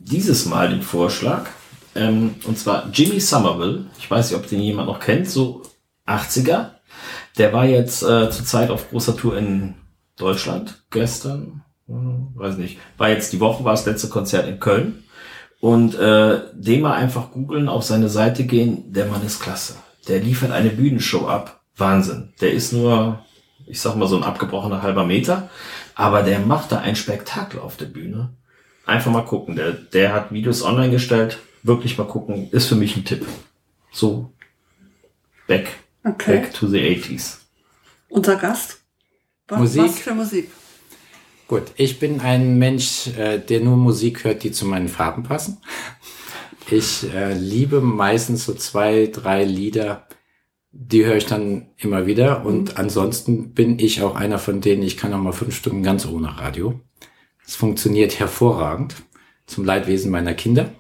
dieses 0.01 0.47
Mal 0.47 0.71
den 0.71 0.83
Vorschlag, 0.83 1.47
ähm, 1.95 2.37
und 2.45 2.59
zwar 2.59 2.89
Jimmy 2.93 3.21
Somerville. 3.21 3.87
Ich 3.99 4.11
weiß 4.11 4.31
nicht, 4.31 4.41
ob 4.41 4.49
den 4.49 4.61
jemand 4.61 4.89
noch 4.89 5.01
kennt, 5.01 5.29
so 5.29 5.63
80er. 6.07 6.71
Der 7.39 7.53
war 7.53 7.65
jetzt 7.65 8.03
äh, 8.03 8.31
zurzeit 8.31 8.71
auf 8.71 8.91
großer 8.91 9.17
Tour 9.17 9.37
in 9.37 9.75
Deutschland 10.17 10.83
gestern, 10.91 11.63
hm, 11.87 12.29
weiß 12.35 12.57
nicht, 12.57 12.79
war 12.99 13.09
jetzt 13.09 13.33
die 13.33 13.41
Woche, 13.41 13.65
war 13.65 13.73
das 13.73 13.87
letzte 13.87 14.09
Konzert 14.09 14.49
in 14.49 14.61
Köln. 14.61 15.05
Und 15.61 15.95
äh, 15.95 16.41
den 16.55 16.81
mal 16.81 16.95
einfach 16.95 17.33
googeln, 17.33 17.69
auf 17.69 17.85
seine 17.85 18.09
Seite 18.09 18.45
gehen, 18.45 18.93
der 18.93 19.07
Mann 19.07 19.25
ist 19.25 19.41
klasse. 19.41 19.75
Der 20.09 20.21
liefert 20.21 20.53
eine 20.53 20.71
Bühnenshow 20.71 21.27
ab. 21.29 21.61
Wahnsinn. 21.77 22.33
Der 22.41 22.53
ist 22.53 22.73
nur, 22.73 23.25
ich 23.67 23.81
sag 23.81 23.97
mal, 23.97 24.09
so 24.09 24.17
ein 24.17 24.23
abgebrochener 24.23 24.83
halber 24.83 25.05
Meter, 25.05 25.51
aber 25.95 26.23
der 26.23 26.41
macht 26.41 26.73
da 26.73 26.79
ein 26.79 26.97
Spektakel 26.97 27.61
auf 27.61 27.77
der 27.77 27.87
Bühne. 27.87 28.35
Einfach 28.91 29.13
mal 29.13 29.25
gucken. 29.25 29.55
Der, 29.55 29.71
der 29.71 30.13
hat 30.13 30.33
Videos 30.33 30.65
online 30.65 30.91
gestellt. 30.91 31.39
Wirklich 31.63 31.97
mal 31.97 32.09
gucken. 32.09 32.51
Ist 32.51 32.67
für 32.67 32.75
mich 32.75 32.97
ein 32.97 33.05
Tipp. 33.05 33.25
So. 33.93 34.33
Back. 35.47 35.69
Okay. 36.03 36.41
Back 36.41 36.53
to 36.55 36.67
the 36.67 36.79
80s. 36.79 37.37
Unser 38.09 38.35
Gast. 38.35 38.81
Was, 39.47 39.61
Musik. 39.61 39.83
Was 39.83 39.99
für 40.01 40.15
Musik? 40.15 40.51
Gut, 41.47 41.63
ich 41.77 42.01
bin 42.01 42.21
ein 42.21 42.59
Mensch, 42.59 43.07
äh, 43.17 43.39
der 43.39 43.61
nur 43.61 43.77
Musik 43.77 44.25
hört, 44.25 44.43
die 44.43 44.51
zu 44.51 44.67
meinen 44.67 44.89
Farben 44.89 45.23
passen. 45.23 45.59
Ich 46.69 47.13
äh, 47.15 47.33
liebe 47.35 47.81
meistens 47.81 48.45
so 48.45 48.55
zwei, 48.55 49.07
drei 49.07 49.45
Lieder, 49.45 50.09
die 50.73 51.05
höre 51.05 51.17
ich 51.17 51.27
dann 51.27 51.69
immer 51.77 52.07
wieder. 52.07 52.45
Und 52.45 52.77
ansonsten 52.77 53.55
bin 53.55 53.79
ich 53.79 54.03
auch 54.03 54.17
einer 54.17 54.41
von 54.41 54.61
denen, 54.61 54.83
ich 54.83 54.97
kann 54.97 55.15
auch 55.15 55.19
mal 55.19 55.33
fünf 55.33 55.55
Stunden 55.55 55.85
ganz 55.85 56.07
ohne 56.07 56.39
Radio. 56.39 56.81
Es 57.47 57.57
funktioniert 57.57 58.19
hervorragend, 58.19 58.95
zum 59.47 59.65
Leidwesen 59.65 60.11
meiner 60.11 60.35
Kinder. 60.35 60.71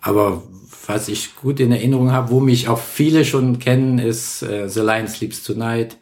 Aber 0.00 0.42
was 0.86 1.08
ich 1.08 1.36
gut 1.36 1.60
in 1.60 1.72
Erinnerung 1.72 2.12
habe, 2.12 2.30
wo 2.30 2.40
mich 2.40 2.68
auch 2.68 2.78
viele 2.78 3.24
schon 3.24 3.58
kennen, 3.58 3.98
ist 3.98 4.42
äh, 4.42 4.68
The 4.68 4.80
Lion 4.80 5.08
Sleeps 5.08 5.42
Tonight, 5.44 5.98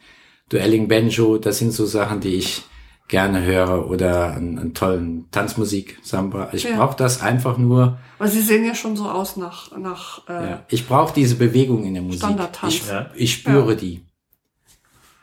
Duelling 0.49 0.87
Banjo. 0.87 1.37
Das 1.37 1.57
sind 1.59 1.71
so 1.73 1.85
Sachen, 1.85 2.21
die 2.21 2.35
ich 2.35 2.63
gerne 3.09 3.43
höre 3.43 3.89
oder 3.89 4.33
einen, 4.35 4.59
einen 4.59 4.73
tollen 4.73 5.29
Tanzmusik, 5.31 5.97
Samba. 6.03 6.49
Ich 6.53 6.63
Ja. 6.63 6.75
brauche 6.77 6.95
das 6.97 7.21
einfach 7.21 7.57
nur. 7.57 7.97
Weil 8.17 8.29
Sie 8.29 8.41
sehen 8.41 8.65
ja 8.65 8.75
schon 8.75 8.95
so 8.97 9.09
aus 9.09 9.37
nach, 9.37 9.75
nach 9.77 10.27
äh, 10.27 10.33
Ja. 10.49 10.63
Ich 10.69 10.87
brauche 10.87 11.13
diese 11.13 11.35
Bewegung 11.35 11.83
in 11.85 11.93
der 11.93 12.03
Musik. 12.03 12.21
Standardtanz. 12.21 12.73
Ich, 12.75 12.87
Ja. 12.87 13.09
ich 13.15 13.33
spüre 13.33 13.75
die. 13.75 14.01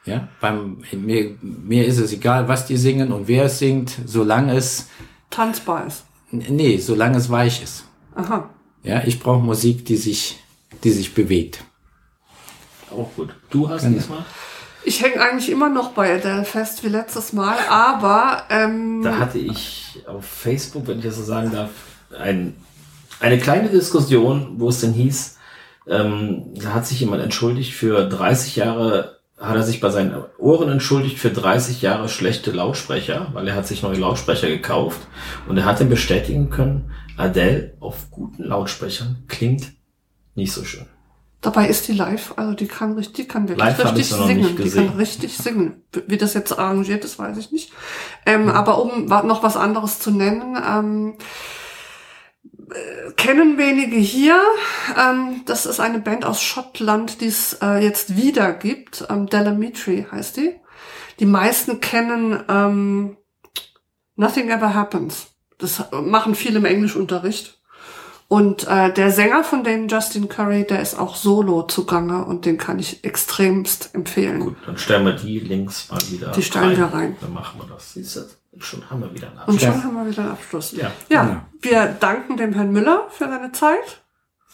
Ja, 0.07 0.29
beim, 0.41 0.83
mir, 0.93 1.37
mir 1.41 1.87
ist 1.87 1.99
es 1.99 2.13
egal, 2.13 2.47
was 2.47 2.67
die 2.67 2.77
singen 2.77 3.11
und 3.13 3.27
wer 3.27 3.45
es 3.45 3.59
singt, 3.59 3.93
solange 4.05 4.55
es, 4.55 4.89
tanzbar 5.31 5.87
ist. 5.87 6.05
nee, 6.31 6.77
solange 6.79 7.17
es 7.17 7.31
weich 7.31 7.63
ist. 7.63 7.85
Aha. 8.15 8.51
Ja, 8.83 9.03
ich 9.05 9.19
brauche 9.19 9.43
Musik, 9.43 9.85
die 9.87 9.97
sich, 9.97 10.39
die 10.85 10.91
sich 10.91 11.15
bewegt. 11.15 11.65
Auch 12.91 13.09
gut. 13.17 13.35
Du 13.51 13.69
hast 13.69 13.83
Genau. 13.85 13.97
diesmal? 13.97 14.25
Ich 14.85 15.03
hänge 15.03 15.19
eigentlich 15.23 15.51
immer 15.51 15.71
noch 15.71 15.93
bei 15.93 16.15
Adele 16.15 16.45
fest 16.45 16.85
wie 16.85 16.89
letztes 16.89 17.33
Mal, 17.33 17.57
aber 17.71 18.43
ähm, 18.51 19.01
Da 19.03 19.19
hatte 19.19 19.39
ich 19.39 20.03
auf 20.07 20.27
Facebook, 20.27 20.87
wenn 20.87 20.99
ich 20.99 21.07
das 21.07 21.17
so 21.17 21.23
sagen 21.25 21.51
darf, 21.51 21.71
ein, 22.19 22.55
eine 23.21 23.39
kleine 23.39 23.71
Diskussion, 23.71 24.57
wo 24.59 24.69
es 24.69 24.81
denn 24.83 24.93
hieß, 24.93 25.39
ähm, 25.87 26.45
da 26.57 26.75
hat 26.75 26.87
sich 26.87 27.01
jemand 27.01 27.23
entschuldigt 27.23 27.73
für 27.73 28.07
30 28.07 28.57
Jahre, 28.57 29.14
hat 29.47 29.57
er 29.57 29.63
sich 29.63 29.81
bei 29.81 29.91
seinen 29.91 30.15
Ohren 30.39 30.71
entschuldigt 30.71 31.19
für 31.19 31.31
30 31.31 31.83
Jahre 31.83 32.09
schlechte 32.09 32.51
Lautsprecher, 32.51 33.29
weil 33.33 33.49
er 33.49 33.55
hat 33.55 33.67
sich 33.67 33.83
neue 33.83 33.99
Lautsprecher 33.99 34.49
gekauft 34.49 35.01
und 35.49 35.57
er 35.57 35.65
hat 35.65 35.81
dann 35.81 35.89
bestätigen 35.89 36.51
können, 36.51 36.91
Adele 37.17 37.75
auf 37.81 38.11
guten 38.11 38.45
Lautsprechern 38.45 39.25
klingt 39.29 39.73
nicht 40.35 40.53
so 40.53 40.65
schön. 40.65 40.87
dabei 41.41 41.69
ist 41.69 41.87
die 41.89 41.93
live, 41.93 42.35
also 42.37 42.55
die 42.55 42.67
kann 42.67 42.93
richtig, 42.95 43.15
die 43.15 43.29
kann 43.29 43.49
wirklich 43.49 43.67
Live 43.67 43.85
richtig 43.85 44.07
singen. 44.07 44.55
nicht 44.55 44.59
Die 44.65 44.71
kann 44.71 44.89
richtig 44.97 45.37
singen. 45.37 45.83
Wie 46.07 46.17
das 46.17 46.35
jetzt 46.35 46.59
arrangiert 46.59 47.05
ist, 47.05 47.19
weiß 47.19 47.37
ich 47.37 47.53
nicht. 47.53 47.73
Ähm, 48.27 48.49
Aber 48.49 48.81
um 48.83 49.07
noch 49.07 49.43
was 49.43 49.57
anderes 49.57 50.01
zu 50.01 50.11
nennen, 50.11 50.57
ähm, 50.57 51.15
äh, 52.71 53.13
kennen 53.13 53.59
wenige 53.59 53.97
hier. 53.97 54.41
Ähm, 54.99 55.43
das 55.47 55.67
ist 55.67 55.81
eine 55.81 55.99
Band 55.99 56.25
aus 56.25 56.43
Schottland, 56.43 57.21
die 57.21 57.27
es 57.27 57.59
äh, 57.63 57.83
jetzt 57.83 58.17
wieder 58.17 58.53
gibt. 58.53 59.07
Ähm, 59.11 59.27
Delamitri 59.27 60.07
heißt 60.11 60.37
die. 60.37 60.55
die 61.21 61.27
meisten 61.27 61.81
kennen 61.81 62.43
ähm, 62.49 63.17
Nothing 64.17 64.51
Ever 64.51 64.75
Happens. 64.75 65.29
Das 65.59 65.85
machen 65.93 66.35
viele 66.35 66.59
im 66.59 66.65
Englischunterricht. 66.65 67.61
Und 68.29 68.67
äh, 68.67 68.93
der 68.93 69.11
Sänger 69.11 69.45
von 69.45 69.65
dem 69.65 69.89
Justin 69.89 70.29
Curry, 70.29 70.65
der 70.65 70.81
ist 70.81 70.99
auch 70.99 71.15
solo 71.15 71.63
zugange 71.63 72.25
und 72.25 72.47
den 72.47 72.57
kann 72.57 72.79
ich 72.79 73.05
extremst 73.05 73.95
empfehlen. 73.95 74.41
Gut, 74.41 74.57
dann 74.67 74.79
stellen 74.79 75.05
wir 75.05 75.13
die 75.13 75.39
Links 75.39 75.91
mal 75.91 76.01
wieder 76.11 76.33
Die 76.33 76.43
stellen 76.43 76.77
wir 76.77 76.87
rein. 76.87 77.17
Dann 77.21 77.35
machen 77.35 77.61
wir 77.61 77.73
das. 77.73 77.93
Siehst 77.93 78.17
du, 78.17 78.21
schon 78.59 78.89
haben 78.91 79.01
wir 79.03 79.15
wieder 79.15 79.29
einen 79.29 79.37
Und 79.39 79.43
Abschluss. 79.55 79.63
schon 79.63 79.85
haben 79.85 79.95
wir 80.05 80.11
wieder 80.11 80.23
einen 80.23 80.33
Abschluss. 80.33 80.73
Ja, 80.73 80.91
Ja, 81.09 81.23
Genau. 81.25 81.41
wir 81.63 81.87
danken 82.01 82.37
dem 82.37 82.53
Herrn 82.53 82.73
Müller 82.73 83.07
für 83.11 83.29
seine 83.29 83.53
Zeit. 83.53 84.03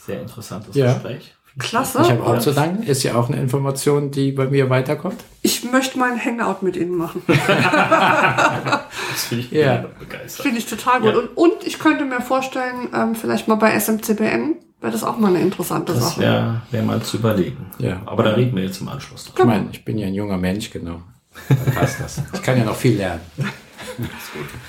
sehr 0.07 0.21
interessantes 0.23 0.75
Ja. 0.75 0.95
Gespräch. 0.95 1.35
Klasse. 1.59 1.99
Ich 2.03 2.11
habe 2.11 2.23
auch 2.25 2.35
Und 2.35 2.43
zu 2.43 2.53
danken. 2.53 2.85
Ist 2.85 3.03
ja 3.03 3.17
auch 3.17 3.29
eine 3.29 3.39
Information, 3.41 4.11
die 4.13 4.31
bei 4.33 4.47
mir 4.47 4.71
weiterkommt. 4.71 5.23
Ich 5.43 5.65
möchte 5.71 5.99
mal 5.99 6.13
ein 6.13 6.25
Hangout 6.25 6.65
mit 6.65 6.77
Ihnen 6.77 6.95
machen. 6.97 7.23
Das 9.13 9.25
finde 9.29 9.45
ich 9.45 9.51
Ja. 9.51 9.85
begeistert. 9.99 10.43
Finde 10.45 10.59
ich 10.59 10.67
total 10.67 11.01
gut. 11.01 11.13
Ja. 11.13 11.19
Und, 11.19 11.29
und 11.37 11.67
ich 11.67 11.79
könnte 11.79 12.05
mir 12.05 12.21
vorstellen, 12.21 12.89
ähm, 12.95 13.15
vielleicht 13.15 13.49
mal 13.49 13.57
bei 13.57 13.73
SMCBN 13.79 14.57
wäre 14.81 14.93
das 14.93 15.03
auch 15.05 15.19
mal 15.19 15.29
eine 15.29 15.41
interessante 15.41 15.93
Das 15.93 16.11
Sache. 16.15 16.21
wäre 16.21 16.63
wär 16.71 16.83
mal 16.83 17.03
zu 17.03 17.17
überlegen. 17.19 17.67
Ja. 17.79 18.01
Aber 18.07 18.23
da 18.23 18.31
reden 18.31 18.57
wir 18.57 18.63
jetzt 18.65 18.81
im 18.81 18.89
Anschluss 18.89 19.25
drüber. 19.27 19.41
Ich 19.41 19.47
meine, 19.47 19.69
ich 19.73 19.85
bin 19.85 19.99
ja 19.99 20.07
ein 20.07 20.15
junger 20.15 20.39
Mensch, 20.39 20.71
genau. 20.71 21.03
Dann 21.49 21.75
passt 21.75 22.01
das. 22.01 22.23
Ich 22.33 22.43
kann 22.43 22.57
ja 22.59 22.65
noch 22.65 22.77
viel 22.77 22.97
lernen. 22.97 23.21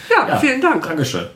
Ja, 0.10 0.28
Ja. 0.28 0.38
vielen 0.38 0.62
Dank. 0.62 0.84
Dankeschön. 0.88 1.28